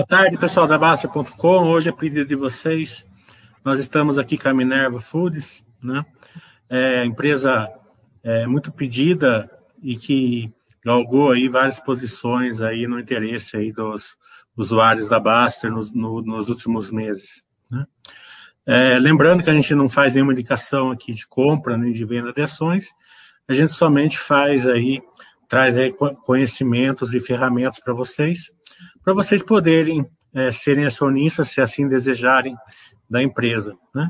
[0.00, 1.68] Boa tarde, pessoal da Basta.com.
[1.68, 3.04] Hoje, a pedido de vocês,
[3.62, 6.06] nós estamos aqui com a Minerva Foods, né?
[6.70, 7.68] É, empresa
[8.22, 9.50] é, muito pedida
[9.82, 10.50] e que
[10.82, 14.16] galgou aí várias posições aí no interesse aí dos
[14.56, 17.44] usuários da Baster nos, no, nos últimos meses.
[17.70, 17.84] Né?
[18.64, 22.32] É, lembrando que a gente não faz nenhuma indicação aqui de compra nem de venda
[22.32, 22.88] de ações,
[23.46, 25.02] a gente somente faz aí,
[25.46, 25.92] traz aí
[26.24, 28.50] conhecimentos e ferramentas para vocês,
[29.02, 32.56] para vocês poderem é, serem acionistas, se assim desejarem,
[33.08, 34.08] da empresa, né?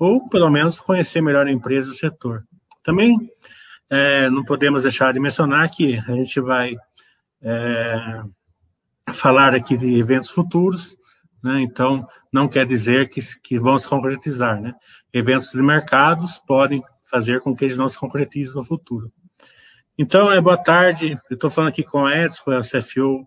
[0.00, 2.44] Ou pelo menos conhecer melhor a empresa e o setor.
[2.82, 3.30] Também
[3.90, 6.74] é, não podemos deixar de mencionar que a gente vai
[7.42, 8.22] é,
[9.12, 10.96] falar aqui de eventos futuros,
[11.42, 11.60] né?
[11.60, 14.74] Então, não quer dizer que, que vão se concretizar, né?
[15.12, 19.12] Eventos de mercados podem fazer com que eles não se concretizem no futuro.
[19.96, 21.16] Então, é boa tarde.
[21.30, 23.26] Eu estou falando aqui com a Edson, com a CFO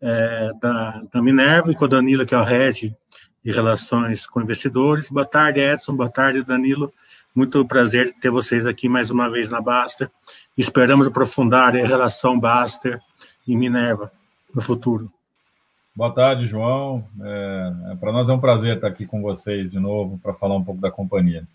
[0.00, 2.94] é, da, da, Minerva, e com o Danilo, que é o Head
[3.44, 5.10] de Relações com Investidores.
[5.10, 5.94] Boa tarde, Edson.
[5.94, 6.92] Boa tarde, Danilo.
[7.34, 10.10] Muito prazer ter vocês aqui mais uma vez na Baster.
[10.56, 13.00] Esperamos aprofundar a relação Baster
[13.46, 14.10] e Minerva
[14.54, 15.10] no futuro.
[15.94, 17.04] Boa tarde, João.
[17.20, 20.56] É, é para nós é um prazer estar aqui com vocês de novo para falar
[20.56, 21.46] um pouco da companhia.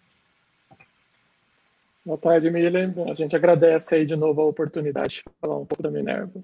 [2.06, 2.94] Boa tarde, Miller.
[3.10, 6.42] A gente agradece aí de novo a oportunidade de falar um pouco da Minerva.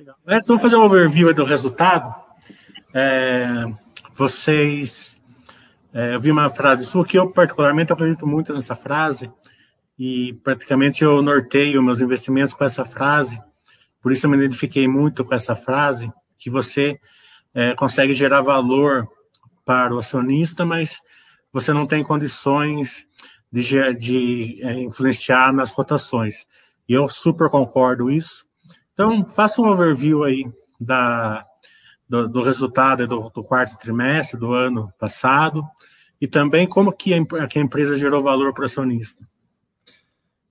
[0.00, 0.16] Legal.
[0.46, 2.14] Vamos fazer um overview do resultado.
[2.94, 3.66] É,
[4.14, 5.20] vocês.
[5.92, 9.30] É, eu vi uma frase sua que eu, particularmente, acredito muito nessa frase,
[9.98, 13.42] e praticamente eu norteio meus investimentos com essa frase,
[14.00, 16.98] por isso eu me identifiquei muito com essa frase, que você
[17.52, 19.06] é, consegue gerar valor
[19.66, 20.98] para o acionista, mas
[21.52, 23.06] você não tem condições
[23.52, 26.46] de, de é, influenciar nas cotações.
[26.88, 28.48] E eu super concordo isso.
[29.00, 30.44] Então, faça um overview aí
[30.78, 31.46] da,
[32.06, 35.64] do, do resultado do, do, quarto trimestre do ano passado
[36.20, 39.26] e também como que a, que a empresa gerou valor para o acionista.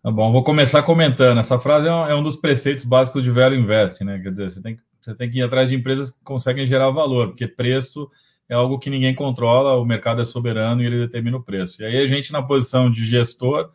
[0.02, 1.38] Tá bom, vou começar comentando.
[1.38, 4.18] Essa frase é um, é um dos preceitos básicos de Value Invest, né?
[4.18, 7.28] Quer dizer, você tem, você tem que ir atrás de empresas que conseguem gerar valor,
[7.28, 8.10] porque preço
[8.50, 11.84] é algo que ninguém controla, o mercado é soberano e ele determina o preço.
[11.84, 13.70] E aí a gente, na posição de gestor,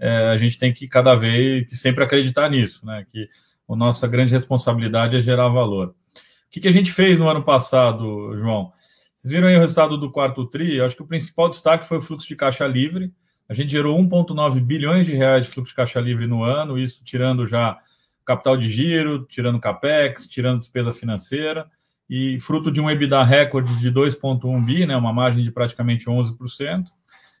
[0.00, 3.04] é, a gente tem que cada vez que sempre acreditar nisso, né?
[3.08, 3.28] Que
[3.68, 5.88] a nossa grande responsabilidade é gerar valor.
[5.88, 8.72] O que, que a gente fez no ano passado, João?
[9.14, 10.76] Vocês viram aí o resultado do quarto TRI?
[10.76, 13.12] Eu acho que o principal destaque foi o fluxo de caixa livre.
[13.48, 17.02] A gente gerou 1,9 bilhões de reais de fluxo de caixa livre no ano, isso
[17.04, 17.76] tirando já
[18.24, 21.70] capital de giro, tirando capex, tirando despesa financeira
[22.08, 26.86] e fruto de um EBITDA recorde de 2,1 bi, né, uma margem de praticamente 11%.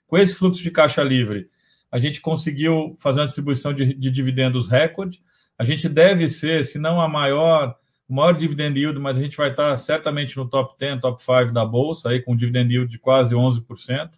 [0.06, 1.48] Com esse fluxo de caixa livre,
[1.90, 5.22] a gente conseguiu fazer uma distribuição de, de dividendos recorde.
[5.58, 7.74] A gente deve ser, se não a maior,
[8.08, 11.52] o maior dividend yield, mas a gente vai estar certamente no top 10, top 5
[11.52, 14.10] da Bolsa, aí com um dividend yield de quase 11%.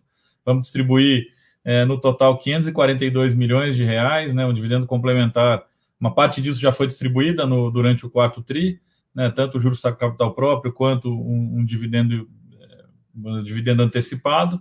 [0.45, 1.27] Vamos distribuir
[1.65, 5.65] é, no total 542 milhões de reais, né, um dividendo complementar.
[6.01, 8.81] Uma parte disso já foi distribuída no, durante o quarto TRI,
[9.15, 12.29] né, tanto o juros capital próprio quanto um, um dividendo,
[12.61, 12.85] é,
[13.15, 14.61] um dividendo antecipado.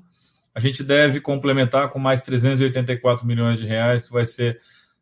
[0.54, 4.60] A gente deve complementar com mais 384 milhões de reais, que vai ser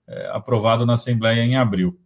[0.08, 1.98] é, aprovado na Assembleia em abril.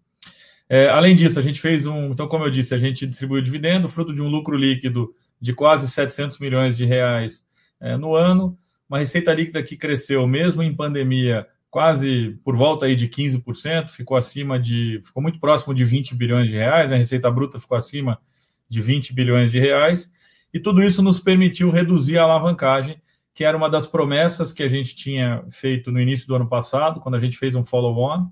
[0.68, 2.12] É, além disso, a gente fez um.
[2.12, 5.90] Então, como eu disse, a gente distribuiu dividendo, fruto de um lucro líquido de quase
[5.90, 7.46] 700 milhões de reais
[7.80, 8.58] é, no ano,
[8.88, 14.18] uma receita líquida que cresceu mesmo em pandemia quase por volta aí de 15%, ficou
[14.18, 18.20] acima de, ficou muito próximo de 20 bilhões de reais, a receita bruta ficou acima
[18.68, 20.12] de 20 bilhões de reais,
[20.54, 23.00] e tudo isso nos permitiu reduzir a alavancagem,
[23.34, 27.00] que era uma das promessas que a gente tinha feito no início do ano passado,
[27.00, 28.28] quando a gente fez um follow-on.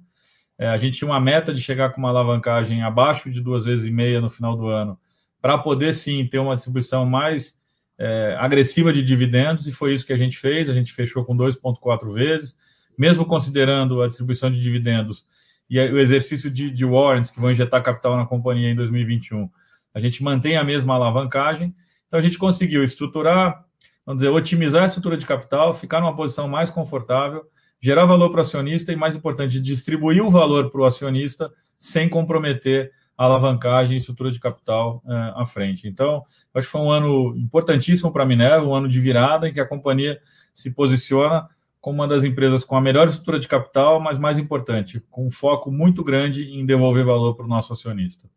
[0.58, 3.86] É, a gente tinha uma meta de chegar com uma alavancagem abaixo de duas vezes
[3.86, 5.00] e meia no final do ano,
[5.42, 7.56] para poder sim ter uma distribuição mais
[7.98, 10.70] é, agressiva de dividendos, e foi isso que a gente fez.
[10.70, 12.58] A gente fechou com 2,4 vezes,
[12.98, 15.26] mesmo considerando a distribuição de dividendos
[15.70, 19.50] e o exercício de, de warrants que vão injetar capital na companhia em 2021,
[19.94, 21.76] a gente mantém a mesma alavancagem.
[22.08, 23.66] Então, a gente conseguiu estruturar,
[24.08, 27.44] vamos dizer, otimizar a estrutura de capital, ficar numa posição mais confortável,
[27.78, 32.08] gerar valor para o acionista e, mais importante, distribuir o valor para o acionista sem
[32.08, 35.90] comprometer a alavancagem e estrutura de capital é, à frente.
[35.90, 36.24] Então,
[36.54, 39.60] acho que foi um ano importantíssimo para a Minerva, um ano de virada em que
[39.60, 40.18] a companhia
[40.54, 41.50] se posiciona
[41.82, 45.32] como uma das empresas com a melhor estrutura de capital, mas mais importante, com um
[45.32, 48.30] foco muito grande em devolver valor para o nosso acionista.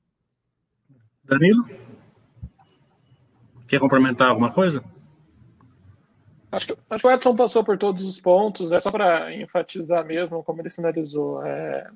[1.24, 1.64] Danilo?
[3.68, 4.82] Quer complementar alguma coisa?
[6.52, 10.04] Acho que, acho que o Edson passou por todos os pontos, é só para enfatizar
[10.04, 11.44] mesmo, como ele sinalizou.
[11.44, 11.88] É,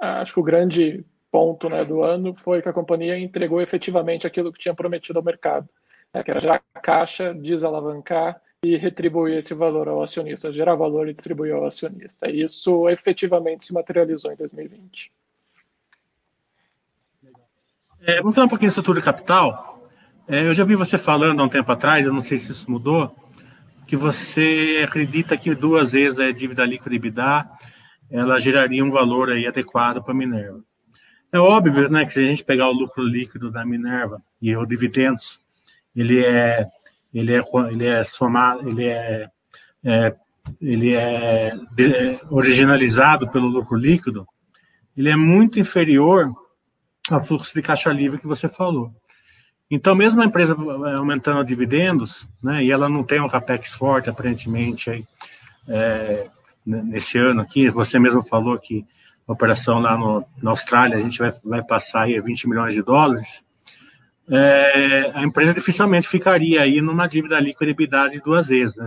[0.00, 4.52] acho que o grande ponto né, do ano foi que a companhia entregou efetivamente aquilo
[4.52, 5.68] que tinha prometido ao mercado,
[6.12, 11.12] né, que era gerar caixa, desalavancar e retribuir esse valor ao acionista, gerar valor e
[11.12, 12.28] distribuir ao acionista.
[12.28, 15.12] E isso efetivamente se materializou em 2020.
[18.00, 19.82] É, vamos falar um pouquinho de estrutura de capital.
[20.26, 22.70] É, eu já vi você falando há um tempo atrás, eu não sei se isso
[22.70, 23.14] mudou,
[23.88, 27.50] que você acredita que duas vezes a dívida líquida EBITDA
[28.10, 30.62] ela geraria um valor aí adequado para a Minerva.
[31.32, 34.66] É óbvio, né, que se a gente pegar o lucro líquido da Minerva e o
[34.66, 35.40] dividendos,
[35.96, 36.66] ele é
[37.14, 39.30] ele é ele é somado, ele é,
[39.82, 40.14] é
[40.60, 44.26] ele é, é originalizado pelo lucro líquido,
[44.94, 46.30] ele é muito inferior
[47.08, 48.92] ao fluxo de caixa livre que você falou.
[49.70, 50.56] Então, mesmo a empresa
[50.96, 55.04] aumentando dividendos, né, e ela não tem um capex forte, aparentemente, aí,
[55.68, 56.26] é,
[56.64, 58.86] nesse ano aqui, você mesmo falou que
[59.26, 62.82] a operação lá no, na Austrália, a gente vai, vai passar aí 20 milhões de
[62.82, 63.46] dólares,
[64.30, 68.86] é, a empresa dificilmente ficaria aí numa dívida líquida de duas vezes, né?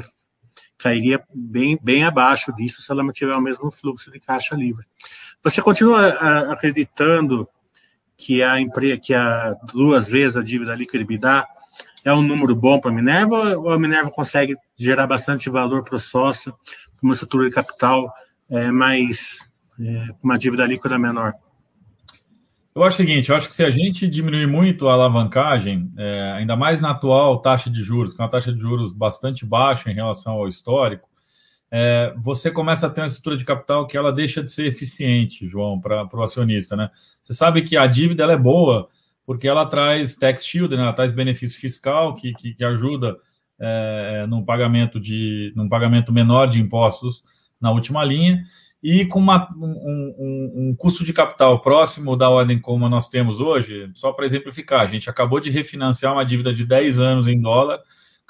[0.77, 4.85] Cairia bem, bem abaixo disso se ela mantiver o mesmo fluxo de caixa livre.
[5.43, 6.09] Você continua
[6.51, 7.47] acreditando
[8.21, 11.45] que a empresa, que a duas vezes a dívida líquida EBITDA
[12.05, 15.95] é um número bom para a Minerva ou a Minerva consegue gerar bastante valor para
[15.95, 16.53] o sócio,
[16.97, 18.13] com uma estrutura de capital
[18.49, 21.33] é, mais é, uma dívida líquida menor?
[22.73, 26.31] Eu acho o seguinte, eu acho que se a gente diminuir muito a alavancagem, é,
[26.31, 29.91] ainda mais na atual taxa de juros, que é uma taxa de juros bastante baixa
[29.91, 31.09] em relação ao histórico,
[31.71, 35.47] é, você começa a ter uma estrutura de capital que ela deixa de ser eficiente,
[35.47, 36.89] João, para o acionista, né?
[37.21, 38.89] Você sabe que a dívida ela é boa
[39.25, 40.81] porque ela traz tax shield, né?
[40.81, 43.15] ela traz benefício fiscal que, que, que ajuda
[43.57, 47.23] é, num pagamento de num pagamento menor de impostos
[47.59, 48.43] na última linha
[48.83, 53.39] e com uma, um, um, um, custo de capital próximo da ordem como nós temos
[53.39, 57.39] hoje, só para exemplificar, a gente acabou de refinanciar uma dívida de 10 anos em
[57.39, 57.79] dólar,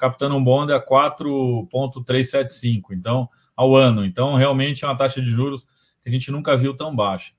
[0.02, 4.04] captando um bond a 4,375, então, ao ano.
[4.04, 5.64] Então, realmente é uma taxa de juros
[6.02, 7.30] que a gente nunca viu tão baixa.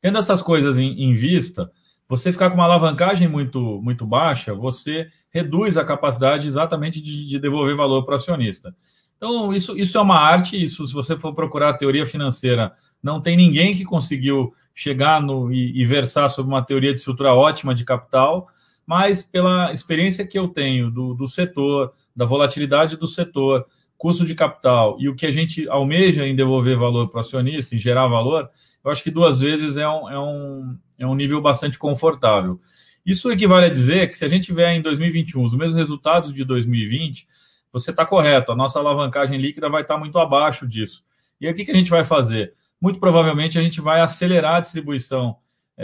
[0.00, 1.70] Tendo essas coisas em, em vista,
[2.08, 7.38] você ficar com uma alavancagem muito, muito baixa, você reduz a capacidade exatamente de, de
[7.38, 8.74] devolver valor para o acionista.
[9.16, 13.20] Então, isso, isso é uma arte, isso, se você for procurar a teoria financeira, não
[13.20, 17.72] tem ninguém que conseguiu chegar no, e, e versar sobre uma teoria de estrutura ótima
[17.72, 18.48] de capital,
[18.90, 23.64] mas pela experiência que eu tenho do, do setor, da volatilidade do setor,
[23.96, 27.76] custo de capital e o que a gente almeja em devolver valor para o acionista,
[27.76, 28.50] em gerar valor,
[28.84, 32.60] eu acho que duas vezes é um, é um, é um nível bastante confortável.
[33.06, 36.44] Isso equivale a dizer que se a gente tiver em 2021 os mesmos resultados de
[36.44, 37.28] 2020,
[37.72, 41.04] você está correto, a nossa alavancagem líquida vai estar tá muito abaixo disso.
[41.40, 42.54] E aí, o que, que a gente vai fazer?
[42.80, 45.36] Muito provavelmente a gente vai acelerar a distribuição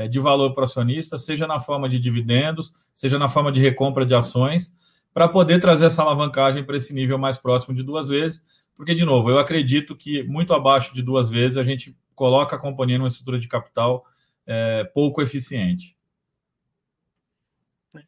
[0.08, 4.04] de valor para o acionista, seja na forma de dividendos, seja na forma de recompra
[4.04, 4.76] de ações,
[5.12, 8.42] para poder trazer essa alavancagem para esse nível mais próximo de duas vezes,
[8.76, 12.58] porque, de novo, eu acredito que muito abaixo de duas vezes a gente coloca a
[12.58, 14.04] companhia numa estrutura de capital
[14.46, 15.96] é, pouco eficiente.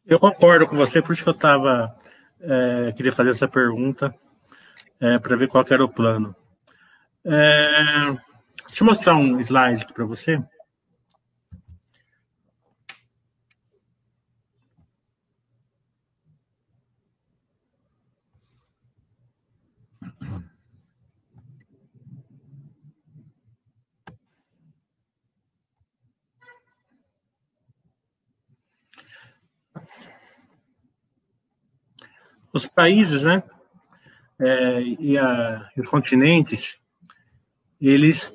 [0.05, 1.95] Eu concordo com você, por isso que eu estava
[2.41, 4.13] é, queria fazer essa pergunta
[4.99, 6.35] é, para ver qual era o plano.
[7.25, 8.11] É,
[8.67, 10.41] deixa eu mostrar um slide aqui para você.
[32.59, 33.43] Os países, né,
[34.39, 36.81] é, e, a, os continentes,
[37.81, 38.33] eles,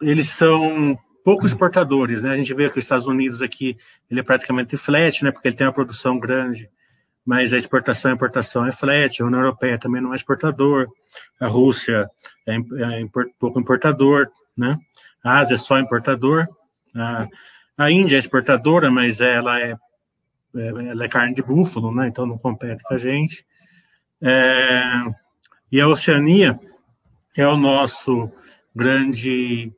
[0.00, 2.30] eles são pouco exportadores, né?
[2.30, 3.76] A gente vê que os Estados Unidos aqui
[4.10, 5.30] ele é praticamente flat, né?
[5.30, 6.70] Porque ele tem uma produção grande,
[7.24, 9.20] mas a exportação e importação é flat.
[9.20, 10.86] A União Europeia também não é exportador.
[11.40, 12.08] A Rússia
[12.46, 14.78] é, é import, pouco importador, né?
[15.22, 16.46] A Ásia é só importador.
[16.94, 17.28] A,
[17.76, 19.74] a Índia é exportadora, mas ela é,
[20.54, 22.08] ela é carne de búfalo, né?
[22.08, 23.44] Então não compete com a gente.
[24.20, 24.82] É,
[25.70, 26.58] e a Oceania
[27.36, 28.30] é o nosso
[28.74, 29.72] grande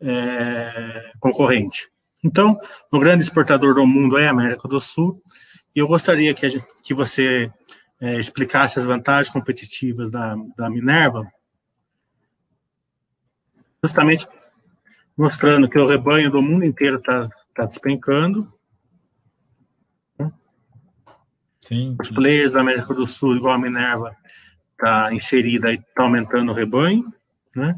[0.00, 1.88] é, concorrente.
[2.22, 2.58] Então,
[2.92, 5.22] o grande exportador do mundo é a América do Sul.
[5.74, 7.50] E eu gostaria que, gente, que você
[8.00, 11.26] é, explicasse as vantagens competitivas da, da Minerva,
[13.82, 14.28] justamente
[15.16, 18.52] mostrando que o rebanho do mundo inteiro está tá despencando
[21.70, 21.96] Sim.
[22.02, 24.16] Os players da América do Sul, igual a Minerva,
[24.72, 27.14] está inserida e está aumentando o rebanho,
[27.54, 27.76] né?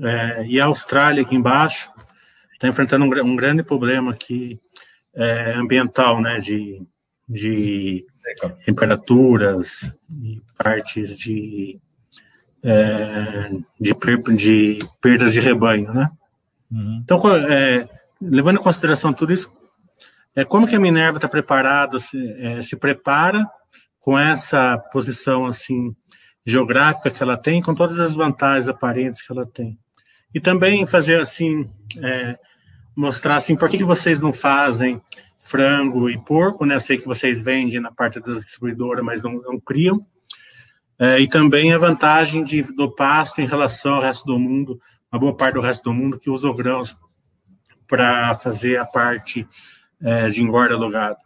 [0.00, 1.90] É, e a Austrália aqui embaixo,
[2.52, 4.60] está enfrentando um, um, grande problema aqui
[5.16, 6.86] é, ambiental, né, de,
[7.28, 8.06] de
[8.64, 11.80] temperaturas e partes de,
[12.62, 13.94] é, de,
[14.36, 16.08] de, perdas de rebanho, né?
[16.70, 17.00] Uhum.
[17.02, 17.88] Então, é,
[18.20, 19.50] levando em consideração tudo isso,
[20.36, 23.42] é, como que a Minerva está preparada, se, é, se prepara
[23.98, 25.96] com essa posição assim
[26.44, 29.78] geográfica que ela tem, com todas as vantagens aparentes que ela tem.
[30.32, 31.68] E também fazer assim,
[32.02, 32.38] é,
[32.94, 35.00] mostrar assim, por que, que vocês não fazem
[35.38, 36.74] frango e porco, né?
[36.74, 40.06] Eu sei que vocês vendem na parte da distribuidora, mas não, não criam.
[40.98, 45.18] É, e também a vantagem de, do pasto em relação ao resto do mundo, uma
[45.18, 46.96] boa parte do resto do mundo que usa grãos
[47.88, 49.46] para fazer a parte
[50.02, 51.16] é, de engorda do gado.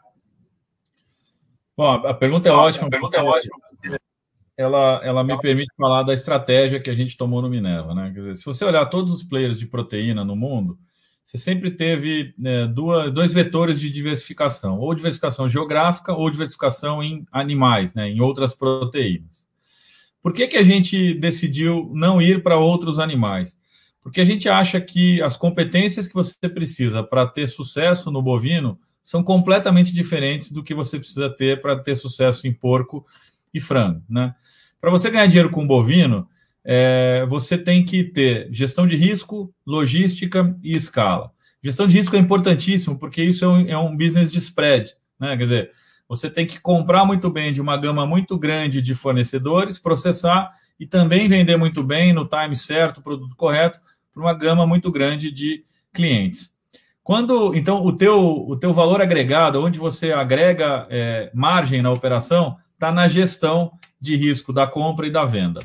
[1.77, 2.87] Bom, a pergunta é ótima.
[2.87, 3.57] A pergunta é ótima.
[4.57, 7.95] Ela, ela me permite falar da estratégia que a gente tomou no Minerva.
[7.95, 8.11] Né?
[8.13, 10.79] Quer dizer, se você olhar todos os players de proteína no mundo,
[11.25, 17.25] você sempre teve né, duas, dois vetores de diversificação, ou diversificação geográfica ou diversificação em
[17.31, 19.49] animais, né, em outras proteínas.
[20.21, 23.59] Por que, que a gente decidiu não ir para outros animais?
[24.11, 28.77] Porque a gente acha que as competências que você precisa para ter sucesso no bovino
[29.01, 33.07] são completamente diferentes do que você precisa ter para ter sucesso em porco
[33.55, 34.03] e frango.
[34.11, 34.35] Né?
[34.81, 36.27] Para você ganhar dinheiro com bovino,
[36.65, 41.31] é, você tem que ter gestão de risco, logística e escala.
[41.63, 44.93] Gestão de risco é importantíssimo, porque isso é um, é um business de spread.
[45.21, 45.37] Né?
[45.37, 45.71] Quer dizer,
[46.09, 50.51] você tem que comprar muito bem de uma gama muito grande de fornecedores, processar
[50.81, 53.79] e também vender muito bem no time certo, produto correto,
[54.13, 56.51] para uma gama muito grande de clientes.
[57.03, 62.57] Quando então o teu, o teu valor agregado, onde você agrega é, margem na operação,
[62.75, 65.61] está na gestão de risco da compra e da venda.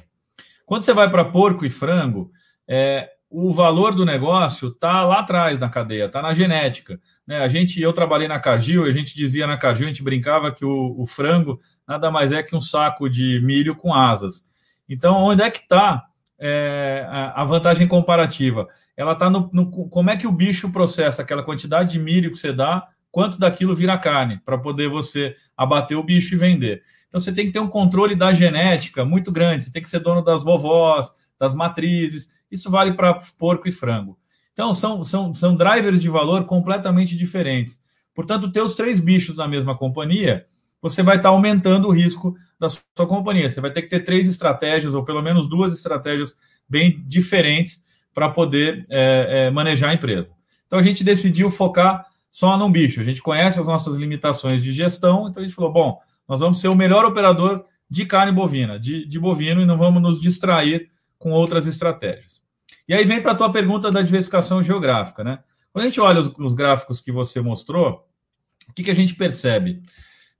[0.65, 2.31] Quando você vai para porco e frango,
[2.67, 6.99] é, o valor do negócio está lá atrás na cadeia, está na genética.
[7.27, 7.39] Né?
[7.39, 10.65] A gente, eu trabalhei na Cargill, a gente dizia na Cargill, a gente brincava que
[10.65, 14.47] o, o frango nada mais é que um saco de milho com asas.
[14.87, 16.05] Então, onde é que está
[16.39, 18.67] é, a vantagem comparativa?
[18.95, 22.37] Ela está no, no, como é que o bicho processa aquela quantidade de milho que
[22.37, 26.83] você dá, quanto daquilo vira carne, para poder você abater o bicho e vender.
[27.07, 29.99] Então você tem que ter um controle da genética muito grande, você tem que ser
[29.99, 34.17] dono das vovós, das matrizes, isso vale para porco e frango.
[34.53, 37.79] Então são, são, são drivers de valor completamente diferentes.
[38.13, 40.45] Portanto, ter os três bichos na mesma companhia
[40.81, 43.49] você vai estar aumentando o risco da sua companhia.
[43.49, 46.35] Você vai ter que ter três estratégias, ou pelo menos duas estratégias
[46.67, 47.83] bem diferentes
[48.13, 50.33] para poder é, é, manejar a empresa.
[50.65, 52.99] Então a gente decidiu focar só num bicho.
[52.99, 56.59] A gente conhece as nossas limitações de gestão, então a gente falou: bom, nós vamos
[56.59, 60.89] ser o melhor operador de carne bovina, de, de bovino, e não vamos nos distrair
[61.19, 62.41] com outras estratégias.
[62.87, 65.39] E aí vem para a tua pergunta da diversificação geográfica, né?
[65.71, 68.07] Quando a gente olha os, os gráficos que você mostrou,
[68.69, 69.81] o que, que a gente percebe?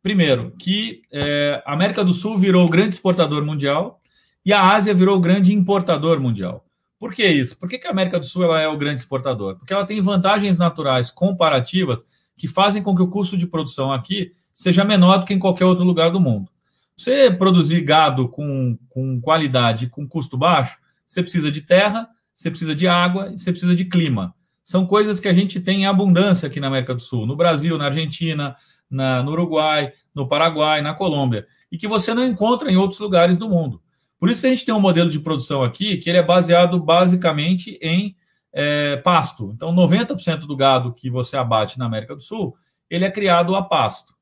[0.06, 4.00] Primeiro, que é, a América do Sul virou o grande exportador mundial
[4.46, 6.64] e a Ásia virou o grande importador mundial.
[7.00, 7.58] Por que isso?
[7.58, 9.58] Por que, que a América do Sul ela é o grande exportador?
[9.58, 12.06] Porque ela tem vantagens naturais comparativas
[12.38, 15.66] que fazem com que o custo de produção aqui seja menor do que em qualquer
[15.66, 16.52] outro lugar do mundo.
[16.96, 22.76] Você produzir gado com, com qualidade, com custo baixo, você precisa de terra, você precisa
[22.76, 24.36] de água e você precisa de clima.
[24.64, 27.76] São coisas que a gente tem em abundância aqui na América do Sul, no Brasil,
[27.76, 28.56] na Argentina,
[28.90, 33.38] na, no Uruguai, no Paraguai, na Colômbia, e que você não encontra em outros lugares
[33.38, 33.82] do mundo.
[34.20, 36.80] Por isso que a gente tem um modelo de produção aqui que ele é baseado
[36.80, 38.16] basicamente em
[38.54, 39.52] é, pasto.
[39.54, 42.56] Então, 90% do gado que você abate na América do Sul,
[42.90, 44.14] ele é criado a pasto.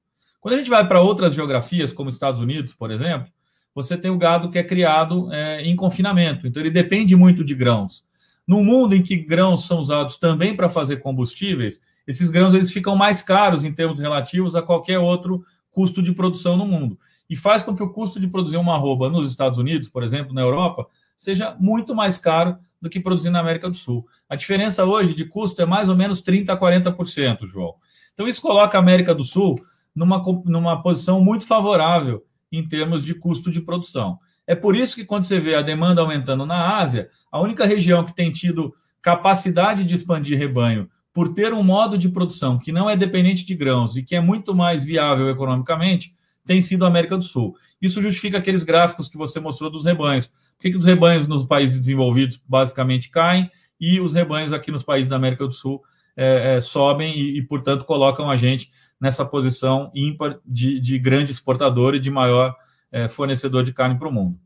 [0.41, 3.31] Quando a gente vai para outras geografias, como Estados Unidos, por exemplo,
[3.75, 6.47] você tem o gado que é criado é, em confinamento.
[6.47, 8.03] Então, ele depende muito de grãos.
[8.47, 12.95] No mundo em que grãos são usados também para fazer combustíveis, esses grãos eles ficam
[12.95, 16.97] mais caros em termos relativos a qualquer outro custo de produção no mundo.
[17.29, 20.33] E faz com que o custo de produzir uma arroba nos Estados Unidos, por exemplo,
[20.33, 24.05] na Europa, seja muito mais caro do que produzir na América do Sul.
[24.29, 27.75] A diferença hoje de custo é mais ou menos 30% a 40%, João.
[28.13, 29.55] Então, isso coloca a América do Sul
[29.95, 34.19] numa, numa posição muito favorável em termos de custo de produção.
[34.45, 38.03] É por isso que, quando você vê a demanda aumentando na Ásia, a única região
[38.03, 42.89] que tem tido capacidade de expandir rebanho por ter um modo de produção que não
[42.89, 46.15] é dependente de grãos e que é muito mais viável economicamente,
[46.45, 47.55] tem sido a América do Sul.
[47.81, 50.27] Isso justifica aqueles gráficos que você mostrou dos rebanhos.
[50.27, 54.83] Por que, que os rebanhos nos países desenvolvidos basicamente caem e os rebanhos aqui nos
[54.83, 55.81] países da América do Sul
[56.15, 61.31] é, é, sobem e, e, portanto, colocam a gente nessa posição ímpar de, de grande
[61.31, 62.55] exportador e de maior
[62.91, 64.37] é, fornecedor de carne para o mundo.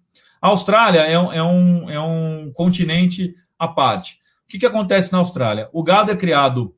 [0.42, 4.20] A Austrália é é, um, é um continente à parte.
[4.48, 5.70] Que, que acontece na Austrália?
[5.74, 6.74] O gado é criado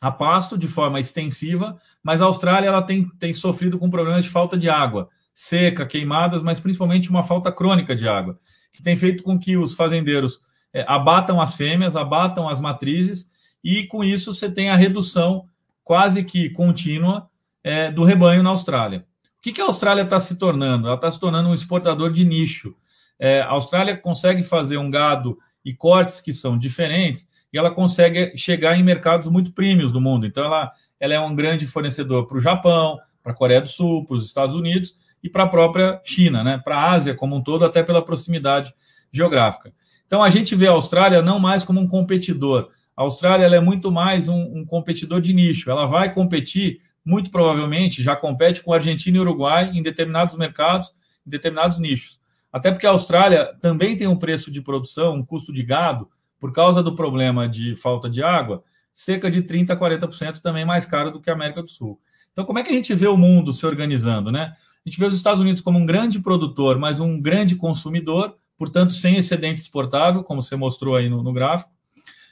[0.00, 4.30] a pasto de forma extensiva, mas a Austrália ela tem, tem sofrido com problemas de
[4.30, 8.38] falta de água, seca, queimadas, mas principalmente uma falta crônica de água,
[8.72, 10.40] que tem feito com que os fazendeiros
[10.72, 13.30] é, abatam as fêmeas, abatam as matrizes,
[13.62, 15.44] e com isso você tem a redução
[15.84, 17.28] quase que contínua
[17.62, 19.06] é, do rebanho na Austrália.
[19.38, 20.86] O que, que a Austrália está se tornando?
[20.86, 22.74] Ela está se tornando um exportador de nicho.
[23.18, 28.36] É, a Austrália consegue fazer um gado e cortes que são diferentes, e ela consegue
[28.36, 30.26] chegar em mercados muito premiums do mundo.
[30.26, 34.04] Então, ela, ela é um grande fornecedor para o Japão, para a Coreia do Sul,
[34.06, 36.60] para os Estados Unidos e para a própria China, né?
[36.64, 38.74] para a Ásia como um todo, até pela proximidade
[39.12, 39.72] geográfica.
[40.06, 42.70] Então, a gente vê a Austrália não mais como um competidor.
[42.96, 45.70] A Austrália é muito mais um, um competidor de nicho.
[45.70, 50.92] Ela vai competir, muito provavelmente, já compete com a Argentina e Uruguai em determinados mercados,
[51.26, 52.21] em determinados nichos.
[52.52, 56.52] Até porque a Austrália também tem um preço de produção, um custo de gado, por
[56.52, 61.10] causa do problema de falta de água, cerca de 30% a 40% também mais caro
[61.10, 61.98] do que a América do Sul.
[62.32, 64.54] Então, como é que a gente vê o mundo se organizando, né?
[64.84, 68.92] A gente vê os Estados Unidos como um grande produtor, mas um grande consumidor, portanto,
[68.92, 71.70] sem excedente exportável, como você mostrou aí no, no gráfico.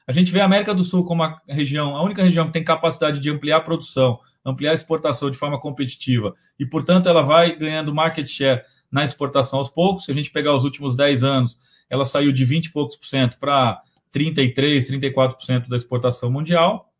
[0.06, 2.64] A gente vê a América do Sul como a região, a única região que tem
[2.64, 7.56] capacidade de ampliar a produção, ampliar a exportação de forma competitiva, e, portanto, ela vai
[7.56, 10.04] ganhando market share na exportação aos poucos.
[10.04, 13.06] Se a gente pegar os últimos 10 anos, ela saiu de 20 e poucos por
[13.06, 13.80] cento para
[14.10, 16.90] 33, 34% da exportação mundial.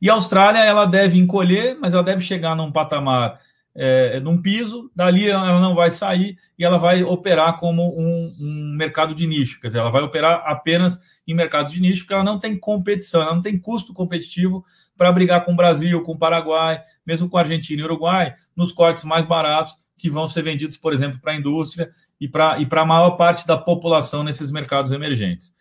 [0.00, 3.40] E a Austrália, ela deve encolher, mas ela deve chegar num patamar,
[3.74, 8.74] é, num piso, dali ela não vai sair e ela vai operar como um, um,
[8.76, 12.22] mercado de nicho, quer dizer, ela vai operar apenas em mercados de nicho, porque ela
[12.22, 14.64] não tem competição, ela não tem custo competitivo
[14.96, 18.70] para brigar com o Brasil, com o Paraguai, mesmo com a Argentina e Uruguai, nos
[18.70, 22.66] cortes mais baratos, que vão ser vendidos, por exemplo, para a indústria e para e
[22.70, 25.52] a maior parte da população nesses mercados emergentes.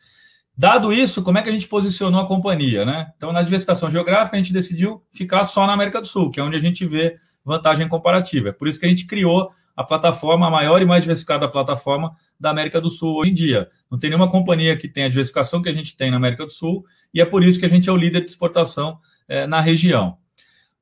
[0.55, 2.85] Dado isso, como é que a gente posicionou a companhia?
[2.85, 3.11] Né?
[3.17, 6.43] Então, na diversificação geográfica, a gente decidiu ficar só na América do Sul, que é
[6.43, 8.49] onde a gente vê vantagem comparativa.
[8.49, 12.13] É por isso que a gente criou a plataforma, a maior e mais diversificada plataforma
[12.39, 13.67] da América do Sul hoje em dia.
[13.89, 16.51] Não tem nenhuma companhia que tenha a diversificação que a gente tem na América do
[16.51, 19.59] Sul, e é por isso que a gente é o líder de exportação é, na
[19.59, 20.17] região.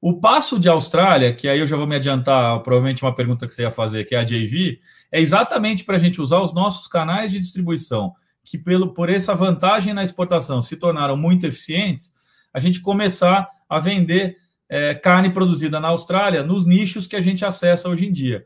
[0.01, 3.53] O passo de Austrália, que aí eu já vou me adiantar, provavelmente uma pergunta que
[3.53, 4.79] você ia fazer, que é a JV,
[5.11, 8.11] é exatamente para a gente usar os nossos canais de distribuição,
[8.43, 12.11] que pelo, por essa vantagem na exportação se tornaram muito eficientes,
[12.51, 14.37] a gente começar a vender
[14.67, 18.43] é, carne produzida na Austrália nos nichos que a gente acessa hoje em dia.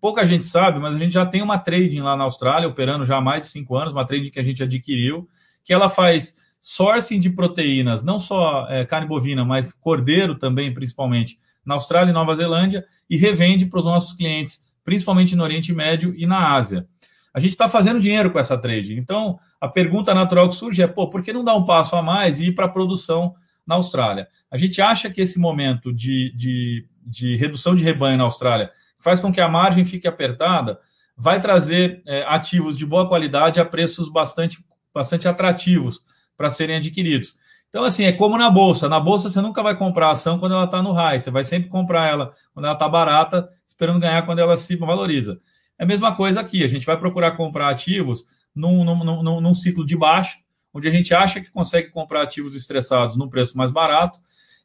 [0.00, 3.16] Pouca gente sabe, mas a gente já tem uma trading lá na Austrália, operando já
[3.16, 5.28] há mais de cinco anos, uma trading que a gente adquiriu,
[5.64, 11.38] que ela faz sourcing de proteínas, não só é, carne bovina, mas cordeiro também, principalmente,
[11.64, 16.14] na Austrália e Nova Zelândia, e revende para os nossos clientes, principalmente no Oriente Médio
[16.16, 16.86] e na Ásia.
[17.32, 18.98] A gente está fazendo dinheiro com essa trade.
[18.98, 22.02] Então, a pergunta natural que surge é: pô, por que não dar um passo a
[22.02, 23.32] mais e ir para a produção
[23.66, 24.26] na Austrália?
[24.50, 29.20] A gente acha que esse momento de, de, de redução de rebanho na Austrália faz
[29.20, 30.80] com que a margem fique apertada,
[31.16, 34.58] vai trazer é, ativos de boa qualidade a preços bastante,
[34.92, 36.00] bastante atrativos
[36.38, 37.36] para serem adquiridos.
[37.68, 38.88] Então, assim, é como na bolsa.
[38.88, 41.18] Na bolsa, você nunca vai comprar a ação quando ela está no high.
[41.18, 45.38] Você vai sempre comprar ela quando ela está barata, esperando ganhar quando ela se valoriza.
[45.78, 46.64] É a mesma coisa aqui.
[46.64, 48.24] A gente vai procurar comprar ativos
[48.54, 50.38] num, num, num, num ciclo de baixo,
[50.72, 54.18] onde a gente acha que consegue comprar ativos estressados num preço mais barato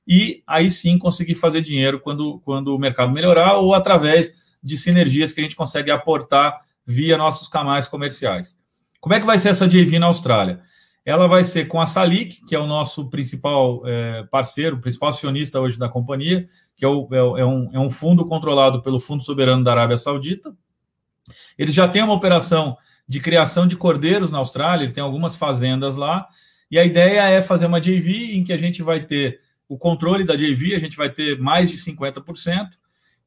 [0.08, 4.32] e aí sim conseguir fazer dinheiro quando, quando o mercado melhorar ou através
[4.62, 8.58] de sinergias que a gente consegue aportar via nossos canais comerciais.
[9.00, 10.62] Como é que vai ser essa JV na Austrália?
[11.06, 15.60] Ela vai ser com a Salic, que é o nosso principal é, parceiro, principal acionista
[15.60, 19.22] hoje da companhia, que é, o, é, é, um, é um fundo controlado pelo Fundo
[19.22, 20.56] Soberano da Arábia Saudita.
[21.58, 25.96] Eles já têm uma operação de criação de cordeiros na Austrália, ele tem algumas fazendas
[25.96, 26.28] lá,
[26.72, 30.24] e a ideia é fazer uma JV em que a gente vai ter o controle
[30.24, 32.70] da JV, a gente vai ter mais de 50%,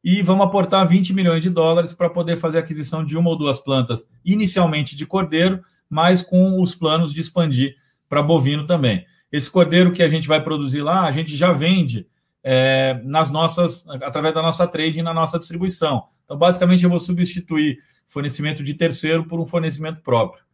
[0.02, 3.36] e vamos aportar 20 milhões de dólares para poder fazer a aquisição de uma ou
[3.36, 7.76] duas plantas, inicialmente de cordeiro, mas com os planos de expandir
[8.08, 9.04] para bovino também.
[9.30, 12.06] Esse cordeiro que a gente vai produzir lá, a gente já vende
[12.42, 16.04] é, nas nossas, através da nossa trade e na nossa distribuição.
[16.24, 20.44] Então, basicamente, eu vou substituir fornecimento de terceiro por um fornecimento próprio.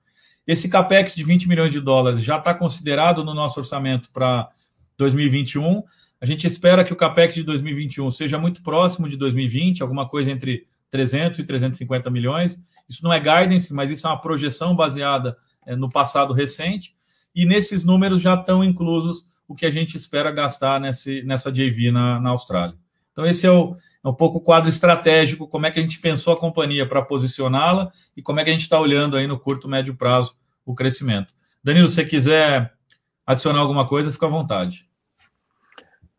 [0.46, 4.48] Esse capex de 20 milhões de dólares já está considerado no nosso orçamento para
[4.96, 5.82] 2021.
[6.20, 10.30] A gente espera que o capex de 2021 seja muito próximo de 2020, alguma coisa
[10.30, 12.58] entre 300 e 350 milhões.
[12.88, 16.94] Isso não é guidance, mas isso é uma projeção baseada é, no passado recente.
[17.34, 21.90] E nesses números já estão inclusos o que a gente espera gastar nesse, nessa JV
[21.90, 22.76] na, na Austrália.
[23.12, 25.98] Então, esse é, o, é um pouco o quadro estratégico, como é que a gente
[25.98, 29.38] pensou a companhia para posicioná-la e como é que a gente está olhando aí no
[29.38, 31.34] curto, médio prazo o crescimento.
[31.62, 32.72] Danilo, se você quiser
[33.26, 34.88] adicionar alguma coisa, fica à vontade.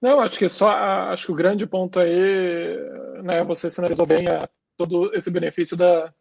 [0.02, 2.78] Não, acho que só acho que o grande ponto aí,
[3.23, 4.47] né, você sinalizou bem a,
[4.78, 6.13] todo esse benefício da,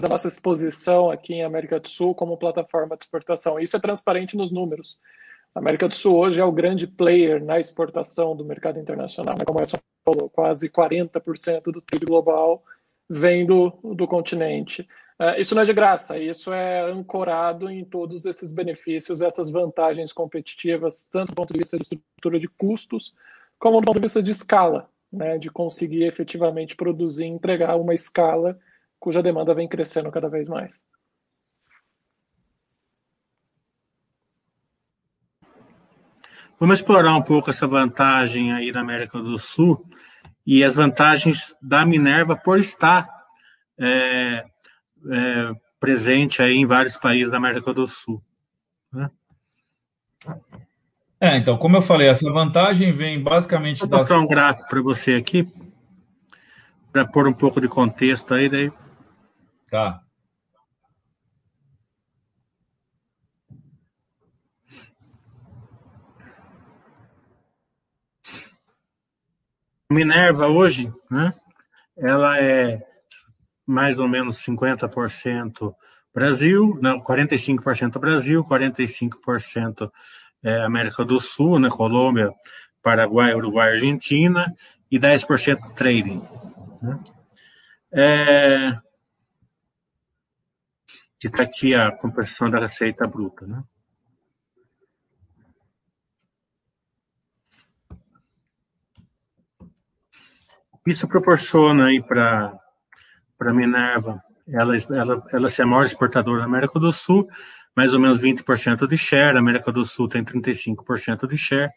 [0.00, 3.58] da nossa exposição aqui em América do Sul como plataforma de exportação.
[3.58, 4.98] Isso é transparente nos números.
[5.54, 9.36] A América do Sul hoje é o grande player na exportação do mercado internacional.
[9.44, 12.62] Como a Edson falou, quase 40% do PIB global
[13.08, 14.86] vem do, do continente.
[15.18, 20.12] Uh, isso não é de graça, isso é ancorado em todos esses benefícios, essas vantagens
[20.12, 23.12] competitivas, tanto do ponto de vista de estrutura de custos,
[23.58, 25.36] como do ponto de vista de escala, né?
[25.36, 28.56] de conseguir efetivamente produzir e entregar uma escala
[28.98, 30.80] cuja demanda vem crescendo cada vez mais.
[36.58, 39.86] Vamos explorar um pouco essa vantagem aí da América do Sul
[40.44, 43.08] e as vantagens da Minerva por estar
[43.78, 44.44] é,
[45.10, 48.20] é, presente aí em vários países da América do Sul.
[48.92, 49.08] Né?
[51.20, 53.80] É, então, como eu falei, essa vantagem vem basicamente.
[53.80, 54.24] Vou mostrar das...
[54.24, 55.46] um gráfico para você aqui,
[56.92, 58.72] para pôr um pouco de contexto aí, daí.
[59.70, 60.02] Tá.
[69.90, 71.32] Minerva hoje, né,
[71.96, 72.86] ela é
[73.66, 75.74] mais ou menos 50%
[76.14, 79.90] Brasil, não, 45% Brasil, 45%
[80.42, 82.30] é, América do Sul, né, Colômbia,
[82.82, 84.54] Paraguai, Uruguai, Argentina,
[84.90, 86.22] e 10% trading.
[86.82, 86.98] Né?
[87.92, 88.78] É,
[91.18, 93.46] que está aqui a composição da receita bruta.
[93.46, 93.62] Né?
[100.86, 102.58] Isso proporciona aí para
[103.40, 107.28] a Minerva, ela, ela, ela ser a maior exportadora da América do Sul,
[107.76, 111.70] mais ou menos 20% de share, a América do Sul tem 35% de share,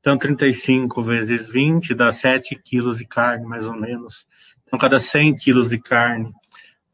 [0.00, 4.26] então 35 vezes 20 dá 7 quilos de carne, mais ou menos.
[4.64, 6.32] Então, cada 100 quilos de carne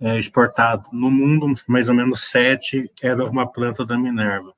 [0.03, 4.53] é, exportado no mundo, mais ou menos 7 era uma planta da Minerva.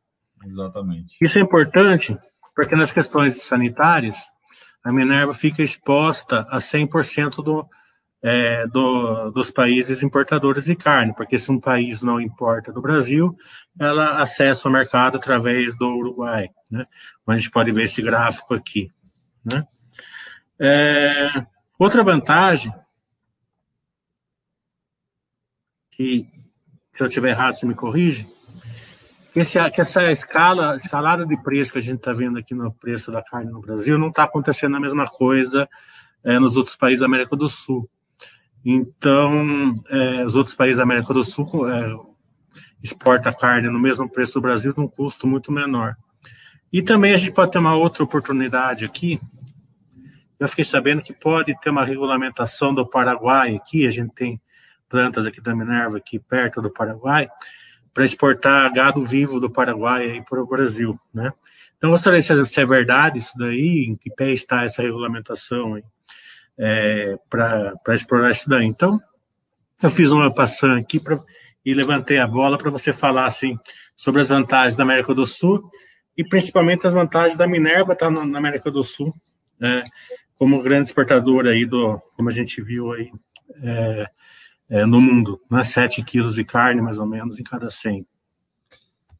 [0.44, 1.16] Exatamente.
[1.20, 2.18] Isso é importante
[2.57, 4.18] porque nas questões sanitárias,
[4.83, 7.66] a Minerva fica exposta a 100% do,
[8.22, 13.37] é, do, dos países importadores de carne, porque se um país não importa do Brasil,
[13.78, 16.87] ela acessa o mercado através do Uruguai, né?
[17.26, 18.88] A gente pode ver esse gráfico aqui,
[19.44, 19.66] né?
[20.59, 21.28] É,
[21.78, 22.72] outra vantagem
[25.96, 26.28] que
[26.92, 28.26] se eu estiver errado, você me corrige,
[29.35, 33.11] esse, que essa escala, escalada de preço que a gente está vendo aqui no preço
[33.11, 35.68] da carne no Brasil não está acontecendo a mesma coisa
[36.22, 37.90] é, nos outros países da América do Sul.
[38.64, 41.92] Então, é, os outros países da América do Sul é,
[42.83, 45.96] exportam carne no mesmo preço do Brasil, num custo muito menor.
[46.72, 49.20] E também a gente pode ter uma outra oportunidade aqui.
[50.38, 54.40] Eu fiquei sabendo que pode ter uma regulamentação do Paraguai aqui, a gente tem
[54.88, 57.29] plantas aqui da Minerva, aqui perto do Paraguai,
[57.92, 61.33] para exportar gado vivo do Paraguai para o Brasil, né?
[61.77, 65.81] Então, gostaria de saber se é verdade isso daí, em que pé está essa regulamentação
[66.59, 68.64] é, para explorar isso daí.
[68.64, 68.99] Então,
[69.83, 71.18] eu fiz uma passando aqui pra,
[71.64, 73.59] e levantei a bola para você falar assim,
[73.97, 75.70] sobre as vantagens da América do Sul
[76.16, 79.12] e principalmente as vantagens da Minerva estar tá na América do Sul,
[79.59, 79.83] né,
[80.37, 83.11] como grande exportadora aí do, como a gente viu aí,
[83.62, 84.07] é,
[84.68, 85.64] é, no mundo, né?
[85.64, 88.07] 7 quilos de carne, mais ou menos, em cada 100.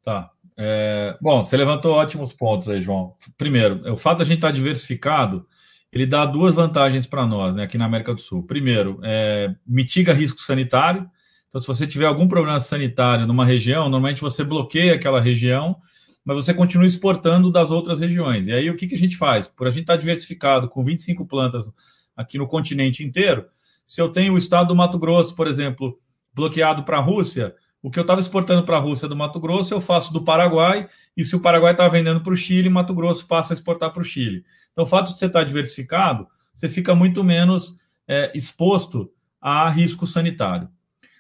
[0.05, 0.31] Tá.
[0.57, 3.15] É, bom, você levantou ótimos pontos aí, João.
[3.37, 5.47] Primeiro, o fato de a gente estar diversificado,
[5.93, 8.43] ele dá duas vantagens para nós, né, aqui na América do Sul.
[8.45, 11.09] Primeiro, é, mitiga risco sanitário.
[11.49, 15.77] Então, se você tiver algum problema sanitário numa região, normalmente você bloqueia aquela região,
[16.25, 18.49] mas você continua exportando das outras regiões.
[18.49, 19.47] E aí, o que, que a gente faz?
[19.47, 21.71] Por a gente estar diversificado com 25 plantas
[22.17, 23.47] aqui no continente inteiro,
[23.87, 25.99] se eu tenho o estado do Mato Grosso, por exemplo,
[26.33, 29.75] bloqueado para a Rússia, o que eu estava exportando para a Rússia do Mato Grosso,
[29.75, 33.27] eu faço do Paraguai, e se o Paraguai está vendendo para o Chile, Mato Grosso
[33.27, 34.45] passa a exportar para o Chile.
[34.73, 37.75] Então, o fato de você estar tá diversificado, você fica muito menos
[38.09, 40.69] é, exposto a risco sanitário.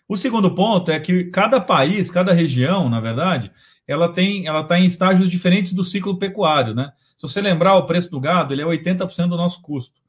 [0.09, 3.50] O segundo ponto é que cada país, cada região, na verdade,
[3.87, 6.92] ela tem, ela está em estágios diferentes do ciclo pecuário, né?
[7.16, 10.00] Se você lembrar, o preço do gado ele é 80% do nosso custo.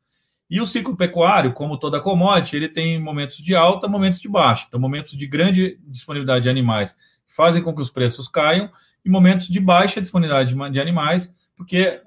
[0.49, 4.65] E o ciclo pecuário, como toda commodity, ele tem momentos de alta, momentos de baixa.
[4.67, 6.95] Então, momentos de grande disponibilidade de animais
[7.27, 8.69] fazem com que os preços caiam
[9.03, 12.01] e momentos de baixa disponibilidade de animais, porque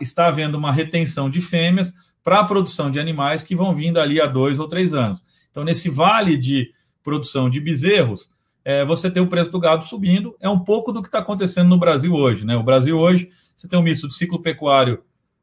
[0.00, 4.20] está havendo uma retenção de fêmeas para a produção de animais que vão vindo ali
[4.20, 5.22] há dois ou três anos.
[5.50, 8.30] Então, nesse vale de produção de bezerros,
[8.64, 10.36] é, você tem o preço do gado subindo.
[10.40, 12.44] É um pouco do que está acontecendo no Brasil hoje.
[12.44, 12.56] Né?
[12.56, 15.02] O Brasil hoje, você tem um misto de ciclo pecuário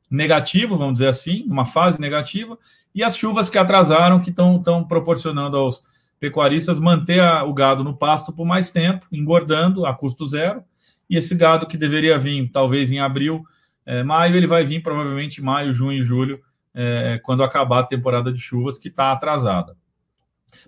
[0.09, 2.57] negativo, vamos dizer assim, uma fase negativa,
[2.93, 5.83] e as chuvas que atrasaram, que estão proporcionando aos
[6.19, 10.63] pecuaristas manter a, o gado no pasto por mais tempo, engordando a custo zero,
[11.09, 13.43] e esse gado que deveria vir talvez em abril,
[13.85, 16.41] é, maio, ele vai vir provavelmente maio, junho, julho,
[16.73, 19.75] é, quando acabar a temporada de chuvas, que está atrasada.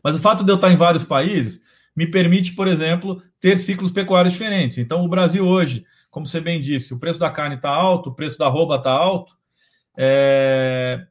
[0.04, 1.62] Mas o fato de eu estar em vários países
[1.96, 4.78] me permite, por exemplo, ter ciclos pecuários diferentes.
[4.78, 5.84] Então, o Brasil hoje,
[6.18, 8.90] como você bem disse, o preço da carne está alto, o preço da arroba está
[8.90, 9.38] alto,
[9.96, 11.06] é...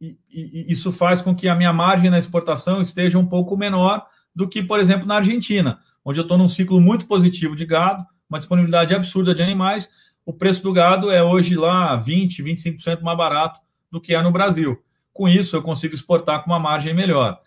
[0.00, 4.06] e, e, isso faz com que a minha margem na exportação esteja um pouco menor
[4.32, 8.06] do que, por exemplo, na Argentina, onde eu estou num ciclo muito positivo de gado,
[8.30, 9.90] uma disponibilidade absurda de animais,
[10.24, 13.58] o preço do gado é hoje lá 20%, 25% mais barato
[13.90, 14.80] do que é no Brasil.
[15.12, 17.40] Com isso, eu consigo exportar com uma margem melhor.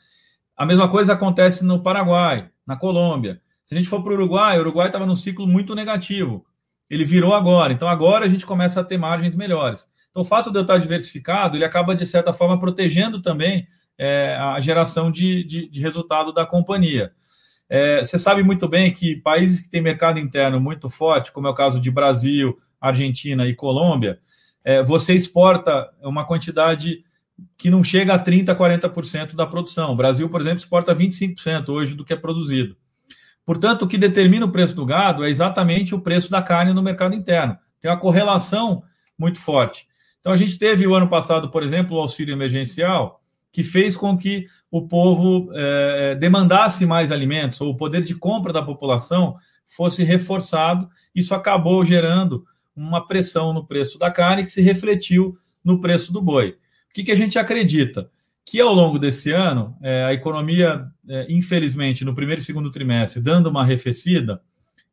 [0.57, 3.41] A mesma coisa acontece no Paraguai, na Colômbia.
[3.63, 6.45] Se a gente for para o Uruguai, o Uruguai estava num ciclo muito negativo.
[6.89, 7.73] Ele virou agora.
[7.73, 9.87] Então, agora a gente começa a ter margens melhores.
[10.09, 14.35] Então, o fato de eu estar diversificado, ele acaba, de certa forma, protegendo também é,
[14.35, 17.11] a geração de, de, de, resultado da companhia.
[17.69, 21.49] É, você sabe muito bem que países que têm mercado interno muito forte, como é
[21.49, 24.19] o caso de Brasil, Argentina e Colômbia,
[24.63, 27.03] é, você exporta uma quantidade
[27.57, 29.91] que não chega a 30%, 40% da produção.
[29.91, 32.75] O Brasil, por exemplo, exporta 25% hoje do que é produzido.
[33.47, 36.83] Portanto, o que determina o preço do gado é exatamente o preço da carne no
[36.83, 37.57] mercado interno.
[37.79, 38.83] Tem uma correlação
[39.17, 39.87] muito forte.
[40.19, 44.17] Então, a gente teve o ano passado, por exemplo, o auxílio emergencial, que fez com
[44.17, 50.03] que o povo é, demandasse mais alimentos, ou o poder de compra da população fosse
[50.03, 50.89] reforçado.
[51.15, 55.33] Isso acabou gerando uma pressão no preço da carne que se refletiu
[55.63, 56.57] no preço do boi
[56.97, 58.09] que, que a gente acredita?
[58.49, 63.21] Que ao longo desse ano, é, a economia, é, infelizmente, no primeiro e segundo trimestre,
[63.21, 64.41] dando uma arrefecida,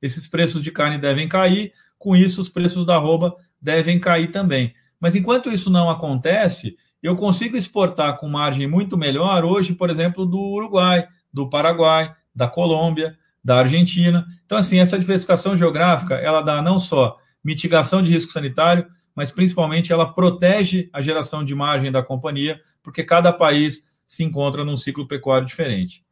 [0.03, 4.75] esses preços de carne devem cair, com isso, os preços da arroba devem cair também.
[4.99, 10.27] Mas enquanto isso não acontece, eu consigo exportar com margem muito melhor hoje, por exemplo,
[10.27, 14.27] do Uruguai, do Paraguai, da Colômbia, da Argentina.
[14.45, 19.93] Então, assim, essa diversificação geográfica, ela dá não só mitigação de risco sanitário, mas principalmente
[19.93, 25.09] ela protege a geração de margem da companhia, porque cada país se encontra num ciclo
[25.09, 26.05] pecuário diferente.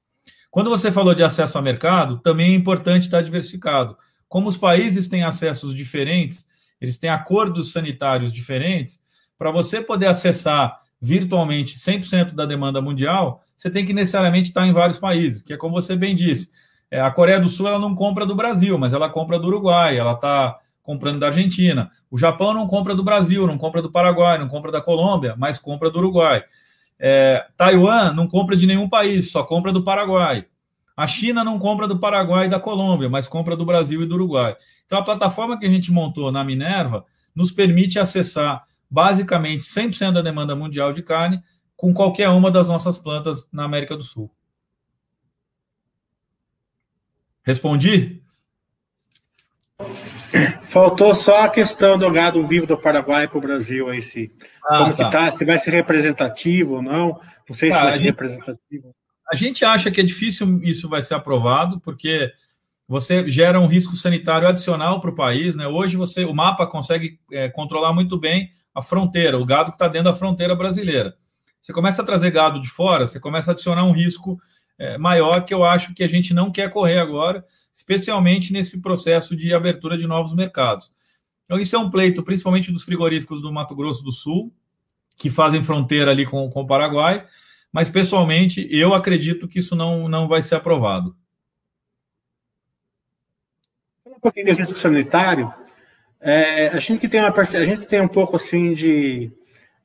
[0.50, 3.96] Quando você falou de acesso ao mercado, também é importante estar diversificado.
[4.28, 6.44] Como os países têm acessos diferentes,
[6.80, 9.00] eles têm acordos sanitários diferentes,
[9.38, 14.72] para você poder acessar virtualmente 100% da demanda mundial, você tem que necessariamente estar em
[14.72, 16.50] vários países, que é como você bem disse.
[16.90, 19.98] É, a Coreia do Sul ela não compra do Brasil, mas ela compra do Uruguai,
[19.98, 21.90] ela está comprando da Argentina.
[22.10, 25.58] O Japão não compra do Brasil, não compra do Paraguai, não compra da Colômbia, mas
[25.58, 26.44] compra do Uruguai.
[26.98, 30.46] É, Taiwan não compra de nenhum país, só compra do Paraguai.
[30.96, 34.14] A China não compra do Paraguai e da Colômbia, mas compra do Brasil e do
[34.14, 34.56] Uruguai.
[34.84, 40.22] Então, a plataforma que a gente montou na Minerva nos permite acessar basicamente 100% da
[40.22, 41.42] demanda mundial de carne
[41.76, 44.30] com qualquer uma das nossas plantas na América do Sul.
[47.42, 48.21] Respondi?
[50.62, 54.32] Faltou só a questão do gado vivo do Paraguai para o Brasil aí, se,
[54.66, 55.04] ah, como tá.
[55.04, 58.94] que tá, se vai ser representativo ou não, não sei se vai ser gente, representativo.
[59.30, 62.32] A gente acha que é difícil isso vai ser aprovado, porque
[62.88, 65.66] você gera um risco sanitário adicional para o país, né?
[65.66, 69.88] Hoje você, o mapa consegue é, controlar muito bem a fronteira, o gado que está
[69.88, 71.14] dentro da fronteira brasileira.
[71.60, 74.38] Você começa a trazer gado de fora, você começa a adicionar um risco
[74.78, 79.34] é, maior que eu acho que a gente não quer correr agora especialmente nesse processo
[79.34, 80.92] de abertura de novos mercados.
[81.44, 84.52] Então, isso é um pleito, principalmente dos frigoríficos do Mato Grosso do Sul,
[85.16, 87.26] que fazem fronteira ali com, com o Paraguai,
[87.72, 91.16] mas, pessoalmente, eu acredito que isso não, não vai ser aprovado.
[94.06, 95.52] Um pouquinho de risco sanitário.
[96.20, 99.32] É, a gente tem uma a gente tem um pouco assim de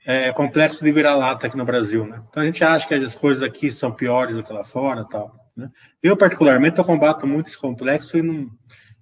[0.05, 2.21] é, complexo de vira-lata aqui no Brasil, né?
[2.29, 5.35] Então a gente acha que as coisas aqui são piores do que lá fora, tal.
[5.57, 5.69] Né?
[6.03, 8.47] Eu, particularmente, eu combato muito esse complexo e não,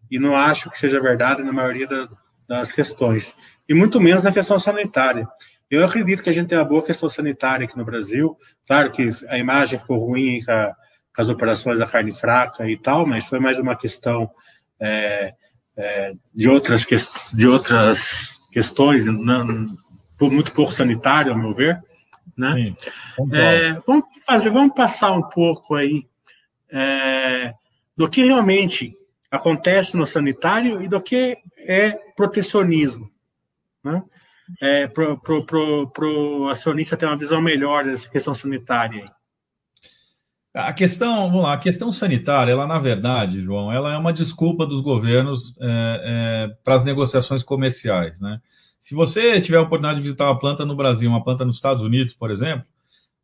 [0.09, 2.07] e não acho que seja verdade na maioria da,
[2.47, 3.35] das questões,
[3.67, 5.27] e muito menos na questão sanitária.
[5.69, 8.37] Eu acredito que a gente tem uma boa questão sanitária aqui no Brasil.
[8.67, 10.75] Claro que a imagem ficou ruim com, a,
[11.13, 14.29] com as operações da carne fraca e tal, mas foi mais uma questão
[14.79, 15.33] é,
[15.75, 16.95] é, de, outras que,
[17.33, 19.75] de outras questões, não,
[20.21, 21.83] muito pouco sanitário, ao meu ver.
[22.37, 22.53] Né?
[22.53, 22.77] Sim,
[23.33, 26.07] é, vamos fazer, vamos passar um pouco aí
[26.75, 27.53] é,
[27.95, 28.93] do que realmente
[29.31, 33.09] acontece no sanitário e do que é protecionismo.
[33.83, 34.03] Né?
[34.61, 35.17] É, para
[36.07, 39.09] o acionista ter uma visão melhor dessa questão sanitária.
[40.53, 44.65] A questão, vamos lá, a questão sanitária, ela na verdade, João, ela é uma desculpa
[44.65, 48.39] dos governos é, é, para as negociações comerciais, né?
[48.79, 51.81] Se você tiver a oportunidade de visitar uma planta no Brasil, uma planta nos Estados
[51.81, 52.65] Unidos, por exemplo,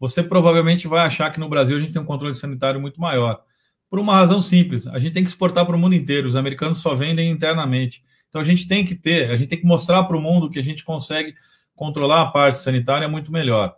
[0.01, 3.43] você provavelmente vai achar que no Brasil a gente tem um controle sanitário muito maior.
[3.87, 6.79] Por uma razão simples, a gente tem que exportar para o mundo inteiro, os americanos
[6.79, 8.03] só vendem internamente.
[8.27, 10.57] Então a gente tem que ter, a gente tem que mostrar para o mundo que
[10.57, 11.35] a gente consegue
[11.75, 13.75] controlar a parte sanitária muito melhor.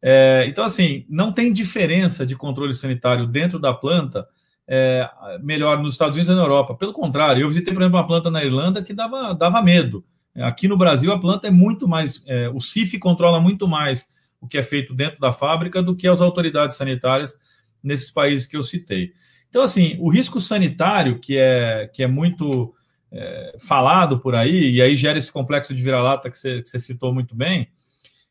[0.00, 4.28] É, então, assim, não tem diferença de controle sanitário dentro da planta
[4.68, 5.10] é,
[5.42, 6.76] melhor nos Estados Unidos e na Europa.
[6.76, 10.04] Pelo contrário, eu visitei, por exemplo, uma planta na Irlanda que dava, dava medo.
[10.36, 12.22] Aqui no Brasil, a planta é muito mais.
[12.28, 14.06] É, o CIF controla muito mais
[14.40, 17.34] o que é feito dentro da fábrica do que as autoridades sanitárias
[17.82, 19.12] nesses países que eu citei.
[19.48, 22.74] Então, assim, o risco sanitário, que é, que é muito
[23.10, 27.34] é, falado por aí, e aí gera esse complexo de vira-lata que você, citou muito
[27.34, 27.68] bem,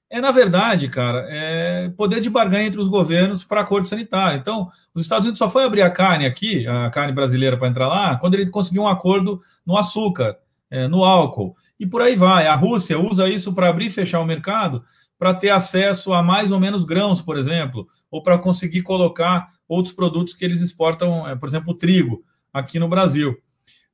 [0.10, 4.40] é, na verdade, cara, é poder de barganha entre os governos para acordo sanitário.
[4.40, 7.88] Então, os Estados Unidos só foi abrir a carne aqui, a carne brasileira para entrar
[7.88, 10.38] lá, quando ele conseguiu um acordo no açúcar,
[10.72, 11.56] é, no álcool.
[11.80, 12.48] E por aí vai.
[12.48, 14.84] A Rússia usa isso para abrir e fechar o mercado,
[15.18, 19.94] para ter acesso a mais ou menos grãos, por exemplo, ou para conseguir colocar outros
[19.94, 23.38] produtos que eles exportam, é, por exemplo, trigo, aqui no Brasil.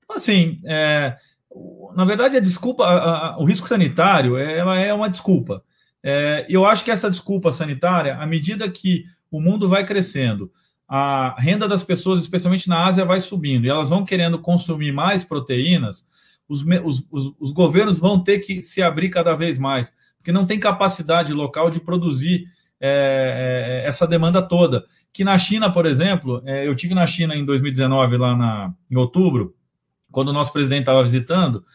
[0.03, 1.17] Então, assim, é,
[1.95, 5.63] na verdade, a desculpa, a, a, o risco sanitário, ela é uma desculpa.
[6.01, 10.51] É, eu acho que essa desculpa sanitária, à medida que o mundo vai crescendo,
[10.87, 15.23] a renda das pessoas, especialmente na Ásia, vai subindo e elas vão querendo consumir mais
[15.23, 16.05] proteínas,
[16.47, 16.63] os,
[17.09, 21.33] os, os governos vão ter que se abrir cada vez mais, porque não tem capacidade
[21.33, 22.45] local de produzir
[22.79, 24.85] é, é, essa demanda toda.
[25.11, 28.95] Que na China, por exemplo, é, eu tive na China em 2019, lá na, em
[28.95, 29.53] outubro,
[30.09, 31.65] quando o nosso presidente estava visitando,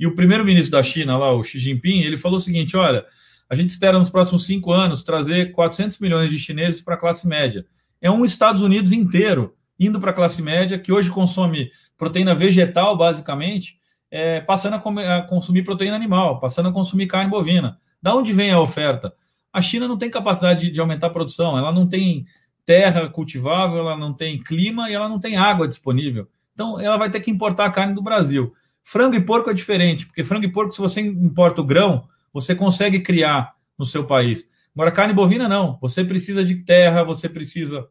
[0.00, 3.04] e o primeiro-ministro da China, lá, o Xi Jinping, ele falou o seguinte: olha,
[3.46, 7.28] a gente espera nos próximos cinco anos trazer 400 milhões de chineses para a classe
[7.28, 7.66] média.
[8.00, 12.96] É um Estados Unidos inteiro indo para a classe média, que hoje consome proteína vegetal,
[12.96, 13.78] basicamente,
[14.10, 17.78] é, passando a, comer, a, consumir proteína animal, passando a consumir carne bovina.
[18.00, 19.12] Da onde vem a oferta?
[19.52, 22.26] A China não tem capacidade de, aumentar a produção, ela não tem
[22.64, 26.28] terra cultivável, ela não tem clima e ela não tem água disponível.
[26.52, 28.52] Então, ela vai ter que importar a carne do Brasil.
[28.82, 32.54] Frango e porco é diferente, porque frango e porco, se você importa o grão, você
[32.54, 34.48] consegue criar no seu país.
[34.74, 35.78] Agora, carne bovina, não.
[35.80, 37.88] Você precisa de terra, você precisa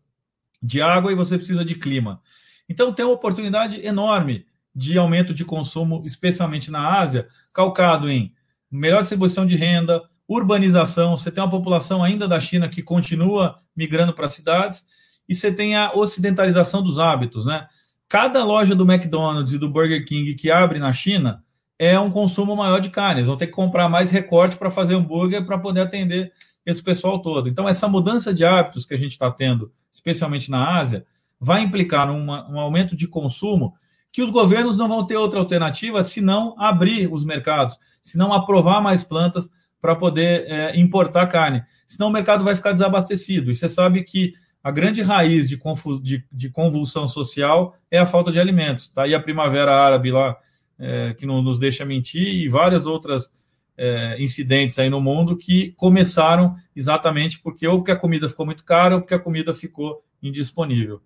[0.62, 2.22] de água e você precisa de clima.
[2.70, 8.32] Então, tem uma oportunidade enorme de aumento de consumo, especialmente na Ásia, calcado em
[8.71, 11.17] melhor distribuição de renda, urbanização.
[11.17, 14.86] Você tem uma população ainda da China que continua migrando para cidades
[15.27, 17.67] e você tem a ocidentalização dos hábitos, né?
[18.10, 21.43] Cada loja do McDonald's e do Burger King que abre na China
[21.77, 23.19] é um consumo maior de carne.
[23.19, 26.32] Eles vão ter que comprar mais recorte para fazer hambúrguer para poder atender
[26.65, 27.47] esse pessoal todo.
[27.47, 31.06] Então, essa mudança de hábitos que a gente está tendo, especialmente na Ásia,
[31.39, 33.73] vai implicar numa, um aumento de consumo
[34.12, 37.77] que os governos não vão ter outra alternativa senão abrir os mercados,
[38.08, 39.50] senão aprovar mais plantas
[39.82, 41.63] para poder é, importar carne.
[41.86, 43.52] Senão o mercado vai ficar desabastecido.
[43.52, 45.58] E você sabe que a grande raiz de,
[46.02, 48.86] de, de convulsão social é a falta de alimentos.
[48.86, 50.36] Está aí a primavera árabe lá
[50.80, 53.32] é, que não nos deixa mentir, e várias outras
[53.78, 58.63] é, incidentes aí no mundo que começaram exatamente porque ou porque a comida ficou muito
[58.63, 61.02] cara ou porque a comida ficou indisponível.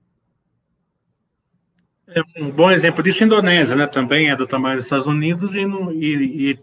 [2.08, 3.88] É um bom exemplo disso a Indonésia, né?
[3.88, 6.60] Também é do tamanho dos Estados Unidos e, no, e, e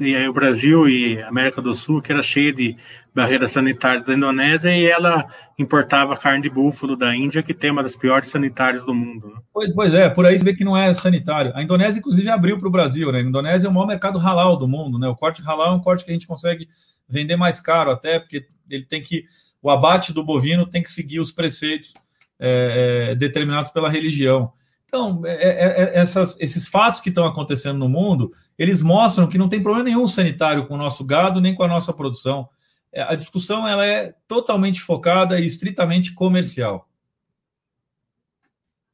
[0.00, 2.76] e aí o Brasil e América do Sul, que era cheia de
[3.14, 5.26] barreiras sanitárias da Indonésia, e ela
[5.58, 9.28] importava carne de búfalo da Índia, que tem uma das piores sanitárias do mundo.
[9.28, 9.40] Né?
[9.52, 11.52] Pois, pois é, por aí você vê que não é sanitário.
[11.54, 13.18] A Indonésia, inclusive, abriu para o Brasil, né?
[13.18, 15.08] A Indonésia é o maior mercado halal do mundo, né?
[15.08, 16.68] O corte halal é um corte que a gente consegue
[17.08, 19.24] vender mais caro até, porque ele tem que.
[19.60, 21.92] O abate do bovino tem que seguir os preceitos
[22.40, 24.52] é, é, determinados pela religião.
[24.94, 28.32] Então, é, é, é, essas, esses fatos que estão acontecendo no mundo
[28.62, 31.68] eles mostram que não tem problema nenhum sanitário com o nosso gado nem com a
[31.68, 32.48] nossa produção.
[32.92, 36.88] É, a discussão ela é totalmente focada e estritamente comercial.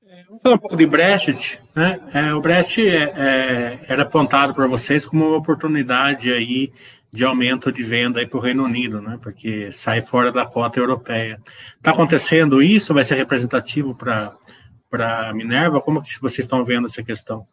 [0.07, 1.61] É, vamos falar um pouco de Brexit.
[1.77, 2.01] Né?
[2.14, 6.73] É, o Brexit é, é, era apontado por vocês como uma oportunidade aí
[7.12, 9.19] de aumento de venda para o Reino Unido, né?
[9.21, 11.39] porque sai fora da cota europeia.
[11.77, 12.95] Está acontecendo isso?
[12.95, 14.35] Vai ser representativo para
[15.29, 15.81] a Minerva?
[15.81, 17.47] Como que vocês estão vendo essa questão?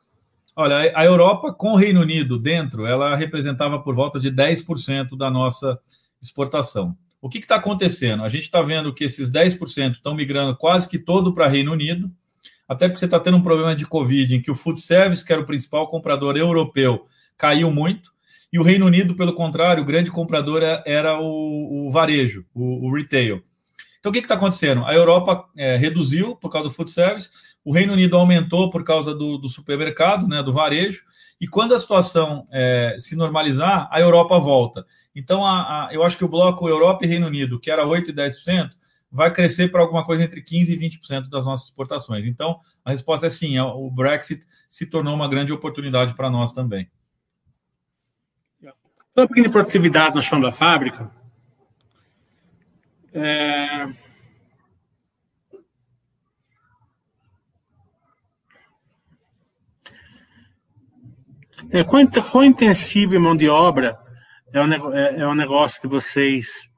[0.57, 5.29] Olha, a Europa com o Reino Unido dentro, ela representava por volta de 10% da
[5.29, 5.77] nossa
[6.21, 6.97] exportação.
[7.21, 8.23] O que está acontecendo?
[8.23, 12.09] A gente está vendo que esses 10% estão migrando quase que todo para Reino Unido,
[12.67, 15.33] até porque você está tendo um problema de Covid, em que o food service, que
[15.33, 17.05] era o principal comprador europeu,
[17.37, 18.11] caiu muito,
[18.51, 22.93] e o Reino Unido, pelo contrário, o grande comprador era o, o varejo, o, o
[22.93, 23.43] retail.
[23.99, 24.85] Então, o que está acontecendo?
[24.85, 27.29] A Europa é, reduziu por causa do food service,
[27.65, 31.03] o Reino Unido aumentou por causa do, do supermercado, né, do varejo,
[31.41, 34.85] e quando a situação é, se normalizar, a Europa volta.
[35.13, 38.07] Então, a, a, eu acho que o bloco Europa e Reino Unido, que era 8%
[38.07, 38.69] e 10%,
[39.11, 42.25] vai crescer para alguma coisa entre 15% e 20% das nossas exportações.
[42.25, 46.89] Então, a resposta é sim, o Brexit se tornou uma grande oportunidade para nós também.
[49.15, 51.09] Uma pequena produtividade no chão da fábrica,
[53.15, 54.04] é...
[61.75, 63.99] É, quão, intensivo em mão de obra
[64.53, 66.69] é o, é, é o negócio de vocês,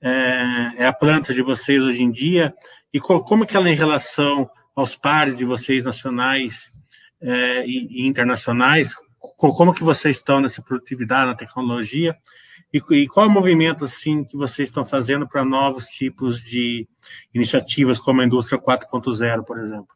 [0.00, 2.54] é, é, a planta de vocês hoje em dia,
[2.92, 6.70] e co, como é que ela é em relação aos pares de vocês nacionais
[7.20, 12.16] é, e, e, internacionais, co, como que vocês estão nessa produtividade, na tecnologia,
[12.72, 16.86] e, e qual é o movimento assim que vocês estão fazendo para novos tipos de
[17.34, 19.88] iniciativas, como a indústria 4.0, por exemplo?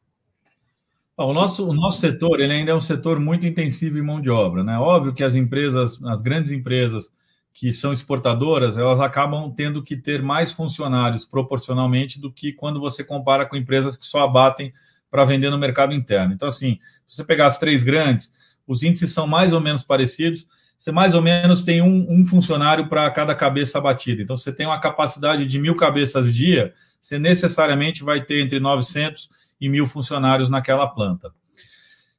[1.18, 4.30] O nosso, o nosso setor ele ainda é um setor muito intensivo em mão de
[4.30, 4.62] obra.
[4.62, 4.78] Né?
[4.78, 7.12] Óbvio que as empresas, as grandes empresas
[7.52, 13.02] que são exportadoras, elas acabam tendo que ter mais funcionários proporcionalmente do que quando você
[13.02, 14.72] compara com empresas que só abatem
[15.10, 16.32] para vender no mercado interno.
[16.32, 18.32] Então, assim, se você pegar as três grandes,
[18.64, 20.46] os índices são mais ou menos parecidos,
[20.78, 24.22] você mais ou menos tem um, um funcionário para cada cabeça abatida.
[24.22, 29.28] Então, você tem uma capacidade de mil cabeças dia, você necessariamente vai ter entre 900
[29.60, 31.32] e mil funcionários naquela planta.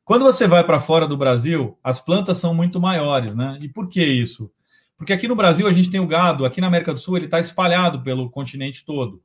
[0.03, 3.59] Quando você vai para fora do Brasil, as plantas são muito maiores, né?
[3.61, 4.51] E por que isso?
[4.97, 7.25] Porque aqui no Brasil a gente tem o gado, aqui na América do Sul ele
[7.25, 9.21] está espalhado pelo continente todo.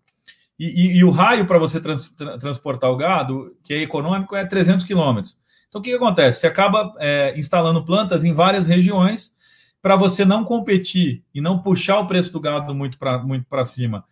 [0.59, 4.37] E, e, e o raio para você trans, tra, transportar o gado, que é econômico,
[4.37, 5.39] é 300 quilômetros.
[5.69, 6.41] Então, o que, que acontece?
[6.41, 9.35] Você acaba é, instalando plantas em várias regiões
[9.83, 14.05] para você não competir e não puxar o preço do gado muito para muito cima.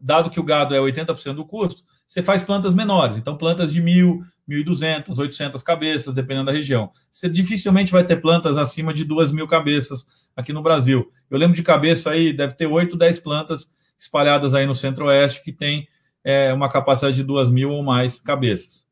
[0.00, 3.16] Dado que o gado é 80% do custo, você faz plantas menores.
[3.16, 6.90] Então, plantas de 1.000, 1.200, 800 cabeças, dependendo da região.
[7.12, 11.08] Você dificilmente vai ter plantas acima de 2.000 cabeças aqui no Brasil.
[11.30, 15.52] Eu lembro de cabeça aí, deve ter 8, 10 plantas espalhadas aí no centro-oeste que
[15.52, 15.86] tem
[16.24, 18.84] é, uma capacidade de 2.000 ou mais cabeças.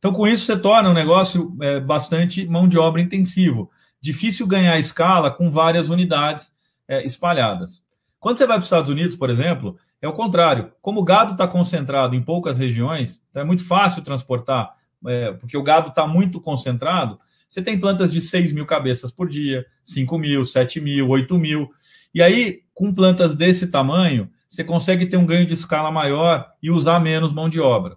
[0.00, 3.70] Então, com isso, você torna o negócio é, bastante mão de obra intensivo.
[4.00, 6.52] Difícil ganhar escala com várias unidades
[6.88, 7.86] é, espalhadas.
[8.18, 10.72] Quando você vai para os Estados Unidos, por exemplo, é o contrário.
[10.80, 14.74] Como o gado está concentrado em poucas regiões, então é muito fácil transportar,
[15.06, 17.18] é, porque o gado está muito concentrado.
[17.48, 21.70] Você tem plantas de 6 mil cabeças por dia, 5 mil, 7 mil, 8 mil.
[22.14, 26.70] E aí, com plantas desse tamanho, você consegue ter um ganho de escala maior e
[26.70, 27.96] usar menos mão de obra.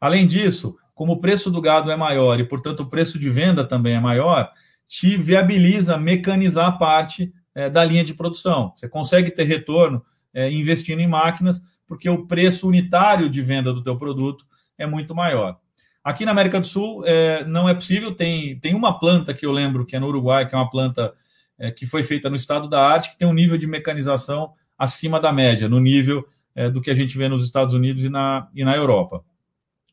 [0.00, 3.64] Além disso, como o preço do gado é maior e, portanto, o preço de venda
[3.64, 4.50] também é maior,
[4.86, 8.72] te viabiliza mecanizar a parte é, da linha de produção.
[8.74, 10.02] Você consegue ter retorno
[10.34, 14.44] é, investindo em máquinas, porque o preço unitário de venda do teu produto
[14.78, 15.58] é muito maior.
[16.02, 19.52] Aqui na América do Sul é, não é possível, tem, tem uma planta que eu
[19.52, 21.12] lembro, que é no Uruguai, que é uma planta
[21.58, 25.20] é, que foi feita no estado da arte, que tem um nível de mecanização acima
[25.20, 28.48] da média, no nível é, do que a gente vê nos Estados Unidos e na,
[28.54, 29.22] e na Europa.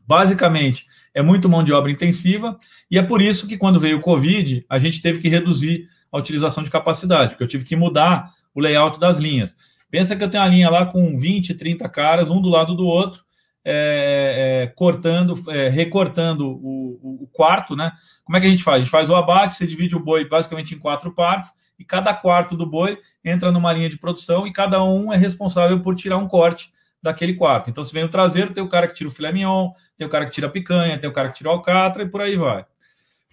[0.08, 2.58] Basicamente, é muito mão de obra intensiva,
[2.90, 6.18] e é por isso que quando veio o Covid, a gente teve que reduzir a
[6.18, 9.58] utilização de capacidade, porque eu tive que mudar o layout das linhas.
[9.90, 12.86] Pensa que eu tenho uma linha lá com 20, 30 caras, um do lado do
[12.86, 13.24] outro,
[13.64, 17.92] é, é, cortando, é, recortando o, o, quarto, né?
[18.24, 18.78] Como é que a gente faz?
[18.78, 22.14] A gente faz o abate, você divide o boi basicamente em quatro partes, e cada
[22.14, 26.18] quarto do boi entra numa linha de produção e cada um é responsável por tirar
[26.18, 26.72] um corte
[27.02, 27.70] daquele quarto.
[27.70, 30.10] Então, se vem o traseiro, tem o cara que tira o filé mignon, tem o
[30.10, 32.36] cara que tira a picanha, tem o cara que tira o alcatra e por aí
[32.36, 32.66] vai.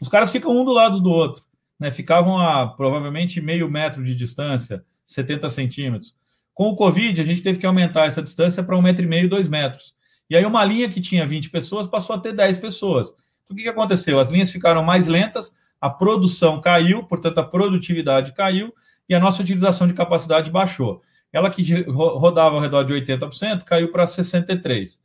[0.00, 1.42] Os caras ficam um do lado do outro,
[1.78, 1.90] né?
[1.90, 6.14] Ficavam a provavelmente meio metro de distância, 70 centímetros.
[6.54, 9.28] Com o Covid, a gente teve que aumentar essa distância para um metro e meio,
[9.28, 9.92] dois metros.
[10.30, 13.08] E aí, uma linha que tinha 20 pessoas passou a ter 10 pessoas.
[13.42, 14.18] Então, o que, que aconteceu?
[14.20, 18.72] As linhas ficaram mais lentas, a produção caiu, portanto, a produtividade caiu
[19.08, 21.02] e a nossa utilização de capacidade baixou.
[21.32, 25.00] Ela que rodava ao redor de 80%, caiu para 63%.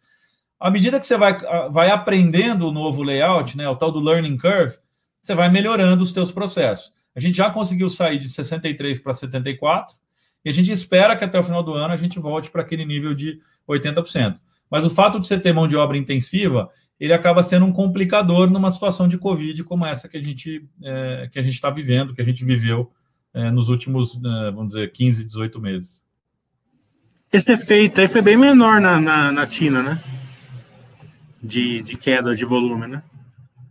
[0.59, 1.37] À medida que você vai,
[1.71, 4.77] vai aprendendo o novo layout, né, o tal do learning curve,
[5.21, 6.93] você vai melhorando os seus processos.
[7.15, 9.95] A gente já conseguiu sair de 63 para 74
[10.43, 12.85] e a gente espera que até o final do ano a gente volte para aquele
[12.85, 14.35] nível de 80%.
[14.69, 16.69] Mas o fato de você ter mão de obra intensiva,
[16.99, 21.27] ele acaba sendo um complicador numa situação de Covid como essa que a gente é,
[21.31, 22.91] que a gente está vivendo, que a gente viveu
[23.33, 26.03] é, nos últimos, é, vamos dizer, 15, 18 meses.
[27.31, 30.01] Esse efeito aí foi bem menor na, na, na China, né?
[31.41, 33.03] De, de queda de volume, né?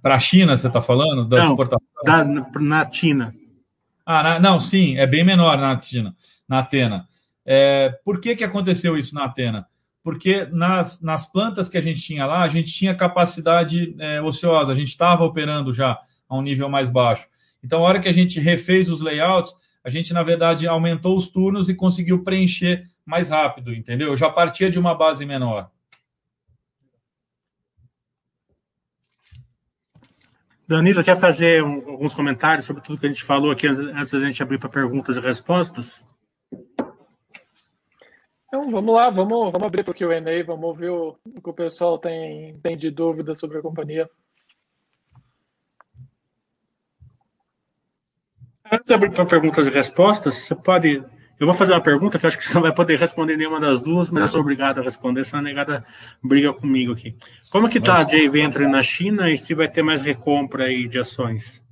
[0.00, 1.28] Para a China, você está falando?
[1.28, 1.86] Da não, exportação?
[2.04, 3.34] Da, na China.
[4.06, 6.14] Ah, na, não, sim, é bem menor na China,
[6.48, 7.06] na Atena.
[7.44, 9.66] É, por que, que aconteceu isso na Atena?
[10.08, 14.72] porque nas, nas plantas que a gente tinha lá, a gente tinha capacidade é, ociosa,
[14.72, 17.26] a gente estava operando já a um nível mais baixo.
[17.62, 19.52] Então, a hora que a gente refez os layouts,
[19.84, 24.16] a gente, na verdade, aumentou os turnos e conseguiu preencher mais rápido, entendeu?
[24.16, 25.70] Já partia de uma base menor.
[30.66, 34.24] Danilo, quer fazer um, alguns comentários sobre tudo que a gente falou aqui antes da
[34.24, 36.07] gente abrir para perguntas e respostas?
[38.48, 41.52] Então, vamos lá, vamos, vamos abrir para o Q&A, vamos ouvir o, o que o
[41.52, 44.08] pessoal tem, tem de dúvida sobre a companhia.
[48.72, 51.04] Antes de abrir para perguntas e respostas, você pode.
[51.38, 53.82] Eu vou fazer uma pergunta que acho que você não vai poder responder nenhuma das
[53.82, 55.86] duas, mas eu sou obrigado a responder, senão a negada
[56.22, 57.16] briga comigo aqui.
[57.50, 60.88] Como que está a JV Venture na China e se vai ter mais recompra aí
[60.88, 61.62] de ações?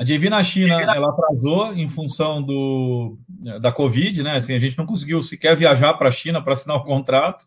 [0.00, 3.18] A JV na China, ela atrasou em função do,
[3.60, 4.36] da Covid, né?
[4.36, 7.44] Assim, a gente não conseguiu sequer viajar para a China para assinar o contrato.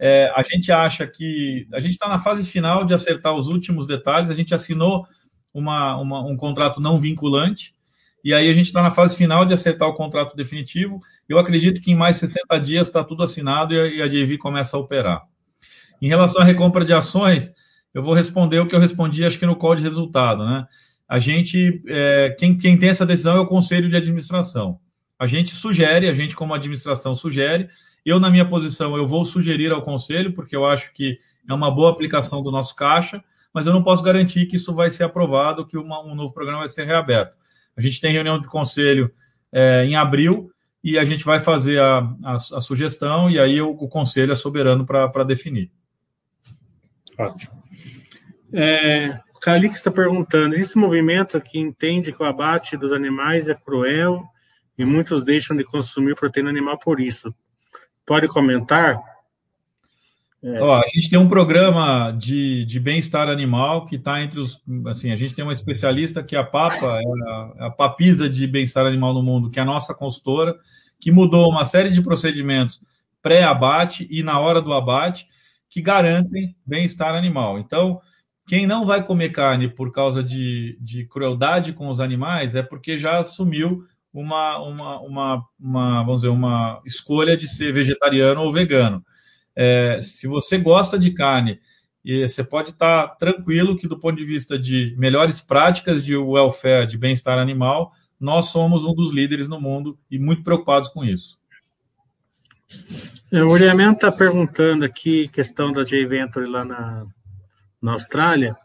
[0.00, 3.86] É, a gente acha que a gente está na fase final de acertar os últimos
[3.86, 4.30] detalhes.
[4.30, 5.06] A gente assinou
[5.52, 7.74] uma, uma, um contrato não vinculante,
[8.24, 11.00] e aí a gente está na fase final de acertar o contrato definitivo.
[11.28, 14.80] Eu acredito que em mais 60 dias está tudo assinado e a, JV começa a
[14.80, 15.24] operar.
[16.00, 17.52] Em relação à recompra de ações,
[17.92, 20.66] eu vou responder o que eu respondi, acho que no call de resultado, né?
[21.08, 24.78] A gente, é, quem, quem tem essa decisão é o conselho de administração.
[25.18, 27.68] A gente sugere, a gente como administração sugere.
[28.04, 31.70] Eu, na minha posição, eu vou sugerir ao conselho, porque eu acho que é uma
[31.70, 33.22] boa aplicação do nosso caixa
[33.54, 36.58] mas eu não posso garantir que isso vai ser aprovado, que uma, um novo programa
[36.58, 37.38] vai ser reaberto.
[37.76, 39.14] A gente tem reunião de conselho
[39.52, 40.50] é, em abril
[40.82, 44.34] e a gente vai fazer a, a, a sugestão e aí o, o conselho é
[44.34, 45.70] soberano para definir.
[47.16, 47.62] Ótimo.
[48.52, 54.24] É, Calix está perguntando: esse movimento que entende que o abate dos animais é cruel
[54.78, 57.32] e muitos deixam de consumir proteína animal por isso.
[58.06, 58.98] Pode comentar?
[60.42, 60.62] É.
[60.62, 64.62] Ó, a gente tem um programa de, de bem-estar animal que está entre os.
[64.86, 68.46] Assim, a gente tem uma especialista que é a Papa, é a, a Papisa de
[68.46, 70.56] bem-estar animal no mundo, que é a nossa consultora,
[70.98, 72.80] que mudou uma série de procedimentos
[73.20, 75.26] pré-abate e na hora do abate
[75.68, 77.58] que garantem bem-estar animal.
[77.58, 78.00] Então,
[78.46, 82.98] quem não vai comer carne por causa de, de crueldade com os animais é porque
[82.98, 89.04] já assumiu uma, uma, uma, uma, vamos dizer, uma escolha de ser vegetariano ou vegano.
[89.56, 91.58] É, se você gosta de carne,
[92.04, 96.86] e você pode estar tranquilo que, do ponto de vista de melhores práticas de welfare,
[96.86, 101.38] de bem-estar animal, nós somos um dos líderes no mundo e muito preocupados com isso.
[103.32, 107.06] É, o Uriamento está perguntando aqui questão da J-Venture lá na,
[107.84, 108.56] na Austrália.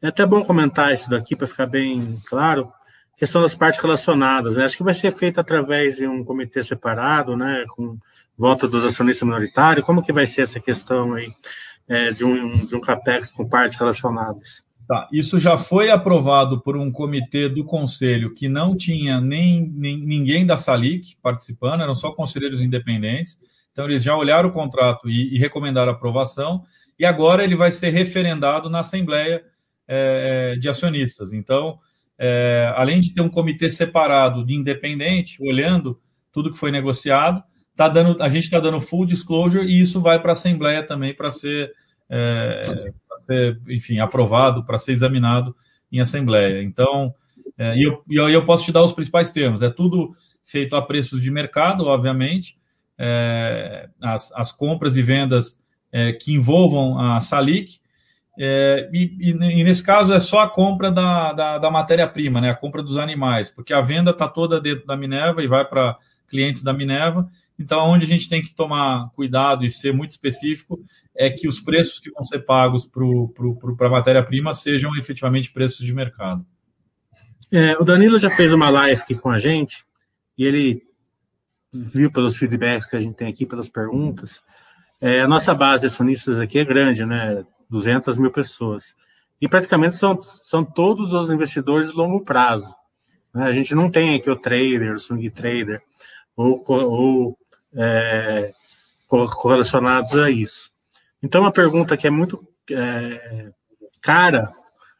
[0.00, 2.70] É até bom comentar isso daqui para ficar bem claro.
[3.16, 4.56] Questão das partes relacionadas.
[4.56, 4.64] Né?
[4.64, 7.64] Acho que vai ser feito através de um comitê separado, né?
[7.74, 7.96] com
[8.36, 9.86] volta dos acionistas minoritários?
[9.86, 11.28] Como que vai ser essa questão aí
[11.88, 14.64] é, de, um, de um CAPEX com partes relacionadas?
[14.86, 19.96] Tá, isso já foi aprovado por um comitê do conselho que não tinha nem, nem
[19.96, 23.38] ninguém da Salic participando, eram só conselheiros independentes.
[23.70, 26.64] Então, eles já olharam o contrato e, e recomendaram aprovação,
[27.02, 29.42] e agora ele vai ser referendado na Assembleia
[29.88, 31.32] é, de Acionistas.
[31.32, 31.80] Então,
[32.16, 36.00] é, além de ter um comitê separado de independente, olhando
[36.30, 37.42] tudo que foi negociado,
[37.74, 41.12] tá dando, a gente está dando full disclosure e isso vai para a Assembleia também
[41.12, 41.72] para ser,
[42.08, 42.62] é,
[43.26, 45.56] ser, enfim, aprovado, para ser examinado
[45.90, 46.62] em Assembleia.
[46.62, 47.12] Então,
[47.58, 49.60] é, e eu, eu posso te dar os principais termos.
[49.60, 52.56] É tudo feito a preços de mercado, obviamente.
[52.96, 55.60] É, as, as compras e vendas
[55.92, 57.80] é, que envolvam a Salic.
[58.38, 62.54] É, e, e, nesse caso é só a compra da, da, da matéria-prima, né, a
[62.54, 66.62] compra dos animais, porque a venda está toda dentro da Minerva e vai para clientes
[66.62, 67.28] da Minerva,
[67.58, 70.82] então, onde a gente tem que tomar cuidado e ser muito específico
[71.14, 75.92] é que os preços que vão ser pagos para a matéria-prima sejam efetivamente preços de
[75.92, 76.44] mercado.
[77.52, 79.84] É, o Danilo já fez uma live aqui com a gente
[80.36, 80.82] e ele
[81.72, 84.40] viu pelos feedbacks que a gente tem aqui, pelas perguntas.
[85.04, 87.44] É, a nossa base de acionistas aqui é grande, né?
[87.68, 88.94] 200 mil pessoas.
[89.40, 92.72] E praticamente são, são todos os investidores de longo prazo.
[93.34, 93.44] Né?
[93.44, 95.82] A gente não tem aqui o trader, o swing trader,
[96.36, 97.38] ou, ou
[97.74, 98.52] é,
[99.08, 100.70] correlacionados a isso.
[101.20, 103.50] Então, uma pergunta que é muito é,
[104.00, 104.54] cara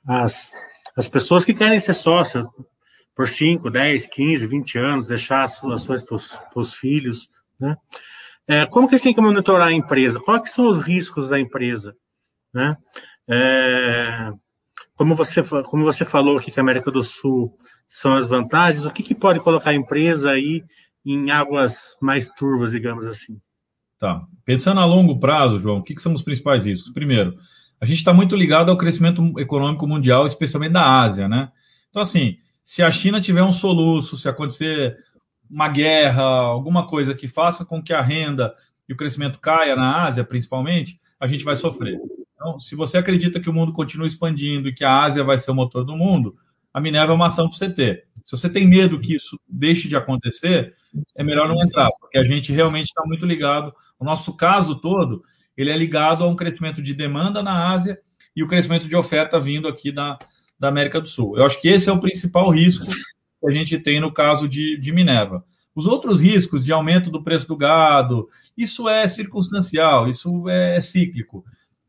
[0.05, 0.53] às,
[0.97, 2.53] às pessoas que querem ser sócio
[3.15, 7.31] por 5, 10, 15, 20 anos, deixar as suas ações para os filhos,
[7.61, 7.77] né?
[8.47, 10.21] É, como que eles têm que monitorar a empresa?
[10.21, 11.95] Quais são os riscos da empresa?
[12.53, 12.77] Né?
[13.29, 14.31] É,
[14.95, 17.57] como, você, como você falou aqui que a América do Sul
[17.89, 20.65] são as vantagens, o que, que pode colocar a empresa aí
[21.05, 23.41] em águas mais turvas, digamos assim.
[23.99, 24.23] Tá.
[24.45, 26.93] Pensando a longo prazo, João, o que, que são os principais riscos?
[26.93, 27.37] Primeiro,
[27.81, 31.51] a gente está muito ligado ao crescimento econômico mundial, especialmente da Ásia, né?
[31.91, 34.97] Então, assim, se a China tiver um soluço, se acontecer
[35.53, 38.55] uma guerra, alguma coisa que faça com que a renda
[38.89, 42.01] e o crescimento caia na Ásia, principalmente, a gente vai sofrer.
[42.35, 45.51] Então, se você acredita que o mundo continua expandindo e que a Ásia vai ser
[45.51, 46.35] o motor do mundo,
[46.73, 48.07] a Minerva é uma ação para você ter.
[48.25, 50.75] Se você tem medo que isso deixe de acontecer,
[51.19, 53.75] é melhor não entrar, porque a gente realmente está muito ligado.
[53.99, 55.23] O nosso caso todo,
[55.55, 57.99] ele é ligado a um crescimento de demanda na Ásia
[58.35, 60.19] e o crescimento de oferta vindo aqui da,
[60.59, 61.37] da América do Sul.
[61.37, 62.87] Eu acho que esse é o principal risco
[63.43, 65.45] que a gente tem no caso de, de Minerva.
[65.75, 71.45] Os outros riscos de aumento do preço do gado, isso é circunstancial, isso é cíclico.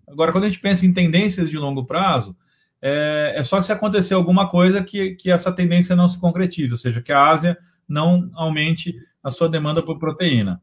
[0.08, 2.36] Agora, quando a gente pensa em tendências de longo prazo,
[2.82, 6.78] é, é só se acontecer alguma coisa que, que essa tendência não se concretize, ou
[6.78, 10.62] seja, que a Ásia não aumente a sua demanda por proteína.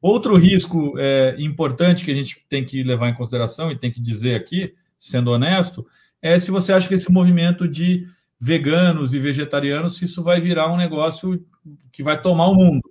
[0.00, 4.00] Outro risco é, importante que a gente tem que levar em consideração e tem que
[4.00, 5.86] dizer aqui, sendo honesto,
[6.20, 8.06] é se você acha que esse movimento de
[8.44, 11.42] veganos e vegetarianos, se isso vai virar um negócio
[11.90, 12.82] que vai tomar o mundo.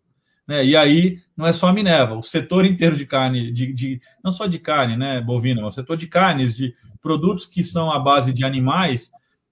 [0.48, 0.66] Né?
[0.66, 4.32] E aí não é só a Minerva, o setor inteiro de carne, de, de, não
[4.32, 8.00] só de carne né, bovina, mas o setor de carnes, de produtos que são à
[8.00, 9.12] base de animais,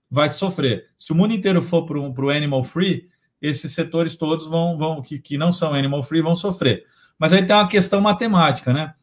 [0.09, 0.87] vai sofrer.
[0.97, 3.07] Se o mundo inteiro for para o animal free,
[3.39, 6.83] esses setores todos vão, vão que, que não são animal free vão sofrer.
[7.19, 8.95] Mas aí tem uma questão matemática, né?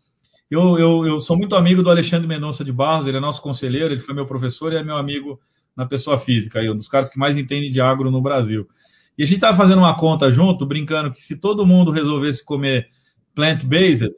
[0.51, 3.95] Eu, eu, eu sou muito amigo do Alexandre Mendonça de Barros, ele é nosso conselheiro,
[3.95, 5.39] ele foi meu professor e é meu amigo
[5.79, 8.69] na pessoa física, aí, um dos caras que mais entende de agro no Brasil.
[9.17, 12.89] E a gente estava fazendo uma conta junto, brincando que se todo mundo resolvesse comer
[13.33, 14.11] plant-based,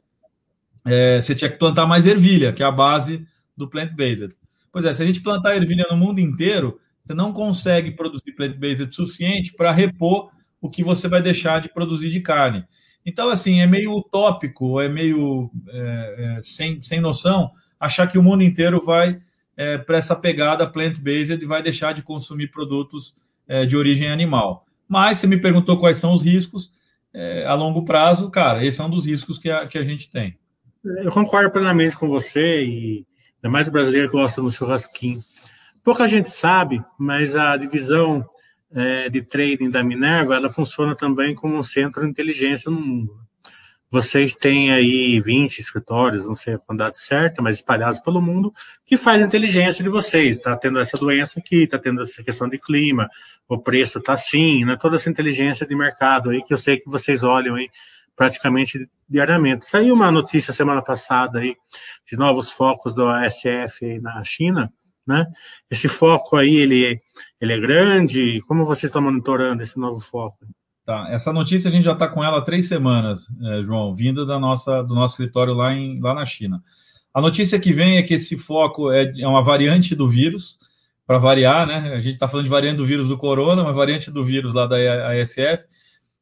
[0.83, 4.35] é, você tinha que plantar mais ervilha, que é a base do plant-based.
[4.71, 8.91] Pois é, se a gente plantar ervilha no mundo inteiro, você não consegue produzir plant-based
[8.91, 12.65] suficiente para repor o que você vai deixar de produzir de carne.
[13.05, 18.23] Então, assim, é meio utópico, é meio é, é, sem, sem noção achar que o
[18.23, 19.19] mundo inteiro vai
[19.61, 23.15] é, para essa pegada plant-based e vai deixar de consumir produtos
[23.47, 24.65] é, de origem animal.
[24.87, 26.71] Mas você me perguntou quais são os riscos
[27.13, 30.09] é, a longo prazo, cara, esse é um dos riscos que a, que a gente
[30.09, 30.35] tem.
[30.83, 33.05] Eu concordo plenamente com você e
[33.35, 35.19] ainda mais o brasileiro gosta do churrasquinho.
[35.83, 38.25] Pouca gente sabe, mas a divisão
[38.73, 43.20] é, de trading da Minerva ela funciona também como um centro de inteligência no mundo.
[43.91, 48.53] Vocês têm aí 20 escritórios, não sei a quantidade certa, mas espalhados pelo mundo,
[48.85, 50.37] que faz a inteligência de vocês.
[50.37, 53.09] Está tendo essa doença aqui, está tendo essa questão de clima,
[53.49, 54.77] o preço está assim, né?
[54.79, 57.69] toda essa inteligência de mercado aí que eu sei que vocês olham aí
[58.15, 59.65] praticamente diariamente.
[59.65, 61.57] Saiu uma notícia semana passada aí
[62.09, 64.71] de novos focos do ASF na China,
[65.05, 65.25] né?
[65.69, 67.01] Esse foco aí, ele,
[67.41, 68.39] ele é grande?
[68.47, 70.37] Como vocês estão monitorando esse novo foco?
[70.91, 74.25] Tá, essa notícia a gente já está com ela há três semanas, é, João, vinda
[74.25, 76.61] da nossa, do nosso escritório lá, em, lá na China.
[77.13, 80.59] A notícia que vem é que esse foco é, é uma variante do vírus,
[81.07, 81.93] para variar, né?
[81.93, 84.67] A gente está falando de variante do vírus do corona, uma variante do vírus lá
[84.67, 84.75] da
[85.11, 85.63] ASF,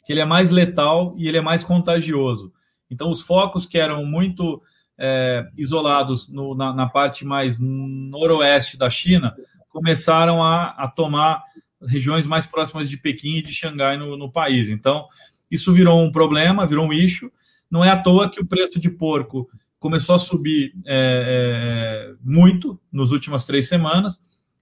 [0.05, 2.53] que ele é mais letal e ele é mais contagioso.
[2.91, 4.61] Então, os focos que eram muito
[4.99, 9.33] é, isolados no, na, na, parte mais noroeste da China
[9.69, 11.43] começaram a, a tomar
[11.87, 14.69] regiões mais próximas de Pequim e de Xangai no, no país.
[14.69, 15.05] Então,
[15.49, 17.31] isso virou um problema, virou um issue.
[17.69, 19.49] Não é à toa que o preço de porco
[19.79, 24.19] começou a subir é, é, muito nas últimas três semanas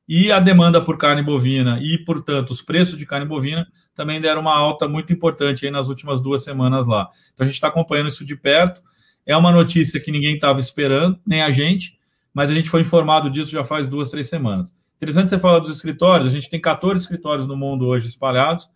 [0.07, 4.41] e a demanda por carne bovina e, portanto, os preços de carne bovina também deram
[4.41, 7.09] uma alta muito importante nas últimas duas semanas lá.
[7.33, 8.81] Então, a gente está acompanhando isso de perto.
[9.25, 11.97] É uma notícia que ninguém estava esperando, nem a gente,
[12.33, 14.73] mas a gente foi informado disso já faz duas, três semanas.
[14.97, 18.67] Interessante você falar dos escritórios, a gente tem 14 escritórios no mundo hoje espalhados,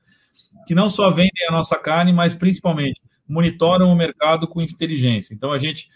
[0.67, 5.33] que não só vendem a nossa carne, mas principalmente monitoram o mercado com inteligência.
[5.33, 5.89] Então a gente,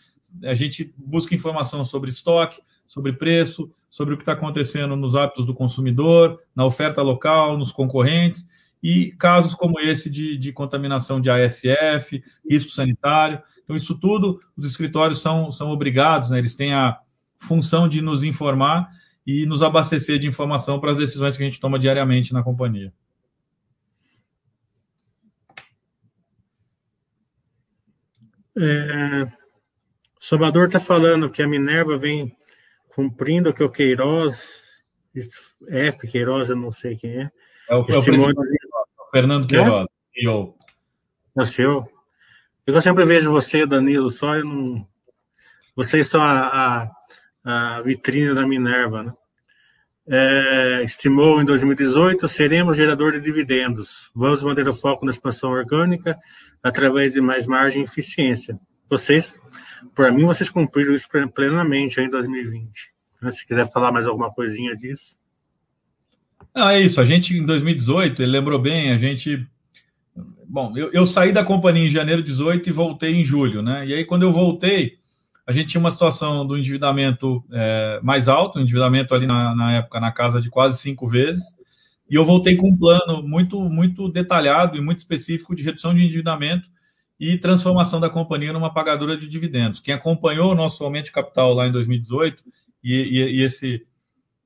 [0.43, 5.45] a gente busca informação sobre estoque, sobre preço, sobre o que está acontecendo nos hábitos
[5.45, 8.47] do consumidor, na oferta local, nos concorrentes,
[8.81, 13.41] e casos como esse de, de contaminação de ASF, risco sanitário.
[13.63, 16.37] Então, isso tudo, os escritórios são, são obrigados, né?
[16.37, 16.97] eles têm a
[17.37, 18.89] função de nos informar
[19.25, 22.93] e nos abastecer de informação para as decisões que a gente toma diariamente na companhia.
[28.57, 32.35] É, o Salvador está falando que a Minerva vem
[32.87, 34.83] cumprindo o que o Queiroz,
[35.67, 36.07] F.
[36.07, 37.31] Queiroz, eu não sei quem é.
[37.69, 38.33] É o, é o, Simone...
[39.11, 40.19] Fernando Queiroz, é?
[40.19, 40.57] CEO.
[41.37, 41.89] É CEO?
[42.65, 44.87] Eu sempre vejo você, Danilo, só eu não.
[45.75, 46.91] Vocês são a, a
[47.45, 49.03] a vitrine da Minerva.
[49.03, 49.13] Né?
[50.07, 54.09] É, estimou em 2018, seremos gerador de dividendos.
[54.15, 56.17] Vamos manter o foco na expansão orgânica
[56.63, 58.59] através de mais margem e eficiência.
[58.89, 59.39] vocês,
[59.93, 62.91] para mim, vocês cumpriram isso plenamente em 2020.
[63.21, 63.31] Né?
[63.31, 65.17] Se quiser falar mais alguma coisinha disso.
[66.53, 66.99] Não, é isso.
[66.99, 69.45] A gente, em 2018, ele lembrou bem, a gente.
[70.47, 73.85] Bom, eu, eu saí da companhia em janeiro de 18 e voltei em julho, né?
[73.85, 74.97] E aí, quando eu voltei,
[75.47, 79.99] a gente tinha uma situação do endividamento é, mais alto, endividamento ali na, na, época
[79.99, 81.55] na casa de quase cinco vezes,
[82.09, 86.03] e eu voltei com um plano muito, muito detalhado e muito específico de redução de
[86.03, 86.69] endividamento
[87.19, 89.79] e transformação da companhia numa pagadora de dividendos.
[89.79, 92.43] Quem acompanhou o nosso aumento de capital lá em 2018
[92.83, 93.85] e, e, e esse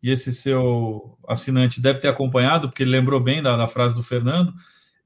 [0.01, 4.01] e esse seu assinante deve ter acompanhado, porque ele lembrou bem da, da, frase do
[4.01, 4.53] Fernando,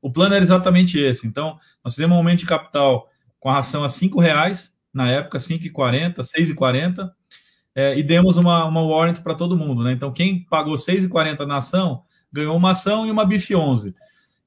[0.02, 1.26] o plano era exatamente esse.
[1.26, 5.38] Então, nós fizemos um aumento de capital com a ração a R$ reais na época,
[5.38, 7.10] 5,40, 6,40,
[7.76, 9.84] é, e demos uma, uma warrant para todo mundo.
[9.84, 9.94] Né?
[9.94, 13.96] Então, quem pagou 6,40 na ação, ganhou uma ação e uma BIF 11.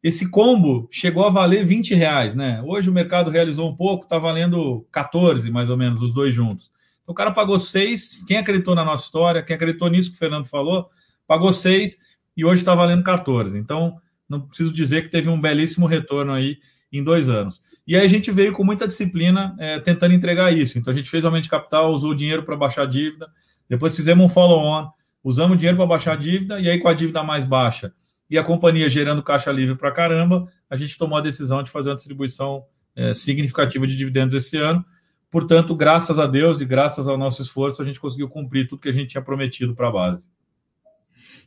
[0.03, 2.63] Esse combo chegou a valer 20 reais, né?
[2.65, 6.71] Hoje o mercado realizou um pouco, está valendo 14, mais ou menos, os dois juntos.
[7.03, 10.19] Então, o cara pagou 6, quem acreditou na nossa história, quem acreditou nisso que o
[10.19, 10.89] Fernando falou,
[11.27, 11.97] pagou 6
[12.37, 13.59] e hoje está valendo 14.
[13.59, 13.97] Então,
[14.29, 16.59] não preciso dizer que teve um belíssimo retorno aí
[16.93, 17.61] em dois anos.
[17.87, 20.79] E aí a gente veio com muita disciplina é, tentando entregar isso.
[20.79, 23.29] Então, a gente fez aumento de capital, usou o dinheiro para baixar a dívida,
[23.69, 24.89] depois fizemos um follow-on,
[25.23, 27.93] usamos o dinheiro para baixar a dívida, e aí com a dívida mais baixa
[28.29, 31.91] e a companhia gerando caixa livre para caramba, a gente tomou a decisão de fazer
[31.91, 32.65] uma distribuição
[32.95, 34.85] é, significativa de dividendos esse ano.
[35.31, 38.89] Portanto, graças a Deus e graças ao nosso esforço, a gente conseguiu cumprir tudo que
[38.89, 40.29] a gente tinha prometido para a base.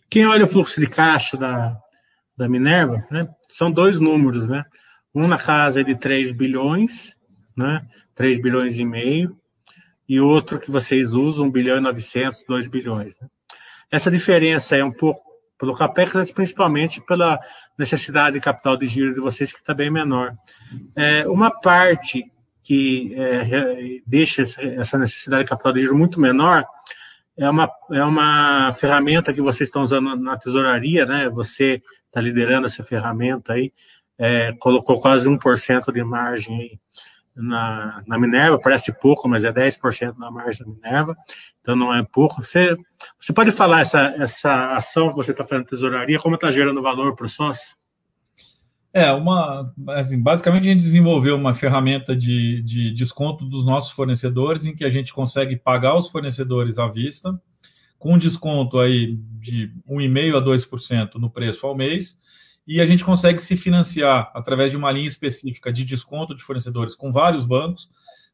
[0.09, 1.77] Quem olha o fluxo de caixa da,
[2.35, 4.63] da Minerva, né, são dois números, né?
[5.13, 7.15] Um na casa de 3 bilhões,
[7.55, 7.85] né?
[8.15, 9.37] 3 bilhões e meio,
[10.07, 13.19] e outro que vocês usam, 1 bilhão e 900, 2 bilhões.
[13.19, 13.27] Né?
[13.91, 15.21] Essa diferença é um pouco
[15.57, 17.39] pelo CAPEX, mas principalmente pela
[17.77, 20.33] necessidade de capital de giro de vocês, que está bem menor.
[20.95, 22.31] É, uma parte
[22.63, 26.65] que é, deixa essa necessidade de capital de giro muito menor
[27.39, 31.29] é uma, é uma ferramenta que vocês estão usando na tesouraria, né?
[31.29, 33.71] Você está liderando essa ferramenta aí,
[34.19, 36.79] é, colocou quase 1% de margem aí
[37.35, 41.15] na, na Minerva, parece pouco, mas é 10% na margem da Minerva,
[41.61, 42.43] então não é pouco.
[42.43, 42.75] Você,
[43.17, 47.15] você pode falar essa, essa ação que você está fazendo tesouraria, como está gerando valor
[47.15, 47.77] para o sócio?
[48.91, 54.65] É, uma, assim, basicamente a gente desenvolveu uma ferramenta de, de desconto dos nossos fornecedores,
[54.65, 57.39] em que a gente consegue pagar os fornecedores à vista,
[57.99, 62.17] com desconto aí de 1,5% a 2% no preço ao mês,
[62.69, 66.93] e a gente consegue se financiar através de uma linha específica de desconto de fornecedores
[66.93, 67.89] com vários bancos,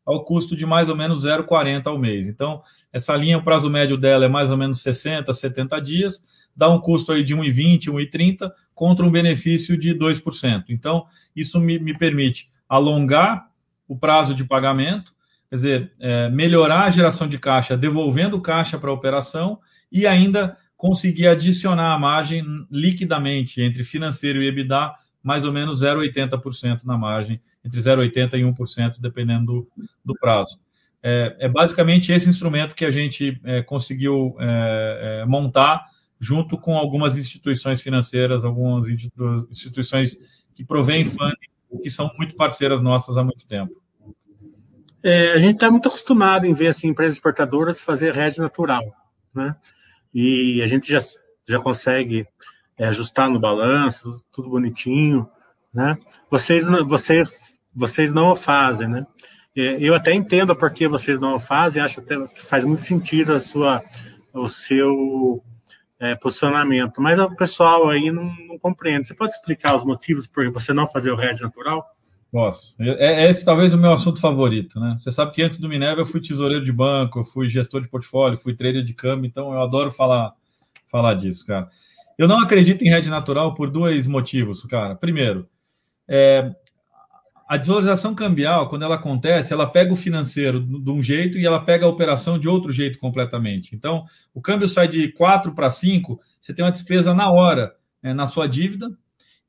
[0.06, 2.28] ao custo de mais ou menos 0,40 ao mês.
[2.28, 2.62] Então,
[2.92, 6.22] essa linha, o prazo médio dela é mais ou menos 60, 70 dias,
[6.54, 10.66] dá um custo aí de 1,20, 1,30 contra um benefício de 2%.
[10.68, 13.50] Então, isso me, me permite alongar
[13.88, 15.14] o prazo de pagamento,
[15.50, 19.60] quer dizer, é, melhorar a geração de caixa, devolvendo caixa para a operação
[19.90, 26.84] e ainda conseguir adicionar a margem liquidamente entre financeiro e EBITDA, mais ou menos 0,80%
[26.84, 29.68] na margem, entre 0,80% e 1%, dependendo do,
[30.04, 30.60] do prazo.
[31.02, 35.86] É, é, basicamente esse instrumento que a gente é, conseguiu é, é montar
[36.20, 40.18] junto com algumas instituições financeiras, algumas instituições
[40.56, 43.74] que provêm funding, que são muito parceiras nossas há muito tempo.
[45.04, 48.84] É, a gente está muito acostumado em ver assim, empresas exportadoras fazer rede natural,
[49.34, 49.56] né?
[50.18, 50.99] E a gente já,
[51.45, 52.26] já consegue
[52.78, 55.30] é, ajustar no balanço, tudo bonitinho,
[55.74, 55.97] né?
[56.32, 59.05] Vocês, vocês, vocês não o fazem, né?
[59.53, 62.82] É, eu até entendo por que vocês não o fazem, acho até que faz muito
[62.82, 63.84] sentido a sua,
[64.34, 65.43] o seu
[65.99, 69.07] é, posicionamento, mas o pessoal aí não, não, compreende.
[69.07, 71.86] Você pode explicar os motivos por você não fazer o RED natural?
[72.36, 72.76] Posso.
[72.82, 74.98] É, é esse talvez o meu assunto favorito, né?
[75.00, 78.38] Você sabe que antes do Minerva eu fui tesoureiro de banco, fui gestor de portfólio,
[78.38, 80.34] fui trader de câmbio, então eu adoro falar,
[80.86, 81.70] falar disso, cara.
[82.18, 84.96] Eu não acredito em rede natural por dois motivos, cara.
[84.98, 85.48] Primeiro,
[86.10, 86.54] é,
[87.48, 91.64] a desvalorização cambial, quando ela acontece, ela pega o financeiro de um jeito e ela
[91.64, 93.74] pega a operação de outro jeito completamente.
[93.74, 97.74] Então, o câmbio sai de 4 para 5, você tem uma despesa na hora
[98.04, 98.92] né, na sua dívida,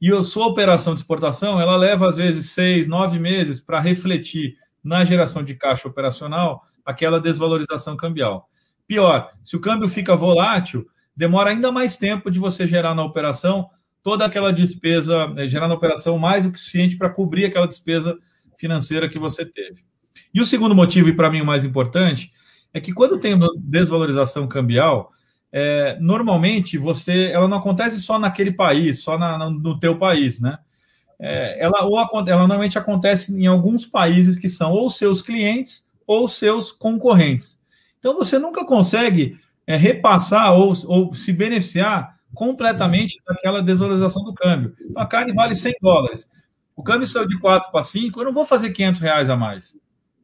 [0.01, 4.57] e a sua operação de exportação, ela leva às vezes seis, nove meses para refletir
[4.83, 8.49] na geração de caixa operacional aquela desvalorização cambial.
[8.87, 10.87] Pior, se o câmbio fica volátil,
[11.17, 13.69] demora ainda mais tempo de você gerar na operação
[14.03, 18.17] toda aquela despesa, né, gerar na operação mais do que suficiente para cobrir aquela despesa
[18.57, 19.83] financeira que você teve.
[20.33, 22.31] E o segundo motivo, e para mim o mais importante,
[22.73, 25.11] é que quando tem desvalorização cambial,
[25.53, 30.59] é, normalmente você, ela não acontece só naquele país, só na, no teu país, né?
[31.19, 36.29] é, ela, ou, ela normalmente acontece em alguns países que são ou seus clientes ou
[36.29, 37.59] seus concorrentes.
[37.99, 44.77] Então você nunca consegue é, repassar ou, ou se beneficiar completamente daquela desvalorização do câmbio.
[44.95, 46.29] A carne vale 100 dólares.
[46.75, 49.75] O câmbio saiu de 4 para 5, eu não vou fazer 500 reais a mais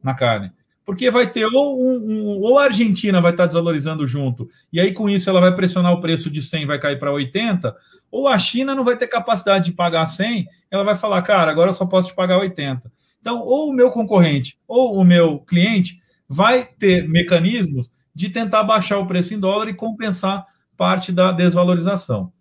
[0.03, 0.51] na carne.
[0.85, 5.09] Porque vai ter ou, um, ou a Argentina vai estar desvalorizando junto, e aí com
[5.09, 7.73] isso ela vai pressionar o preço de 100, vai cair para 80,
[8.11, 11.69] ou a China não vai ter capacidade de pagar 100, ela vai falar, cara, agora
[11.69, 12.91] eu só posso te pagar 80.
[13.21, 18.99] Então, ou o meu concorrente ou o meu cliente vai ter mecanismos de tentar baixar
[18.99, 20.45] o preço em dólar e compensar
[20.77, 22.31] parte da desvalorização.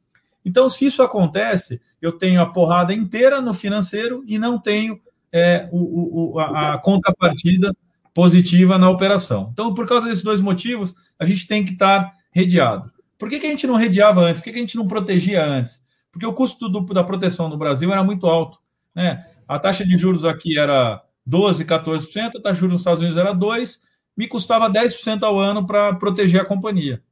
[0.45, 5.01] Então, se isso acontece, eu tenho a porrada inteira no financeiro e não tenho
[5.33, 7.75] é, o, o, a, a, contrapartida
[8.15, 9.51] positiva na operação.
[9.53, 12.91] Então, por causa desses dois motivos, a gente tem que estar redeado.
[13.19, 14.41] Por que, que a gente não redeava antes?
[14.41, 15.83] Por que, que a gente não protegia antes?
[16.11, 18.59] Porque o custo do, da proteção no Brasil era muito alto.
[18.95, 19.25] Né?
[19.47, 23.17] A taxa de juros aqui era 12%, 14%, a taxa de juros nos Estados Unidos
[23.17, 23.79] era 2%,
[24.15, 27.03] me custava 10% ao ano para proteger a companhia.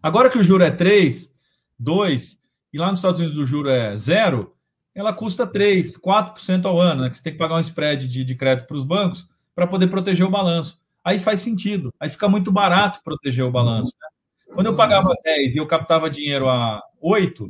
[0.00, 1.34] Agora que o juro é 3,
[1.78, 2.38] 2,
[2.72, 4.54] e lá nos Estados Unidos o juro é zero,
[4.94, 7.10] ela custa 3, 4% ao ano, né?
[7.10, 9.88] Que você tem que pagar um spread de, de crédito para os bancos para poder
[9.88, 10.80] proteger o balanço.
[11.04, 13.92] Aí faz sentido, aí fica muito barato proteger o balanço.
[14.00, 14.08] Né?
[14.54, 17.46] Quando eu pagava 10 e eu captava dinheiro a 8,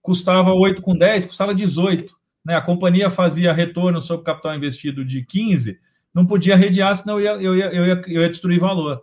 [0.00, 2.14] custava 8 com 10, custava 18.
[2.44, 2.54] Né?
[2.54, 5.78] A companhia fazia retorno sobre capital investido de 15,
[6.14, 9.02] não podia redear, senão eu ia, eu ia, eu ia, eu ia destruir valor.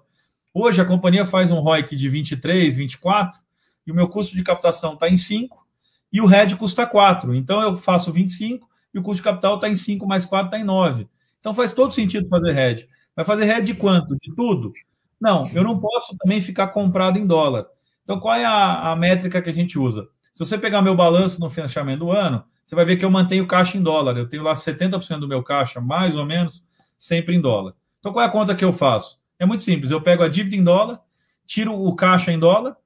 [0.53, 3.39] Hoje a companhia faz um ROIC de 23, 24,
[3.85, 5.59] e o meu custo de captação está em 5,
[6.11, 7.33] e o RED custa 4.
[7.35, 10.59] Então eu faço 25 e o custo de capital está em 5 mais 4 está
[10.59, 11.07] em 9.
[11.39, 12.87] Então faz todo sentido fazer RED.
[13.15, 14.15] Vai fazer RED de quanto?
[14.17, 14.71] De tudo?
[15.19, 17.65] Não, eu não posso também ficar comprado em dólar.
[18.03, 20.07] Então qual é a, a métrica que a gente usa?
[20.33, 23.47] Se você pegar meu balanço no financiamento do ano, você vai ver que eu mantenho
[23.47, 24.17] caixa em dólar.
[24.17, 26.63] Eu tenho lá 70% do meu caixa, mais ou menos,
[26.97, 27.73] sempre em dólar.
[27.99, 29.19] Então qual é a conta que eu faço?
[29.39, 29.91] É muito simples.
[29.91, 31.01] Eu pego a dívida em dólar,
[31.45, 32.77] tiro o caixa em dólar,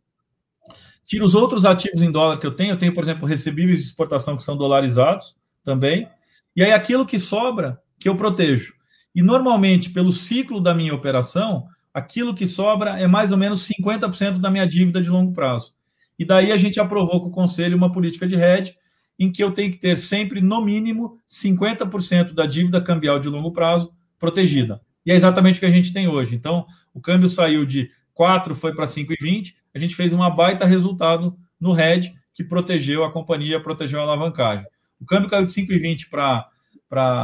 [1.06, 2.74] tiro os outros ativos em dólar que eu tenho.
[2.74, 6.08] Eu tenho, por exemplo, recebíveis de exportação que são dolarizados também.
[6.56, 8.74] E aí aquilo que sobra, que eu protejo.
[9.16, 14.40] E normalmente, pelo ciclo da minha operação, aquilo que sobra é mais ou menos 50%
[14.40, 15.74] da minha dívida de longo prazo.
[16.20, 18.76] E daí a gente aprovou com o conselho uma política de hedge
[19.18, 23.54] em que eu tenho que ter sempre, no mínimo, 50% da dívida cambial de longo
[23.54, 24.82] prazo protegida.
[25.06, 26.36] E é exatamente o que a gente tem hoje.
[26.36, 29.54] Então, o câmbio saiu de 4, foi para 5,20.
[29.74, 34.66] A gente fez uma baita resultado no RED, que protegeu a companhia, protegeu a alavancagem.
[35.00, 36.50] O câmbio caiu de 5,20 para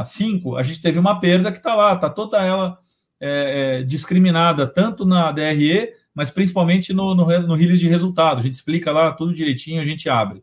[0.04, 2.78] 5, a gente teve uma perda que está lá, está toda ela
[3.20, 8.38] é, é, discriminada, tanto na DRE, mas principalmente no, no, no release de resultado.
[8.38, 10.42] A gente explica lá tudo direitinho, a gente abre.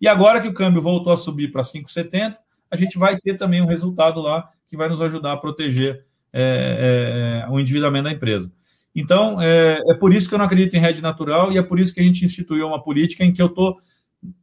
[0.00, 2.34] E agora que o câmbio voltou a subir para 5,70,
[2.70, 7.44] a gente vai ter também um resultado lá que vai nos ajudar a proteger é,
[7.46, 8.52] é, o endividamento da empresa.
[8.94, 11.78] Então, é, é, por isso que eu não acredito em rede natural e é por
[11.78, 13.76] isso que a gente instituiu uma política em que eu estou,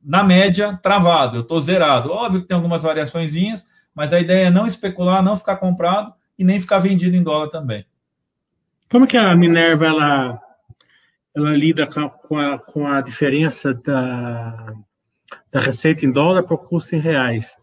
[0.03, 2.11] na média, travado, eu estou zerado.
[2.11, 3.65] Óbvio que tem algumas variaçõezinhas,
[3.95, 7.49] mas a ideia é não especular, não ficar comprado e nem ficar vendido em dólar
[7.49, 7.85] também.
[8.89, 10.41] Como que a Minerva ela,
[11.35, 14.73] ela lida com a, com a diferença da,
[15.51, 17.55] da receita em dólar para o custo em reais?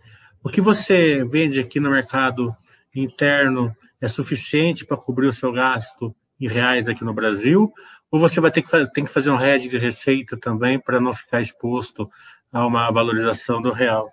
[0.42, 2.56] O que você vende aqui no mercado
[2.94, 7.72] interno é suficiente para cobrir o seu gasto em reais aqui no Brasil?
[8.10, 11.12] Ou você vai ter que, tem que fazer um hedge de receita também para não
[11.12, 12.10] ficar exposto
[12.52, 14.10] a uma valorização do real?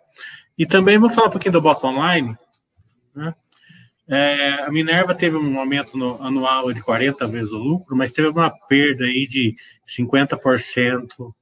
[0.58, 2.36] E também vou falar um pouquinho do bottom line.
[3.16, 3.34] Né?
[4.10, 8.30] É, a Minerva teve um aumento no, anual de 40 vezes o lucro, mas teve
[8.30, 9.56] uma perda aí de
[9.88, 11.34] 50%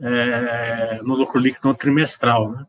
[0.00, 2.50] é, no lucro líquido trimestral.
[2.50, 2.66] Né?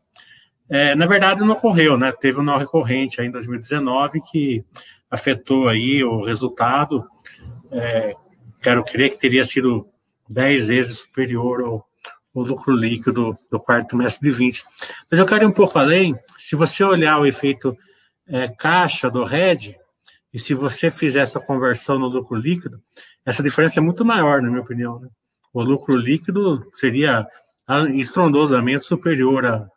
[0.68, 2.12] É, na verdade, não ocorreu, né?
[2.12, 4.64] Teve um não recorrente aí em 2019 que
[5.10, 7.06] afetou aí o resultado.
[7.70, 8.14] É,
[8.62, 9.86] quero crer que teria sido
[10.30, 11.86] 10 vezes superior ao,
[12.34, 14.64] ao lucro líquido do quarto trimestre de 20.
[15.10, 16.14] Mas eu quero ir um pouco além.
[16.38, 17.76] Se você olhar o efeito
[18.26, 19.76] é, caixa do RED,
[20.32, 22.80] e se você fizer essa conversão no lucro líquido,
[23.24, 24.98] essa diferença é muito maior, na minha opinião.
[24.98, 25.08] Né?
[25.52, 27.26] O lucro líquido seria
[27.94, 29.68] estrondosamente superior a,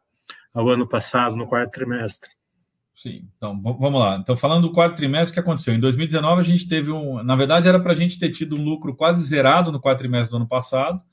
[0.54, 2.30] ao ano passado, no quarto trimestre.
[2.96, 4.16] Sim, então vamos lá.
[4.16, 5.74] Então, falando do quarto trimestre, o que aconteceu?
[5.74, 7.22] Em 2019, a gente teve um.
[7.22, 10.32] Na verdade, era para a gente ter tido um lucro quase zerado no quarto trimestre
[10.32, 11.04] do ano passado,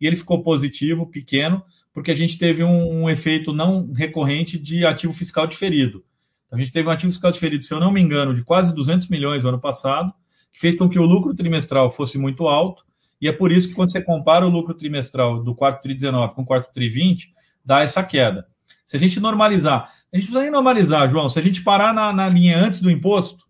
[0.00, 4.84] e ele ficou positivo, pequeno, porque a gente teve um, um efeito não recorrente de
[4.86, 6.04] ativo fiscal diferido.
[6.46, 8.74] Então, a gente teve um ativo fiscal diferido, se eu não me engano, de quase
[8.74, 10.12] 200 milhões no ano passado,
[10.52, 12.84] que fez com que o lucro trimestral fosse muito alto,
[13.20, 16.34] e é por isso que quando você compara o lucro trimestral do quarto tri 19
[16.34, 17.32] com o quarto tri 20,
[17.64, 18.46] dá essa queda.
[18.86, 21.28] Se a gente normalizar, a gente precisa nem normalizar, João.
[21.28, 23.44] Se a gente parar na, na linha antes do imposto,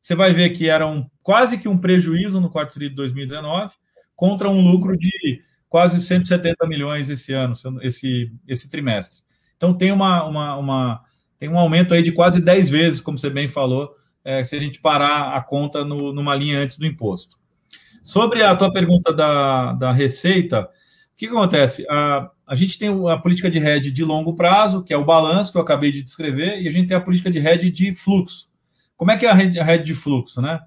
[0.00, 3.74] você vai ver que era um, quase que um prejuízo no quarto tri de 2019
[4.16, 9.22] contra um lucro de quase 170 milhões esse ano, esse, esse trimestre.
[9.56, 11.00] Então tem uma, uma, uma
[11.38, 13.94] tem um aumento aí de quase 10 vezes, como você bem falou,
[14.24, 17.38] é, se a gente parar a conta no, numa linha antes do imposto.
[18.02, 20.68] Sobre a tua pergunta da, da receita, o
[21.16, 21.86] que, acontece?
[21.88, 25.52] A, a gente tem a política de hedge de longo prazo, que é o balanço
[25.52, 28.48] que eu acabei de descrever, e a gente tem a política de hedge de fluxo.
[28.96, 30.58] Como é que é a hedge de fluxo, né?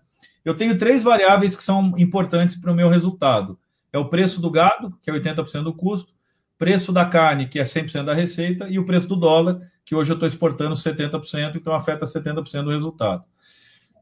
[0.46, 3.58] Eu tenho três variáveis que são importantes para o meu resultado.
[3.94, 6.12] É o preço do gado, que é 80% do custo,
[6.58, 10.12] preço da carne, que é 100% da receita, e o preço do dólar, que hoje
[10.12, 13.24] eu estou exportando 70%, então afeta 70% do resultado.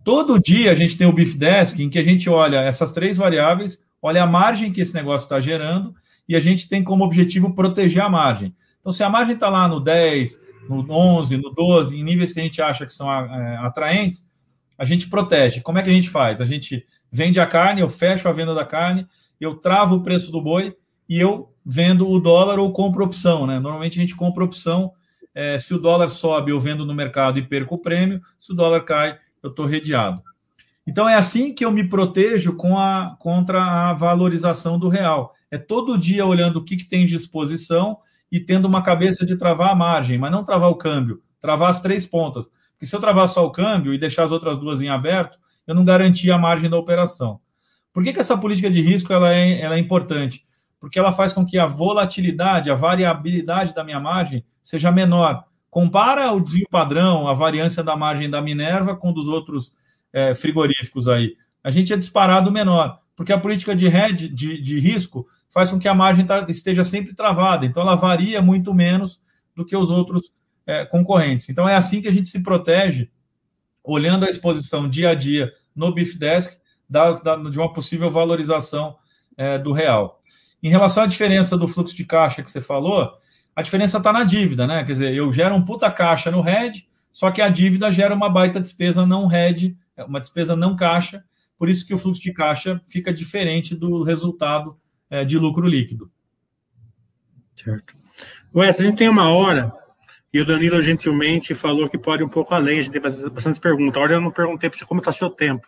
[0.03, 3.17] Todo dia a gente tem o Beef Desk, em que a gente olha essas três
[3.17, 5.93] variáveis, olha a margem que esse negócio está gerando,
[6.27, 8.55] e a gente tem como objetivo proteger a margem.
[8.79, 10.39] Então, se a margem está lá no 10,
[10.69, 14.25] no 11, no 12, em níveis que a gente acha que são é, atraentes,
[14.77, 15.61] a gente protege.
[15.61, 16.41] Como é que a gente faz?
[16.41, 19.05] A gente vende a carne, eu fecho a venda da carne,
[19.45, 20.75] eu travo o preço do boi
[21.09, 23.45] e eu vendo o dólar ou compro opção.
[23.45, 23.59] Né?
[23.59, 24.93] Normalmente a gente compra opção.
[25.33, 28.21] É, se o dólar sobe, eu vendo no mercado e perco o prêmio.
[28.37, 30.21] Se o dólar cai, eu estou redeado.
[30.85, 35.33] Então é assim que eu me protejo com a, contra a valorização do real.
[35.49, 37.97] É todo dia olhando o que, que tem de exposição
[38.31, 41.81] e tendo uma cabeça de travar a margem, mas não travar o câmbio, travar as
[41.81, 42.49] três pontas.
[42.71, 45.37] Porque se eu travar só o câmbio e deixar as outras duas em aberto,
[45.67, 47.39] eu não garantia a margem da operação.
[47.93, 50.43] Por que, que essa política de risco ela é, ela é importante?
[50.79, 55.43] Porque ela faz com que a volatilidade, a variabilidade da minha margem seja menor.
[55.69, 59.71] Compara o desvio padrão, a variância da margem da Minerva com dos outros
[60.11, 61.35] é, frigoríficos aí.
[61.63, 65.77] A gente é disparado menor, porque a política de, hedge, de, de risco faz com
[65.77, 67.65] que a margem tá, esteja sempre travada.
[67.65, 69.21] Então, ela varia muito menos
[69.55, 70.33] do que os outros
[70.65, 71.49] é, concorrentes.
[71.49, 73.09] Então, é assim que a gente se protege,
[73.83, 76.57] olhando a exposição dia a dia no Beef Desk,
[76.91, 78.97] das, da, de uma possível valorização
[79.37, 80.21] é, do real.
[80.61, 83.13] Em relação à diferença do fluxo de caixa que você falou,
[83.55, 84.83] a diferença está na dívida, né?
[84.83, 88.29] Quer dizer, eu gero um puta caixa no RED, só que a dívida gera uma
[88.29, 89.75] baita despesa não RED,
[90.05, 91.23] uma despesa não caixa,
[91.57, 94.77] por isso que o fluxo de caixa fica diferente do resultado
[95.09, 96.11] é, de lucro líquido.
[97.55, 97.95] Certo.
[98.53, 99.71] Wes, a gente tem uma hora,
[100.33, 103.59] e o Danilo gentilmente falou que pode ir um pouco além, a gente tem bastante
[103.59, 103.97] perguntas.
[103.97, 105.67] A hora eu não perguntei para você como está seu tempo.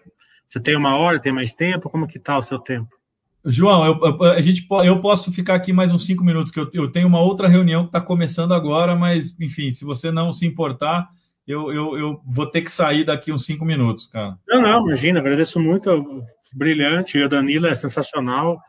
[0.53, 1.89] Você tem uma hora, tem mais tempo?
[1.89, 2.95] Como que está o seu tempo?
[3.43, 6.91] João, eu, a gente, eu posso ficar aqui mais uns cinco minutos, que eu, eu
[6.91, 11.09] tenho uma outra reunião que está começando agora, mas, enfim, se você não se importar,
[11.47, 14.37] eu, eu, eu vou ter que sair daqui uns cinco minutos, cara.
[14.47, 16.23] Não, não, imagina, agradeço muito,
[16.53, 18.61] brilhante, o Danilo é sensacional,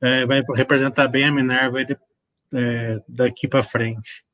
[0.00, 1.98] é, vai representar bem a Minerva de,
[2.54, 4.24] é, daqui para frente.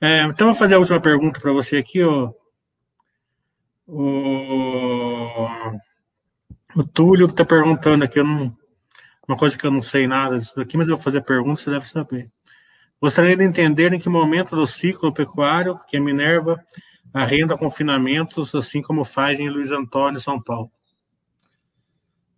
[0.00, 2.34] É, então, vou fazer a última pergunta para você aqui, o,
[3.86, 5.46] o,
[6.74, 8.56] o Túlio está perguntando aqui, não,
[9.26, 11.60] uma coisa que eu não sei nada disso daqui, mas eu vou fazer a pergunta,
[11.60, 12.30] você deve saber.
[13.00, 16.58] Gostaria de entender em que momento do ciclo pecuário que a Minerva
[17.12, 20.70] arrenda confinamentos, assim como faz em Luiz Antônio, São Paulo.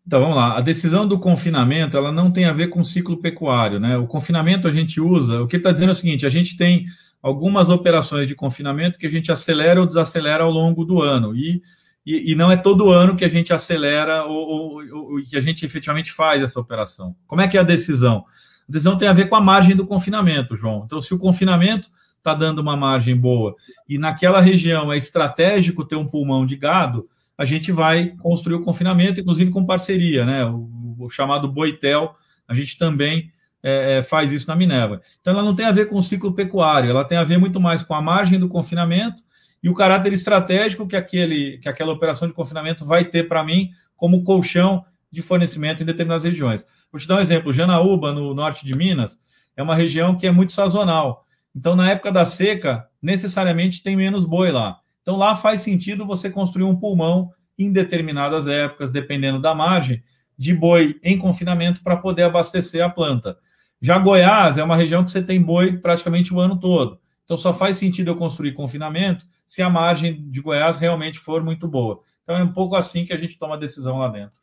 [0.06, 0.58] Então vamos lá.
[0.58, 3.96] A decisão do confinamento ela não tem a ver com ciclo pecuário, né?
[3.96, 5.40] O confinamento a gente usa.
[5.40, 6.86] O que está dizendo é o seguinte: a gente tem
[7.22, 11.62] algumas operações de confinamento que a gente acelera ou desacelera ao longo do ano e
[12.04, 15.40] e, e, não é todo ano que a gente acelera ou, ou, ou, que a
[15.40, 17.14] gente efetivamente faz essa operação.
[17.26, 18.24] Como é que é a decisão?
[18.68, 20.82] A decisão tem a ver com a margem do confinamento, João.
[20.84, 23.54] Então, se o confinamento está dando uma margem boa
[23.88, 28.62] e naquela região é estratégico ter um pulmão de gado, a gente vai construir o
[28.62, 30.44] confinamento, inclusive com parceria, né?
[30.46, 32.14] O, o chamado Boitel,
[32.46, 33.30] a gente também
[33.62, 35.02] é, é, faz isso na Minerva.
[35.20, 37.60] Então, ela não tem a ver com o ciclo pecuário, ela tem a ver muito
[37.60, 39.22] mais com a margem do confinamento
[39.62, 43.70] e o caráter estratégico que, aquele, que aquela operação de confinamento vai ter para mim
[43.96, 46.66] como colchão de fornecimento em determinadas regiões.
[46.90, 49.18] Vou te dar um exemplo: Janaúba, no norte de Minas,
[49.56, 51.26] é uma região que é muito sazonal.
[51.54, 54.78] Então, na época da seca, necessariamente tem menos boi lá.
[55.02, 60.02] Então, lá faz sentido você construir um pulmão em determinadas épocas, dependendo da margem,
[60.38, 63.36] de boi em confinamento para poder abastecer a planta.
[63.82, 66.98] Já Goiás é uma região que você tem boi praticamente o ano todo.
[67.24, 71.66] Então, só faz sentido eu construir confinamento se a margem de Goiás realmente for muito
[71.66, 72.04] boa.
[72.22, 74.38] Então é um pouco assim que a gente toma a decisão lá dentro.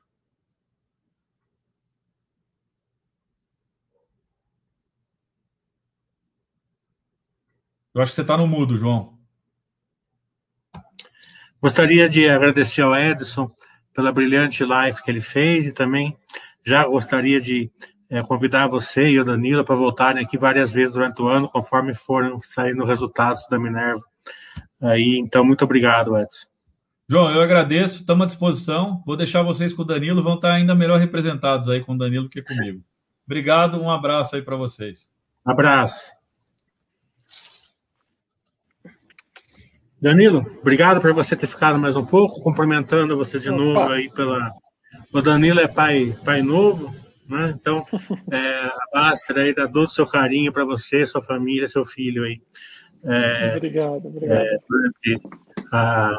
[7.96, 9.18] Eu acho que você está no mudo, João.
[11.62, 13.50] Gostaria de agradecer ao Edson
[13.94, 16.18] pela brilhante live que ele fez e também
[16.66, 17.72] já gostaria de
[18.10, 21.94] é, convidar você e o Danilo para voltarem aqui várias vezes durante o ano, conforme
[21.94, 24.04] forem saindo resultados da Minerva.
[24.82, 26.48] Aí, então, muito obrigado, Edson.
[27.10, 29.02] João, eu agradeço, estamos à disposição.
[29.06, 32.30] Vou deixar vocês com o Danilo, vão estar ainda melhor representados aí com o Danilo
[32.30, 32.84] que comigo.
[33.26, 35.10] Obrigado, um abraço aí para vocês.
[35.46, 36.12] Abraço.
[40.00, 43.58] Danilo, obrigado por você ter ficado mais um pouco, cumprimentando você de Opa.
[43.58, 44.52] novo aí pela.
[45.12, 46.94] O Danilo é pai, pai novo,
[47.28, 47.56] né?
[47.60, 47.86] Então,
[48.32, 52.24] é, a Baster aí dá todo o seu carinho para você, sua família, seu filho
[52.26, 52.42] aí.
[53.08, 54.42] É, obrigado, obrigado.
[54.42, 54.60] É,
[55.72, 56.14] a,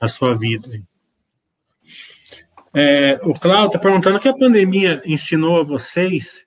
[0.00, 0.68] a sua vida.
[2.74, 6.46] É, o Cláudio está perguntando o que a pandemia ensinou a vocês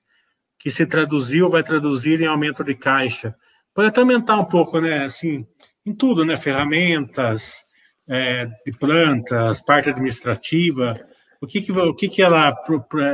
[0.58, 3.36] que se traduziu, vai traduzir em aumento de caixa.
[3.74, 5.06] Pode até aumentar um pouco, né?
[5.06, 5.46] Assim,
[5.86, 6.36] em tudo, né?
[6.36, 7.64] Ferramentas,
[8.08, 11.00] é, de plantas, parte administrativa.
[11.40, 12.56] O que que, o que, que ela,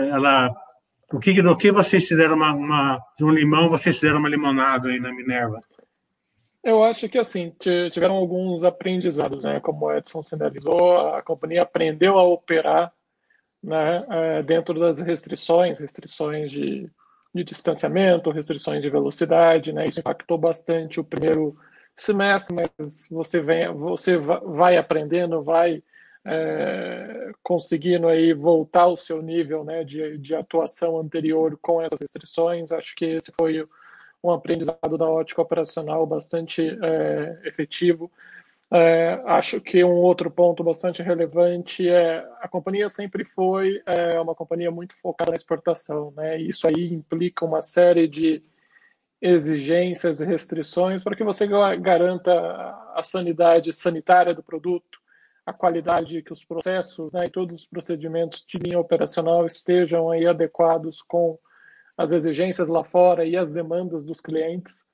[0.09, 0.55] ela
[1.11, 4.87] o que, do que vocês fizeram uma, uma, de um limão, vocês fizeram uma limonada
[4.87, 5.59] aí na Minerva?
[6.63, 7.55] Eu acho que assim,
[7.91, 9.59] tiveram alguns aprendizados, né?
[9.59, 12.93] Como o Edson sinalizou, a companhia aprendeu a operar
[13.63, 16.89] né, é, dentro das restrições, restrições de,
[17.33, 19.85] de distanciamento, restrições de velocidade, né?
[19.85, 21.55] Isso impactou bastante o primeiro
[21.95, 25.83] semestre, mas você vem, você vai aprendendo, vai
[26.23, 32.71] é, conseguindo aí voltar ao seu nível né, de, de atuação anterior com essas restrições.
[32.71, 33.67] Acho que esse foi
[34.23, 38.11] um aprendizado da ótica operacional bastante é, efetivo.
[38.73, 44.33] É, acho que um outro ponto bastante relevante é a companhia sempre foi é, uma
[44.33, 46.39] companhia muito focada na exportação, né?
[46.39, 48.41] Isso aí implica uma série de
[49.21, 51.45] exigências e restrições para que você
[51.79, 52.31] garanta
[52.95, 54.99] a sanidade sanitária do produto,
[55.45, 60.25] a qualidade que os processos né, e todos os procedimentos de linha operacional estejam aí
[60.25, 61.37] adequados com
[62.01, 64.85] as exigências lá fora e as demandas dos clientes.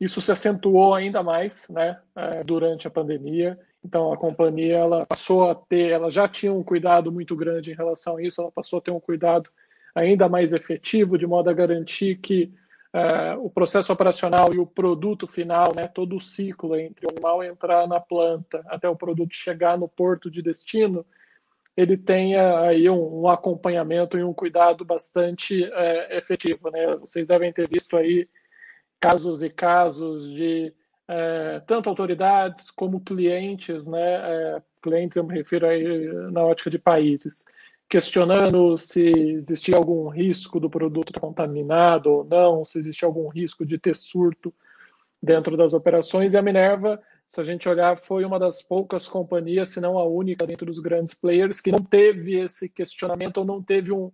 [0.00, 3.58] Isso se acentuou ainda mais né, é, durante a pandemia.
[3.84, 7.74] Então, a companhia ela passou a ter, ela já tinha um cuidado muito grande em
[7.74, 9.48] relação a isso, ela passou a ter um cuidado
[9.94, 12.52] ainda mais efetivo, de modo a garantir que
[12.92, 17.42] uh, o processo operacional e o produto final, né, todo o ciclo entre o animal
[17.42, 21.06] entrar na planta até o produto chegar no porto de destino,
[21.76, 26.70] ele tenha aí um, um acompanhamento e um cuidado bastante uh, efetivo.
[26.70, 26.96] Né?
[26.96, 28.28] Vocês devem ter visto aí
[28.98, 30.72] casos e casos de
[31.08, 34.62] uh, tanto autoridades como clientes, né?
[34.82, 35.84] clientes eu me refiro aí
[36.30, 37.44] na ótica de países,
[37.88, 43.78] questionando se existia algum risco do produto contaminado ou não, se existia algum risco de
[43.78, 44.54] ter surto
[45.22, 46.34] dentro das operações.
[46.34, 50.04] E a Minerva, se a gente olhar, foi uma das poucas companhias, se não a
[50.04, 54.12] única, dentro dos grandes players, que não teve esse questionamento ou não teve um,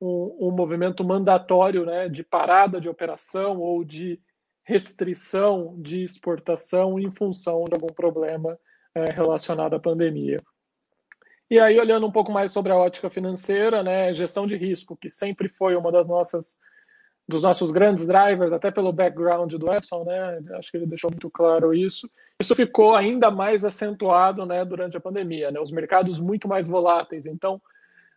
[0.00, 4.20] um, um movimento mandatório né, de parada de operação ou de
[4.64, 8.58] restrição de exportação em função de algum problema
[8.94, 10.42] é, relacionado à pandemia.
[11.50, 15.08] E aí, olhando um pouco mais sobre a ótica financeira, né, gestão de risco, que
[15.08, 16.58] sempre foi uma das nossas
[17.28, 21.28] dos nossos grandes drivers, até pelo background do Edson, né, acho que ele deixou muito
[21.28, 22.08] claro isso.
[22.40, 27.26] Isso ficou ainda mais acentuado, né, durante a pandemia, né, os mercados muito mais voláteis.
[27.26, 27.60] Então,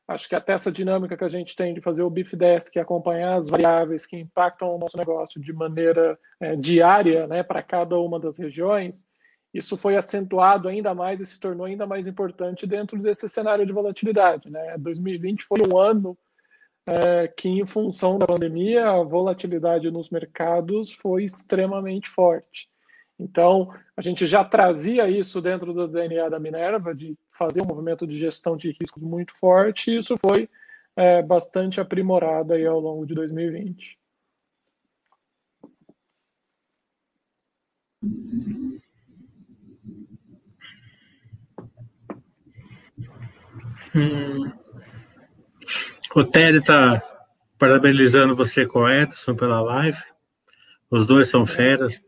[0.07, 2.81] acho que até essa dinâmica que a gente tem de fazer o BIF10, que é
[2.81, 7.99] acompanhar as variáveis que impactam o nosso negócio de maneira é, diária, né, para cada
[7.99, 9.05] uma das regiões,
[9.53, 13.73] isso foi acentuado ainda mais e se tornou ainda mais importante dentro desse cenário de
[13.73, 14.49] volatilidade.
[14.49, 14.77] Né?
[14.77, 16.17] 2020 foi um ano
[16.85, 22.69] é, que, em função da pandemia, a volatilidade nos mercados foi extremamente forte.
[23.19, 28.07] Então, a gente já trazia isso dentro do DNA da Minerva, de fazer um movimento
[28.07, 30.49] de gestão de riscos muito forte, e isso foi
[30.95, 33.99] é, bastante aprimorado aí ao longo de 2020.
[43.93, 44.60] Hum.
[46.13, 47.01] O Ted está
[47.57, 49.97] parabenizando você com o Edson pela live.
[50.89, 52.03] Os dois são feras.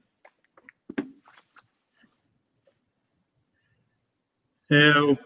[4.70, 5.18] É, o...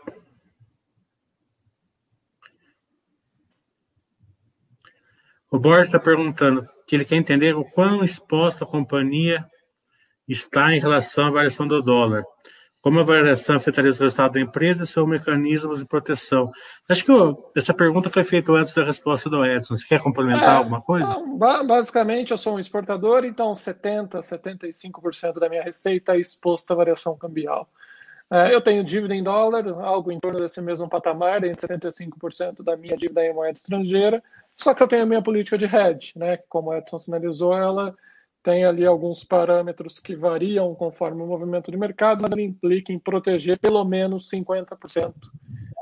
[5.49, 9.43] o Boris está perguntando que ele quer entender o quão exposta a companhia
[10.27, 12.23] está em relação à variação do dólar.
[12.81, 16.51] Como a variação afetaria os resultados da empresa e seus mecanismos de proteção?
[16.87, 19.75] Acho que eu, essa pergunta foi feita antes da resposta do Edson.
[19.75, 21.17] Você quer complementar é, alguma coisa?
[21.65, 27.17] basicamente, eu sou um exportador, então 70%, 75% da minha receita é exposta à variação
[27.17, 27.67] cambial.
[28.29, 32.75] É, eu tenho dívida em dólar, algo em torno desse mesmo patamar, entre 75% da
[32.75, 34.21] minha dívida em moeda estrangeira,
[34.55, 36.37] Só que eu tenho a minha política de hedge, né?
[36.49, 37.95] Como o Edson sinalizou, ela
[38.47, 42.97] tem ali alguns parâmetros que variam conforme o movimento de mercado, mas ela implica em
[42.97, 45.13] proteger pelo menos 50%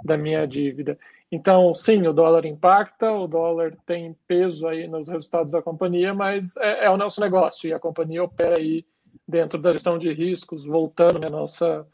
[0.04, 0.98] da minha dívida.
[1.32, 6.58] Então, sim, o dólar impacta, o dólar tem peso aí nos resultados da companhia, mas
[6.58, 8.84] é, é o nosso negócio e a companhia opera aí
[9.28, 11.86] dentro da gestão de riscos, voltando à nossa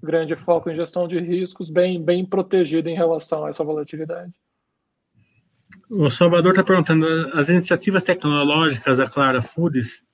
[0.00, 4.32] grande foco em gestão de riscos, bem, bem protegida em relação a essa volatilidade.
[5.90, 7.04] O Salvador está perguntando:
[7.34, 10.08] as iniciativas tecnológicas da Clara Foods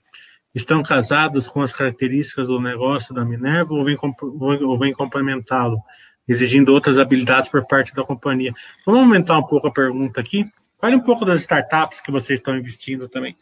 [0.56, 5.78] estão casadas com as características do negócio da Minerva ou vem, ou complementá-lo,
[6.26, 8.54] exigindo outras habilidades por parte da companhia?
[8.86, 10.46] Vamos aumentar um pouco a pergunta aqui.
[10.80, 13.36] Fale um pouco das startups que vocês estão investindo também.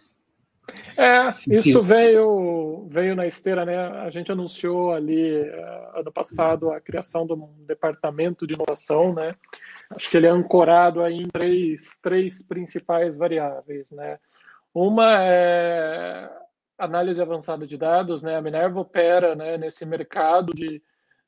[0.96, 3.76] É, isso veio, veio na esteira, né?
[3.76, 9.34] A gente anunciou ali uh, ano passado a criação de um departamento de inovação, né?
[9.90, 14.18] Acho que ele é ancorado aí em três, três principais variáveis, né?
[14.72, 16.28] Uma é
[16.78, 18.36] análise avançada de dados, né?
[18.36, 20.82] A Minerva opera né, nesse mercado de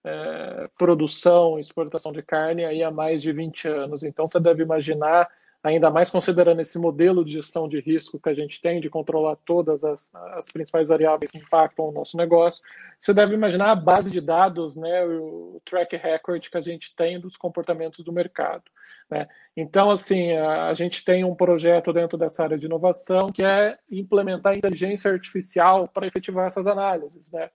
[0.05, 4.02] é, produção e exportação de carne aí há mais de 20 anos.
[4.02, 5.28] Então, você deve imaginar
[5.62, 9.36] ainda mais considerando esse modelo de gestão de risco que a gente tem, de controlar
[9.44, 12.62] todas as, as principais variáveis que impactam o nosso negócio,
[13.01, 17.18] você deve imaginar a base de dados, né, o track record que a gente tem
[17.18, 18.62] dos comportamentos do mercado.
[19.11, 19.27] Né?
[19.57, 23.78] Então, assim, a, a gente tem um projeto dentro dessa área de inovação que é
[23.91, 27.51] implementar inteligência artificial para efetivar essas análises, né?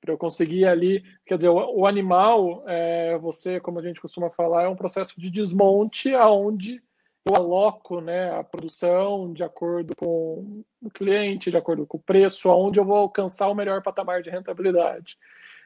[0.00, 4.30] para eu conseguir ali, quer dizer, o, o animal, é, você, como a gente costuma
[4.30, 6.82] falar, é um processo de desmonte aonde
[7.24, 12.50] eu aloco né, a produção de acordo com o cliente, de acordo com o preço,
[12.50, 15.16] aonde eu vou alcançar o melhor patamar de rentabilidade.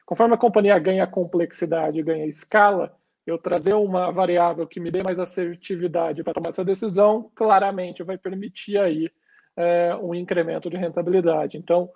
[0.05, 2.97] Conforme a companhia ganha complexidade, ganha escala,
[3.29, 8.17] eu trazer uma variável que me dê mais assertividade para tomar essa decisão, claramente vai
[8.17, 9.09] permitir aí
[9.55, 11.57] é, um incremento de rentabilidade.
[11.57, 11.89] Então,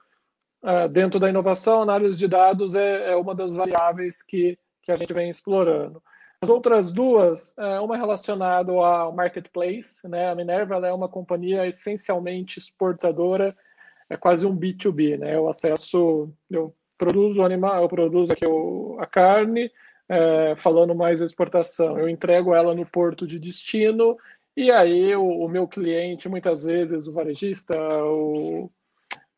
[0.64, 4.96] é, dentro da inovação, análise de dados é, é uma das variáveis que, que a
[4.96, 6.02] gente vem explorando.
[6.42, 10.30] As outras duas, é, uma relacionada ao marketplace, né?
[10.30, 13.56] A Minerva é uma companhia essencialmente exportadora,
[14.10, 15.36] é quase um B2B, né?
[15.36, 18.46] Eu acesso, eu produzo animal, eu produzo aqui
[19.00, 19.72] a carne,
[20.14, 24.18] é, falando mais exportação, eu entrego ela no porto de destino
[24.56, 28.70] e aí o, o meu cliente, muitas vezes o varejista, o,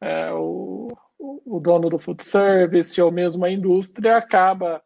[0.02, 4.82] é, o, o dono do food service ou mesmo a indústria acaba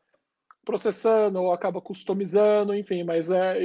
[0.64, 3.58] processando ou acaba customizando, enfim, mas é,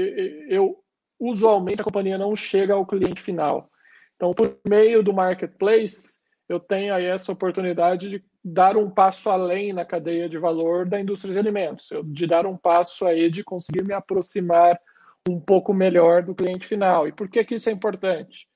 [0.49, 0.83] eu
[1.21, 3.69] usualmente a companhia não chega ao cliente final.
[4.17, 9.73] Então, por meio do marketplace, eu tenho aí essa oportunidade de dar um passo além
[9.73, 13.83] na cadeia de valor da indústria de alimentos, de dar um passo aí de conseguir
[13.83, 14.79] me aproximar
[15.27, 17.09] um pouco melhor do cliente final.
[17.09, 18.47] E por que, que isso é importante?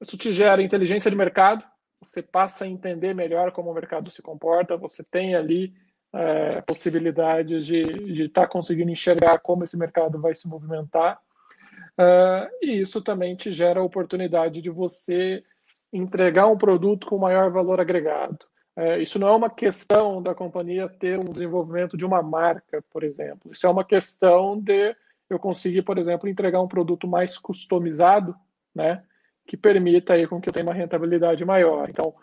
[0.00, 1.64] Isso te gera inteligência de mercado,
[2.02, 5.72] você passa a entender melhor como o mercado se comporta, você tem ali
[6.12, 11.18] é, possibilidades de estar tá conseguindo enxergar como esse mercado vai se movimentar.
[11.98, 15.44] Uh, e isso também te gera a oportunidade de você
[15.92, 18.38] entregar um produto com maior valor agregado.
[18.76, 23.04] Uh, isso não é uma questão da companhia ter um desenvolvimento de uma marca, por
[23.04, 23.52] exemplo.
[23.52, 24.96] Isso é uma questão de
[25.30, 28.34] eu conseguir, por exemplo, entregar um produto mais customizado,
[28.74, 29.02] né,
[29.46, 31.88] que permita aí com que eu tenha uma rentabilidade maior.
[31.88, 32.14] Então,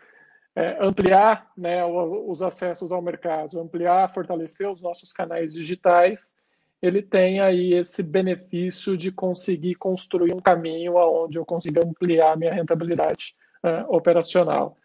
[0.55, 6.35] é, ampliar né, os, os, acessos ao mercado, ampliar, fortalecer os nossos canais digitais,
[6.81, 12.53] ele tem aí esse benefício de conseguir construir um caminho aonde eu consiga ampliar minha
[12.53, 14.75] rentabilidade uh, operacional.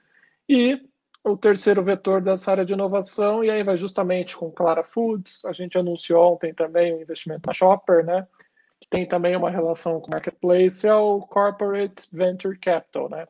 [0.49, 0.81] E
[1.27, 5.53] o terceiro vetor dessa área de inovação, e aí vai justamente com Clara Foods, a
[5.53, 8.27] gente anunciou ontem também o investimento na Shopper, né,
[8.81, 13.27] que tem também uma relação com o Marketplace, é o Corporate Venture Capital, né,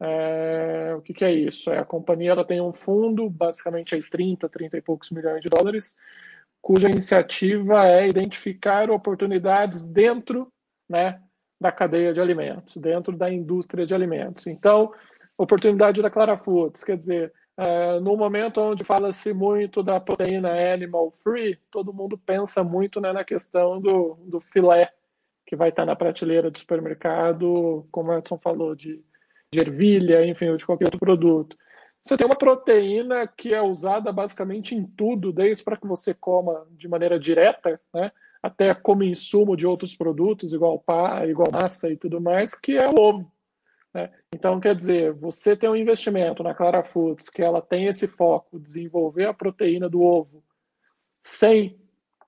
[0.00, 1.70] é, o que, que, é isso?
[1.70, 5.50] É, a companhia ela tem um fundo, basicamente aí 30, 30 e poucos milhões de
[5.50, 5.98] dólares,
[6.62, 10.50] cuja iniciativa é identificar oportunidades dentro
[10.88, 11.20] né,
[11.60, 14.46] da cadeia de alimentos, dentro da indústria de alimentos.
[14.46, 14.92] Então,
[15.38, 21.10] oportunidade da Clara Foods, quer dizer, é, no momento onde fala-se muito da proteína animal
[21.10, 24.92] free, todo mundo pensa muito né, na questão do, do filé,
[25.46, 29.02] que vai estar na prateleira do supermercado, como o Edson falou, de
[29.52, 31.56] de ervilha, enfim, ou de qualquer outro produto.
[32.04, 36.66] Você tem uma proteína que é usada basicamente em tudo, desde para que você coma
[36.70, 38.12] de maneira direta, né,
[38.42, 42.88] até como insumo de outros produtos, igual pá, igual massa e tudo mais, que é
[42.88, 43.32] o ovo.
[43.94, 44.10] Né?
[44.34, 48.58] Então, quer dizer, você tem um investimento na Clara Foods, que ela tem esse foco,
[48.58, 50.44] desenvolver a proteína do ovo,
[51.24, 51.78] sem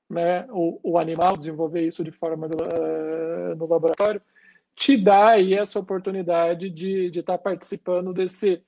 [0.09, 4.21] né, o, o animal desenvolver isso de forma uh, no laboratório,
[4.75, 8.63] te dá aí essa oportunidade de estar tá participando desse,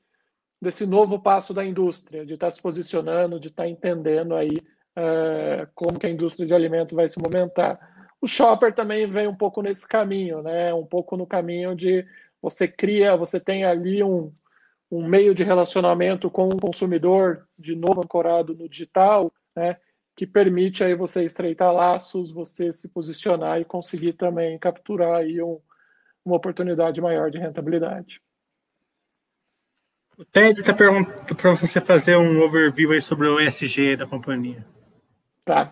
[0.61, 4.59] desse novo passo da indústria, de estar tá se posicionando, de estar tá entendendo aí
[4.97, 7.81] uh, como que a indústria de alimentos vai se movimentar.
[8.21, 10.73] O shopper também vem um pouco nesse caminho, né?
[10.73, 12.07] Um pouco no caminho de
[12.43, 14.33] você cria, você tem ali um,
[14.91, 19.77] um meio de relacionamento com o consumidor, de novo ancorado no digital, né?
[20.17, 25.61] Que permite aí você estreitar laços, você se posicionar e conseguir também capturar aí um,
[26.25, 28.21] uma oportunidade maior de rentabilidade.
[30.19, 34.67] O Ted está perguntando para você fazer um overview aí sobre o ESG da companhia.
[35.45, 35.71] Tá,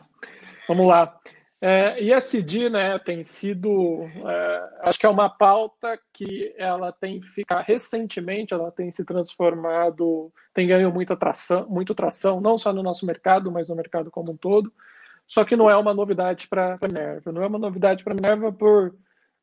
[0.66, 1.20] vamos lá.
[1.62, 7.66] É, ESG, né, tem sido, é, acho que é uma pauta que ela tem ficado
[7.66, 13.04] recentemente, ela tem se transformado, tem ganho muita tração, muito tração, não só no nosso
[13.04, 14.72] mercado, mas no mercado como um todo.
[15.26, 17.30] Só que não é uma novidade para a Minerva.
[17.30, 18.96] Não é uma novidade para a Minerva por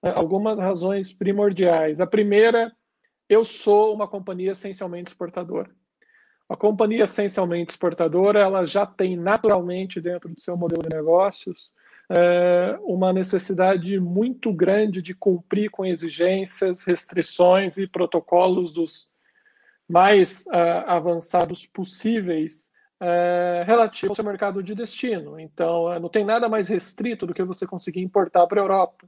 [0.04, 2.02] é, algumas razões primordiais.
[2.02, 2.76] A primeira,
[3.30, 5.70] eu sou uma companhia essencialmente exportadora.
[6.50, 11.70] A companhia essencialmente exportadora, ela já tem naturalmente dentro do seu modelo de negócios
[12.10, 19.10] é, uma necessidade muito grande de cumprir com exigências, restrições e protocolos dos
[19.90, 25.40] mais uh, avançados possíveis uh, relativo ao seu mercado de destino.
[25.40, 29.08] Então, uh, não tem nada mais restrito do que você conseguir importar para a Europa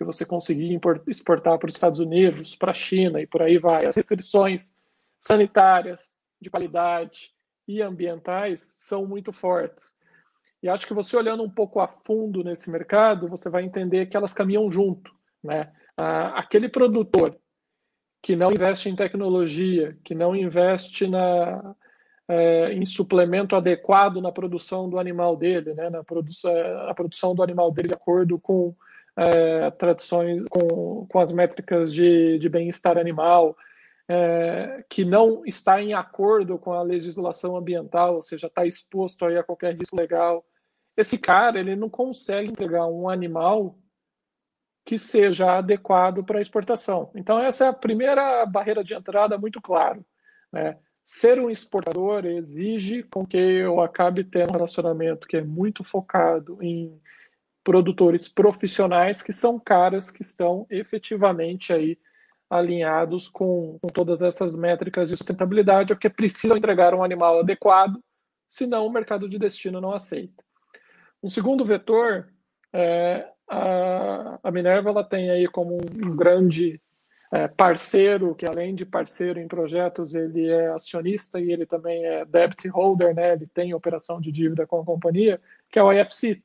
[0.00, 3.84] que você conseguir exportar para os Estados Unidos, para a China e por aí vai.
[3.84, 4.72] As restrições
[5.20, 7.34] sanitárias, de qualidade
[7.68, 9.94] e ambientais são muito fortes.
[10.62, 14.16] E acho que você olhando um pouco a fundo nesse mercado, você vai entender que
[14.16, 15.10] elas caminham junto.
[15.42, 15.72] Né?
[16.34, 17.34] aquele produtor
[18.22, 21.74] que não investe em tecnologia, que não investe na,
[22.28, 25.90] é, em suplemento adequado na produção do animal dele, né?
[25.90, 26.52] na produção,
[26.88, 28.74] a produção do animal dele de acordo com
[29.16, 33.56] é, tradições, com, com as métricas de, de bem-estar animal,
[34.08, 39.36] é, que não está em acordo com a legislação ambiental, ou seja, está exposto aí
[39.36, 40.44] a qualquer risco legal.
[41.00, 43.78] Esse cara ele não consegue entregar um animal
[44.84, 47.10] que seja adequado para exportação.
[47.14, 50.04] Então essa é a primeira barreira de entrada muito claro.
[50.52, 50.78] Né?
[51.04, 56.62] Ser um exportador exige com que eu acabe tendo um relacionamento que é muito focado
[56.62, 57.00] em
[57.64, 61.98] produtores profissionais que são caras que estão efetivamente aí
[62.50, 68.02] alinhados com, com todas essas métricas de sustentabilidade, porque precisam entregar um animal adequado,
[68.48, 70.42] senão o mercado de destino não aceita.
[71.22, 72.28] Um segundo vetor,
[72.72, 76.80] é, a, a, Minerva ela tem aí como um, grande
[77.32, 82.24] é, parceiro, que além de parceiro em projetos, ele é acionista e ele também é
[82.24, 83.32] debt holder, né?
[83.32, 85.40] ele tem operação de dívida com a companhia,
[85.70, 86.42] que é o IFC,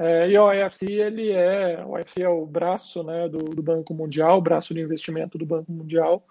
[0.00, 3.92] é, e o IFC, ele é, o IFC é o braço né, do, do, Banco
[3.92, 6.24] Mundial, o braço de investimento do Banco Mundial.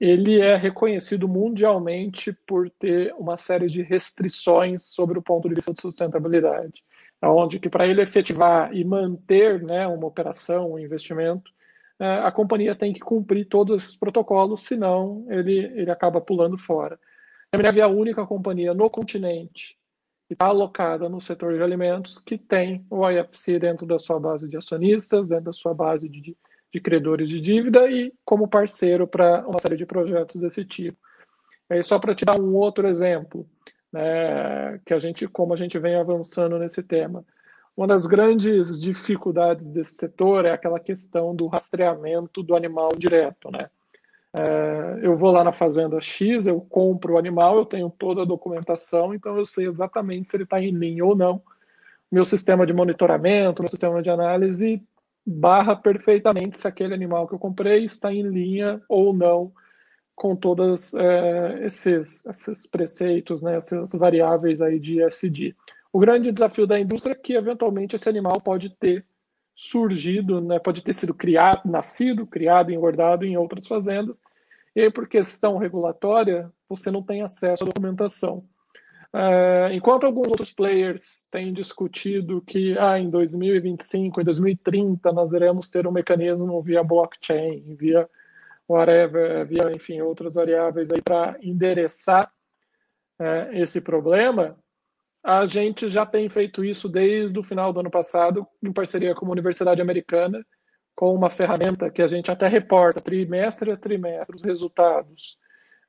[0.00, 5.72] Ele é reconhecido mundialmente por ter uma série de restrições sobre o ponto de vista
[5.72, 6.82] de sustentabilidade,
[7.22, 11.50] onde que para ele efetivar e manter né, uma operação, um investimento,
[11.98, 16.98] é, a companhia tem que cumprir todos esses protocolos, senão ele, ele acaba pulando fora.
[17.52, 19.78] A Minerva é a única companhia no continente
[20.34, 24.56] está alocada no setor de alimentos, que tem o IFC dentro da sua base de
[24.56, 26.36] acionistas, dentro da sua base de,
[26.74, 30.98] de credores de dívida e como parceiro para uma série de projetos desse tipo.
[31.70, 33.46] Aí só para te dar um outro exemplo,
[33.92, 37.24] né, que a gente, como a gente vem avançando nesse tema,
[37.76, 43.70] uma das grandes dificuldades desse setor é aquela questão do rastreamento do animal direto, né?
[44.32, 48.26] É, eu vou lá na fazenda X, eu compro o animal, eu tenho toda a
[48.26, 51.40] documentação, então eu sei exatamente se ele está em linha ou não.
[52.10, 54.82] Meu sistema de monitoramento, meu sistema de análise
[55.26, 59.52] barra perfeitamente se aquele animal que eu comprei está em linha ou não
[60.14, 65.56] com todos é, esses, esses preceitos, né, essas variáveis aí de ESG.
[65.92, 69.04] O grande desafio da indústria é que eventualmente esse animal pode ter
[69.56, 74.20] surgido, né, pode ter sido criado, nascido, criado, engordado em outras fazendas,
[74.74, 78.44] e por questão regulatória, você não tem acesso à documentação.
[79.14, 85.70] Uh, enquanto alguns outros players têm discutido que ah, em 2025, em 2030, nós iremos
[85.70, 88.10] ter um mecanismo via blockchain, via
[88.68, 92.28] whatever, via, enfim, outras variáveis aí para endereçar
[93.20, 94.58] uh, esse problema,
[95.22, 99.26] a gente já tem feito isso desde o final do ano passado, em parceria com
[99.26, 100.44] a Universidade Americana,
[100.92, 105.38] com uma ferramenta que a gente até reporta trimestre a trimestre os resultados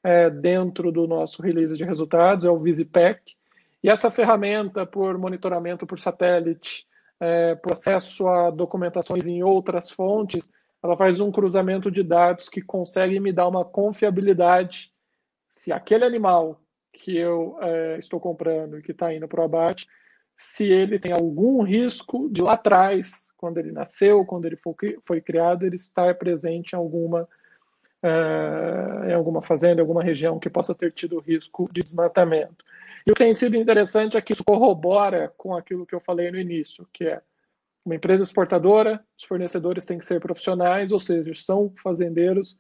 [0.06, 3.34] é, dentro do nosso release de resultados, é o VisiPack.
[3.84, 6.86] E essa ferramenta, por monitoramento por satélite,
[7.20, 10.54] é, por acesso a documentações em outras fontes,
[10.84, 14.94] ela faz um cruzamento de dados que consegue me dar uma confiabilidade
[15.50, 16.62] se aquele animal
[16.94, 19.88] que eu é, estou comprando e que está indo para o abate,
[20.38, 25.20] se ele tem algum risco de lá atrás, quando ele nasceu, quando ele foi, foi
[25.20, 27.28] criado, ele estar presente em alguma,
[28.06, 32.64] é, em alguma fazenda, em alguma região que possa ter tido risco de desmatamento.
[33.06, 36.30] E o que tem sido interessante é que isso corrobora com aquilo que eu falei
[36.30, 37.22] no início, que é
[37.84, 42.58] uma empresa exportadora, os fornecedores têm que ser profissionais, ou seja, são fazendeiros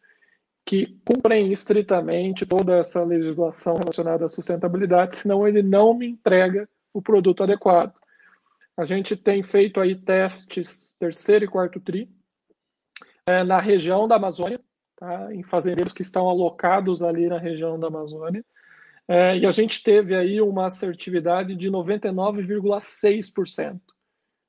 [0.65, 7.01] que cumprem estritamente toda essa legislação relacionada à sustentabilidade, senão ele não me entrega o
[7.01, 7.93] produto adequado.
[8.77, 12.09] A gente tem feito aí testes terceiro e quarto tri
[13.27, 14.59] é, na região da Amazônia,
[14.95, 15.33] tá?
[15.33, 18.43] em fazendeiros que estão alocados ali na região da Amazônia,
[19.07, 23.79] é, e a gente teve aí uma assertividade de 99,6%.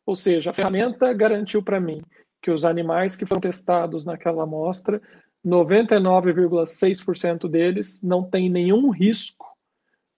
[0.07, 2.01] Ou seja, a ferramenta garantiu para mim
[2.41, 5.03] que os animais que foram testados naquela amostra,
[5.45, 9.45] 99,6% deles não têm nenhum risco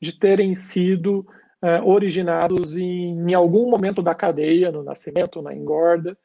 [0.01, 1.27] de terem sido
[1.63, 6.17] uh, originados em, em, algum momento da cadeia, no nascimento, na engorda,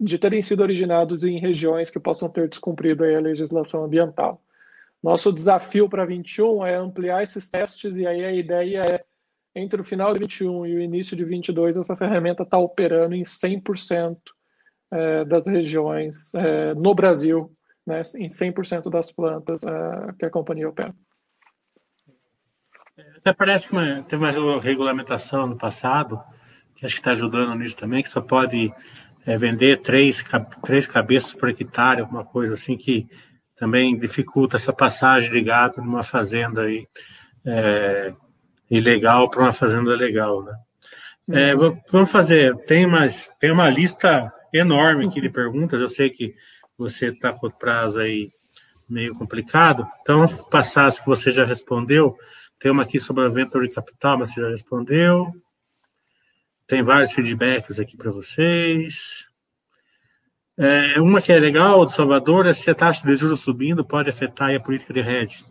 [0.00, 4.42] de terem sido originados em regiões que possam ter descumprido a legislação ambiental.
[5.02, 9.04] Nosso desafio para 21 é ampliar esses testes e aí a ideia é
[9.56, 13.22] entre o final de 21 e o início de 22, essa ferramenta está operando em
[13.22, 14.18] 100%
[14.90, 17.50] é, das regiões é, no Brasil,
[17.86, 20.94] né, em 100% das plantas é, que a companhia opera.
[23.16, 23.76] Até parece que
[24.08, 26.22] teve uma regulamentação no passado,
[26.74, 28.70] que acho que está ajudando nisso também, que só pode
[29.26, 30.24] é, vender três,
[30.64, 33.06] três cabeças por hectare, alguma coisa assim, que
[33.56, 36.86] também dificulta essa passagem de gado numa fazenda aí.
[37.44, 38.12] É,
[38.70, 40.54] ilegal para uma fazenda legal, né?
[41.28, 41.78] É, uhum.
[41.90, 46.34] vamos fazer, tem, mais, tem uma lista enorme aqui de perguntas, eu sei que
[46.78, 48.30] você está com o prazo aí
[48.88, 52.16] meio complicado, então vamos passar as que você já respondeu,
[52.60, 55.32] tem uma aqui sobre a Venture Capital, mas você já respondeu,
[56.66, 59.26] tem vários feedbacks aqui para vocês,
[60.58, 64.08] é, uma que é legal de Salvador é se a taxa de juros subindo pode
[64.08, 65.44] afetar a política de hedge.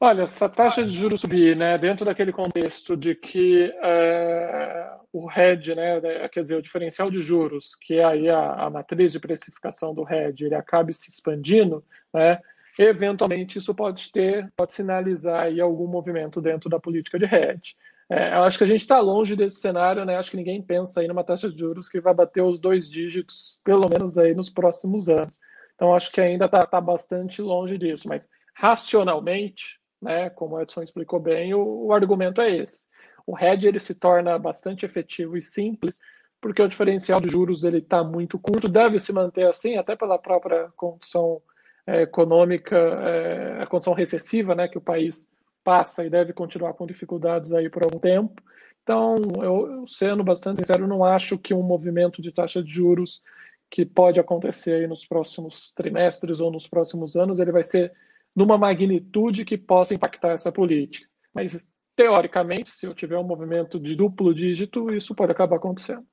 [0.00, 5.74] Olha, essa taxa de juros subir, né, dentro daquele contexto de que é, o hedge,
[5.74, 9.92] né, quer dizer, o diferencial de juros, que é aí a, a matriz de precificação
[9.92, 11.84] do hedge, ele acabe se expandindo,
[12.14, 12.38] né,
[12.78, 17.74] eventualmente isso pode ter, pode sinalizar aí algum movimento dentro da política de hedge.
[18.10, 20.16] É, eu acho que a gente está longe desse cenário, né?
[20.16, 23.60] Acho que ninguém pensa aí numa taxa de juros que vai bater os dois dígitos,
[23.62, 25.38] pelo menos aí nos próximos anos.
[25.74, 30.82] Então acho que ainda está tá bastante longe disso, mas racionalmente, né, como o Edson
[30.82, 32.88] explicou bem, o, o argumento é esse.
[33.26, 36.00] O hedge ele se torna bastante efetivo e simples,
[36.40, 40.18] porque o diferencial de juros ele está muito curto, deve se manter assim, até pela
[40.18, 41.42] própria condição
[41.86, 45.30] é, econômica, é, a condição recessiva né, que o país
[45.68, 48.42] passa e deve continuar com dificuldades aí por algum tempo.
[48.82, 53.22] Então, eu, sendo bastante sincero, não acho que um movimento de taxa de juros
[53.70, 57.92] que pode acontecer aí nos próximos trimestres ou nos próximos anos, ele vai ser
[58.34, 61.06] numa magnitude que possa impactar essa política.
[61.34, 66.06] Mas, teoricamente, se eu tiver um movimento de duplo dígito, isso pode acabar acontecendo.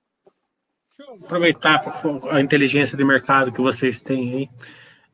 [0.97, 1.81] Deixa eu aproveitar
[2.29, 4.49] a inteligência de mercado que vocês têm aí.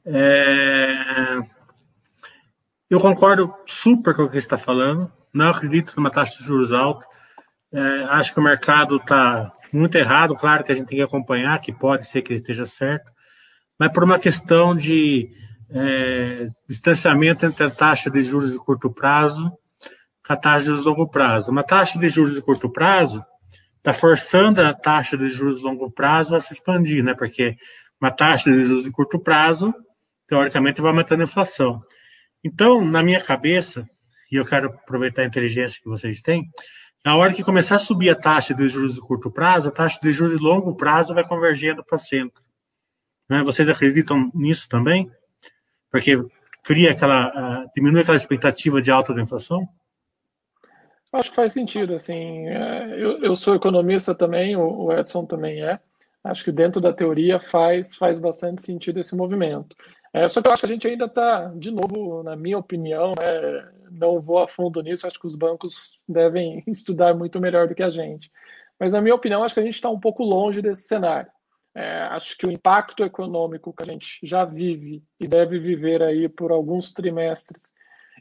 [0.04, 1.61] É...
[2.92, 5.10] Eu concordo super com o que está falando.
[5.34, 7.08] Não acredito numa taxa de juros alta.
[7.72, 10.36] É, acho que o mercado está muito errado.
[10.36, 13.10] Claro que a gente tem que acompanhar, que pode ser que ele esteja certo,
[13.80, 15.30] mas por uma questão de
[15.70, 19.50] é, distanciamento entre a taxa de juros de curto prazo
[20.28, 21.50] com a taxa de juros de longo prazo.
[21.50, 23.24] Uma taxa de juros de curto prazo
[23.78, 27.14] está forçando a taxa de juros de longo prazo a se expandir, né?
[27.14, 27.56] Porque
[28.02, 29.74] uma taxa de juros de curto prazo,
[30.28, 31.82] teoricamente, vai aumentando a inflação.
[32.44, 33.88] Então, na minha cabeça,
[34.32, 36.50] e eu quero aproveitar a inteligência que vocês têm,
[37.04, 40.00] na hora que começar a subir a taxa de juros de curto prazo, a taxa
[40.02, 42.42] de juros de longo prazo vai convergendo para centro.
[43.30, 43.44] Né?
[43.44, 45.12] Vocês acreditam nisso também?
[45.90, 46.16] Porque
[46.64, 49.68] cria aquela, uh, diminui aquela expectativa de alta da inflação?
[51.12, 55.78] Acho que faz sentido, assim, é, eu, eu sou economista também, o Edson também é,
[56.24, 59.76] acho que dentro da teoria faz, faz bastante sentido esse movimento.
[60.14, 63.14] É, só que eu acho que a gente ainda está, de novo, na minha opinião,
[63.18, 67.76] né, não vou a fundo nisso, acho que os bancos devem estudar muito melhor do
[67.76, 68.32] que a gente.
[68.80, 71.32] Mas, na minha opinião, acho que a gente está um pouco longe desse cenário.
[71.74, 76.28] É, acho que o impacto econômico que a gente já vive e deve viver aí
[76.28, 77.74] por alguns trimestres,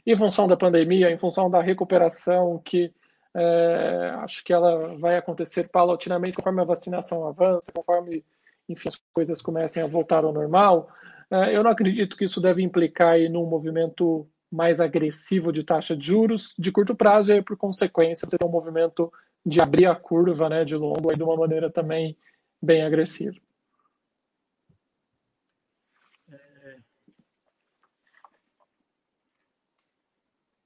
[0.05, 2.93] em função da pandemia, em função da recuperação que
[3.33, 8.23] é, acho que ela vai acontecer paulatinamente conforme a vacinação avança, conforme
[8.67, 10.89] enfim, as coisas comecem a voltar ao normal,
[11.31, 16.05] eu não acredito que isso deve implicar em um movimento mais agressivo de taxa de
[16.05, 19.11] juros de curto prazo e, por consequência, tem um movimento
[19.45, 22.17] de abrir a curva né, de longo aí de uma maneira também
[22.61, 23.35] bem agressiva.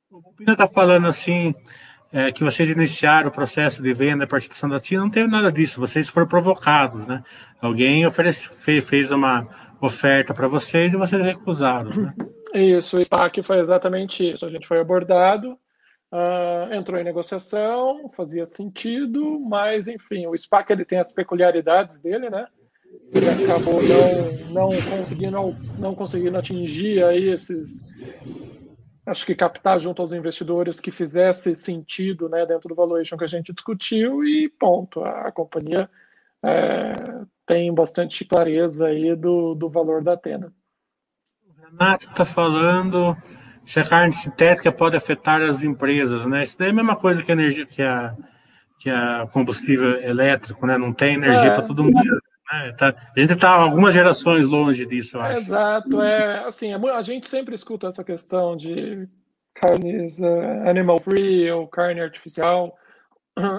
[0.10, 1.54] O Pina está falando assim
[2.12, 5.80] é, que vocês iniciaram o processo de venda participação da TIA, não teve nada disso,
[5.80, 7.22] vocês foram provocados, né?
[7.62, 9.46] Alguém oferece, fez uma
[9.86, 12.14] oferta para vocês e vocês recusaram, né?
[12.54, 14.46] Isso, o SPAC foi exatamente isso.
[14.46, 15.58] A gente foi abordado,
[16.12, 22.30] uh, entrou em negociação, fazia sentido, mas enfim, o SPAC ele tem as peculiaridades dele,
[22.30, 22.48] né?
[23.14, 23.82] Ele acabou
[24.54, 27.82] não, não conseguindo não, conseguindo atingir aí esses
[29.06, 33.28] acho que captar junto aos investidores que fizesse sentido né, dentro do valuation que a
[33.28, 35.04] gente discutiu e ponto.
[35.04, 35.90] A, a companhia
[36.44, 36.94] é,
[37.46, 40.52] tem bastante clareza aí do, do valor da Atena.
[41.48, 43.16] O Renato está falando
[43.66, 46.44] se a carne sintética pode afetar as empresas, né?
[46.44, 48.16] Isso daí é a mesma coisa que a energia, que a,
[48.80, 50.78] que a combustível elétrico, né?
[50.78, 52.22] Não tem energia é, para todo mundo.
[52.52, 52.72] Né?
[52.78, 55.42] Tá, a gente está algumas gerações longe disso, eu acho.
[55.42, 59.08] Exato, é assim, é a gente sempre escuta essa questão de
[59.56, 62.78] carnes uh, animal free ou carne artificial.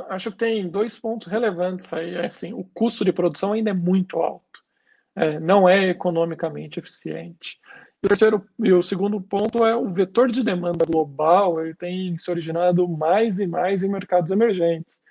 [0.08, 2.14] Acho que tem dois pontos relevantes aí.
[2.14, 4.60] É, assim, o custo de produção ainda é muito alto,
[5.14, 7.58] é, não é economicamente eficiente.
[8.02, 11.60] E o terceiro e o segundo ponto é o vetor de demanda global.
[11.60, 15.02] Ele tem se originado mais e mais em mercados emergentes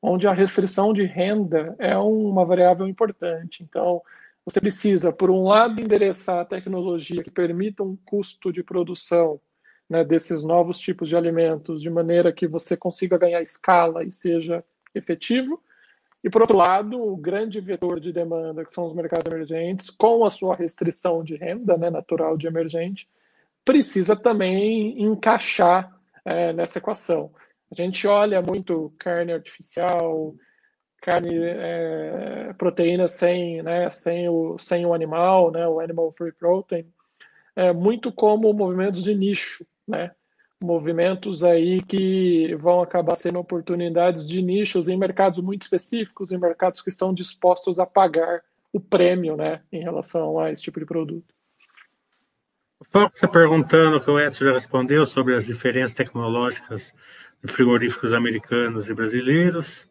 [0.00, 3.62] onde a restrição de renda é uma variável importante.
[3.62, 4.02] Então,
[4.44, 9.40] você precisa, por um lado, endereçar a tecnologia que permita um custo de produção
[9.88, 14.64] né, desses novos tipos de alimentos de maneira que você consiga ganhar escala e seja
[14.94, 15.62] efetivo.
[16.24, 20.24] E, por outro lado, o grande vetor de demanda, que são os mercados emergentes, com
[20.24, 23.08] a sua restrição de renda né, natural de emergente,
[23.64, 27.32] precisa também encaixar é, nessa equação.
[27.70, 30.34] A gente olha muito carne artificial,
[31.00, 36.86] carne, é, proteína sem, né, sem, o, sem o animal, né, o animal free protein,
[37.54, 40.10] é, muito como movimentos de nicho, né?
[40.60, 46.80] Movimentos aí que vão acabar sendo oportunidades de nichos em mercados muito específicos, em mercados
[46.80, 48.42] que estão dispostos a pagar
[48.72, 51.34] o prêmio, né, em relação a esse tipo de produto.
[52.78, 56.92] O Fox está perguntando, que o Edson já respondeu, sobre as diferenças tecnológicas
[57.46, 59.88] frigoríficos americanos e brasileiros.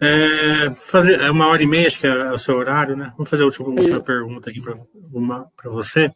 [0.00, 3.12] É, fazer é uma hora e meia, acho que é o seu horário, né?
[3.16, 6.10] Vamos fazer a última, última pergunta aqui para você.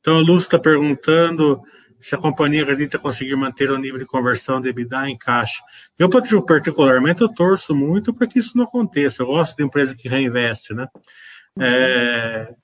[0.00, 1.62] Então, a Lúcia está perguntando
[2.00, 5.62] se a companhia acredita conseguir manter o nível de conversão de EBITDA em caixa.
[5.98, 6.08] Eu,
[6.44, 9.22] particularmente, eu torço muito para que isso não aconteça.
[9.22, 10.86] Eu gosto de empresa que reinveste, né?
[11.58, 12.54] É,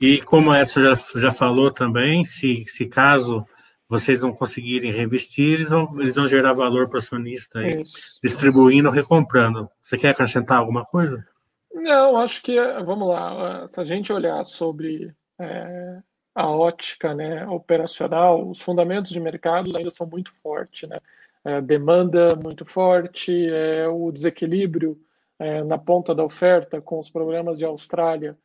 [0.00, 3.44] e como a Edson já, já falou também, se, se caso
[3.86, 7.82] vocês vão conseguirem reinvestir, eles vão, eles vão gerar valor para o acionista, aí,
[8.22, 9.68] distribuindo, recomprando.
[9.82, 11.26] Você quer acrescentar alguma coisa?
[11.74, 15.98] Não, acho que, vamos lá, se a gente olhar sobre é,
[16.40, 20.98] a ótica né, operacional, os fundamentos de mercado ainda são muito fortes, né?
[21.42, 25.00] É, demanda muito forte, é, o desequilíbrio
[25.38, 28.36] é, na ponta da oferta com os problemas de Austrália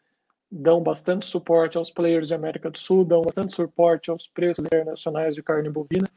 [0.50, 5.36] dão bastante suporte aos players de América do Sul, dão bastante suporte aos preços internacionais
[5.36, 6.08] de carne bovina.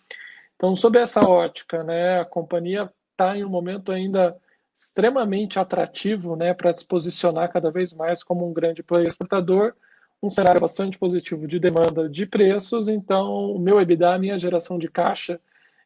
[0.55, 4.37] Então, sob essa ótica, né, a companhia está em um momento ainda
[4.75, 9.75] extremamente atrativo né, para se posicionar cada vez mais como um grande player exportador,
[10.23, 14.79] um cenário bastante positivo de demanda de preços, então o meu EBITDA, a minha geração
[14.79, 15.41] de caixa,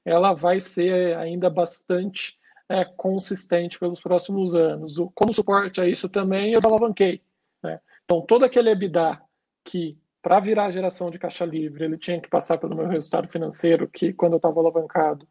[0.05, 2.39] ela vai ser ainda bastante
[2.69, 4.97] é, consistente pelos próximos anos.
[5.15, 7.23] Como suporte a isso também, eu alavanquei.
[7.63, 7.79] Né?
[8.05, 9.21] Então, todo aquele EBITDA
[9.65, 13.89] que, para virar geração de caixa livre, ele tinha que passar pelo meu resultado financeiro,
[13.89, 15.27] que, quando eu estava alavancado,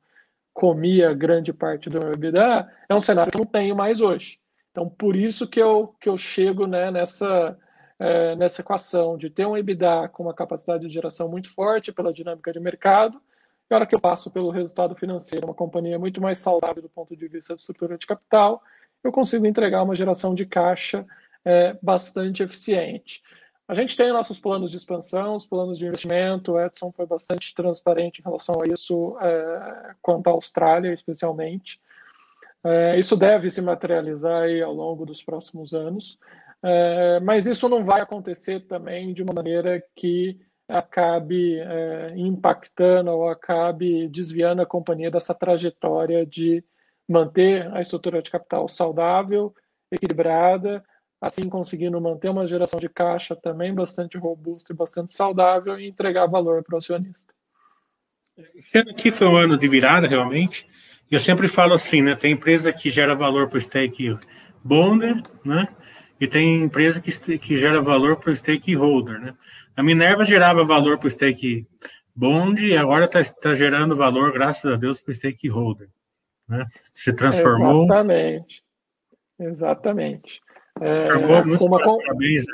[0.54, 4.40] comia grande parte do meu EBITDA, é um cenário que eu não tenho mais hoje.
[4.72, 7.58] Então, por isso que eu, que eu chego né, nessa,
[8.02, 12.12] é, nessa equação de ter um EBITDA com uma capacidade de geração muito forte pela
[12.12, 13.22] dinâmica de mercado,
[13.70, 16.90] e a hora que eu passo pelo resultado financeiro, uma companhia muito mais saudável do
[16.90, 18.64] ponto de vista de estrutura de capital,
[19.04, 21.06] eu consigo entregar uma geração de caixa
[21.46, 23.22] é, bastante eficiente.
[23.68, 26.54] A gente tem nossos planos de expansão, os planos de investimento.
[26.54, 31.80] O Edson foi bastante transparente em relação a isso, é, quanto à Austrália, especialmente.
[32.64, 36.20] É, isso deve se materializar ao longo dos próximos anos,
[36.64, 43.30] é, mas isso não vai acontecer também de uma maneira que acabe é, impactando ou
[43.30, 46.64] acabe desviando a companhia dessa trajetória de
[47.08, 49.54] manter a estrutura de capital saudável,
[49.92, 50.84] equilibrada
[51.22, 56.26] assim conseguindo manter uma geração de caixa também bastante robusta e bastante saudável e entregar
[56.26, 57.32] valor para o acionista.
[58.56, 60.68] Esse ano aqui foi um ano de virada, realmente.
[61.12, 62.16] Eu sempre falo assim, né?
[62.16, 65.68] Tem empresa que gera valor para o stakeholder, né?
[66.22, 69.34] E tem empresa que, que gera valor para o stakeholder, né?
[69.76, 71.68] A Minerva gerava valor para o stake
[72.16, 75.90] bond e agora está tá gerando valor, graças a Deus, para o stakeholder.
[76.48, 76.68] Né?
[76.94, 77.86] Se transformou.
[77.86, 78.64] Exatamente.
[79.40, 80.42] Exatamente.
[80.80, 82.46] É, uma, parabéns,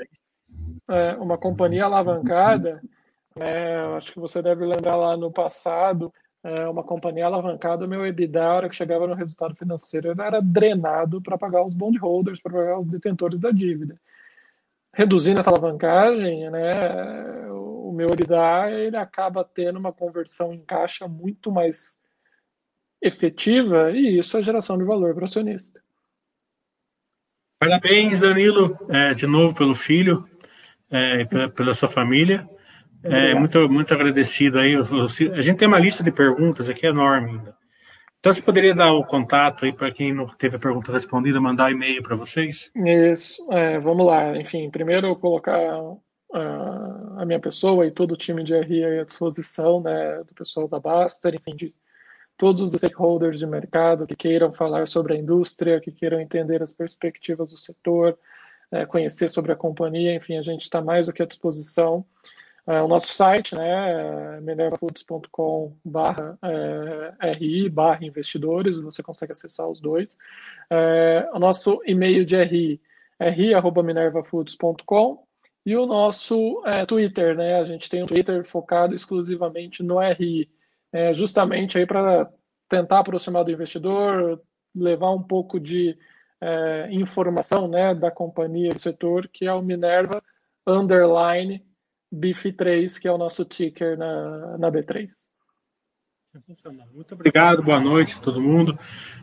[0.90, 2.82] é, uma companhia alavancada,
[3.36, 6.14] é, acho que você deve lembrar lá no passado,
[6.48, 11.22] é, uma companhia alavancada, meu EBITDA, a hora que chegava no resultado financeiro, era drenado
[11.22, 14.00] para pagar os bondholders, para pagar os detentores da dívida.
[14.94, 21.52] Reduzindo essa alavancagem, né, o meu EBITDA ele acaba tendo uma conversão em caixa muito
[21.52, 22.00] mais
[23.02, 25.82] efetiva e isso é geração de valor para o acionista.
[27.60, 30.26] Parabéns, Danilo, é, de novo pelo filho,
[30.90, 32.48] é, pela, pela, sua família.
[33.04, 34.76] É, muito, muito agradecido aí.
[34.76, 37.56] A gente tem uma lista de perguntas aqui enorme ainda.
[38.20, 41.72] Então, você poderia dar o contato aí para quem não teve a pergunta respondida, mandar
[41.72, 42.72] e-mail para vocês?
[42.76, 44.36] Isso, é, vamos lá.
[44.36, 46.02] Enfim, primeiro colocar uh,
[47.18, 50.80] a minha pessoa e todo o time de RI à disposição, né, do pessoal da
[50.80, 51.74] Baster, enfim, de
[52.38, 56.74] todos os stakeholders de mercado que queiram falar sobre a indústria, que queiram entender as
[56.74, 58.18] perspectivas do setor,
[58.72, 62.06] é, conhecer sobre a companhia, enfim, a gente está mais do que à disposição.
[62.68, 66.38] É, o nosso site, né, minervafoods.com barra
[67.22, 67.72] é, RI,
[68.02, 70.18] investidores, você consegue acessar os dois.
[70.70, 72.82] É, o nosso e-mail de RI
[73.18, 75.26] é ri.minervafoods.com
[75.66, 80.50] e o nosso é, Twitter, né, a gente tem um Twitter focado exclusivamente no RI,
[80.92, 82.30] é, justamente aí para
[82.68, 84.42] tentar aproximar do investidor,
[84.76, 85.98] levar um pouco de
[86.42, 90.22] é, informação né, da companhia do setor, que é o Minerva
[90.66, 91.66] Underline
[92.14, 95.10] BIF3, que é o nosso ticker na, na B3.
[96.94, 98.78] Muito obrigado, boa noite a todo mundo.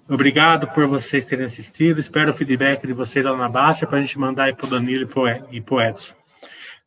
[0.09, 2.01] Obrigado por vocês terem assistido.
[2.01, 5.09] Espero o feedback de vocês lá na baixa para a gente mandar para o Danilo
[5.51, 6.15] e para o Edson.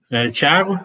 [0.10, 0.80] É, Tiago?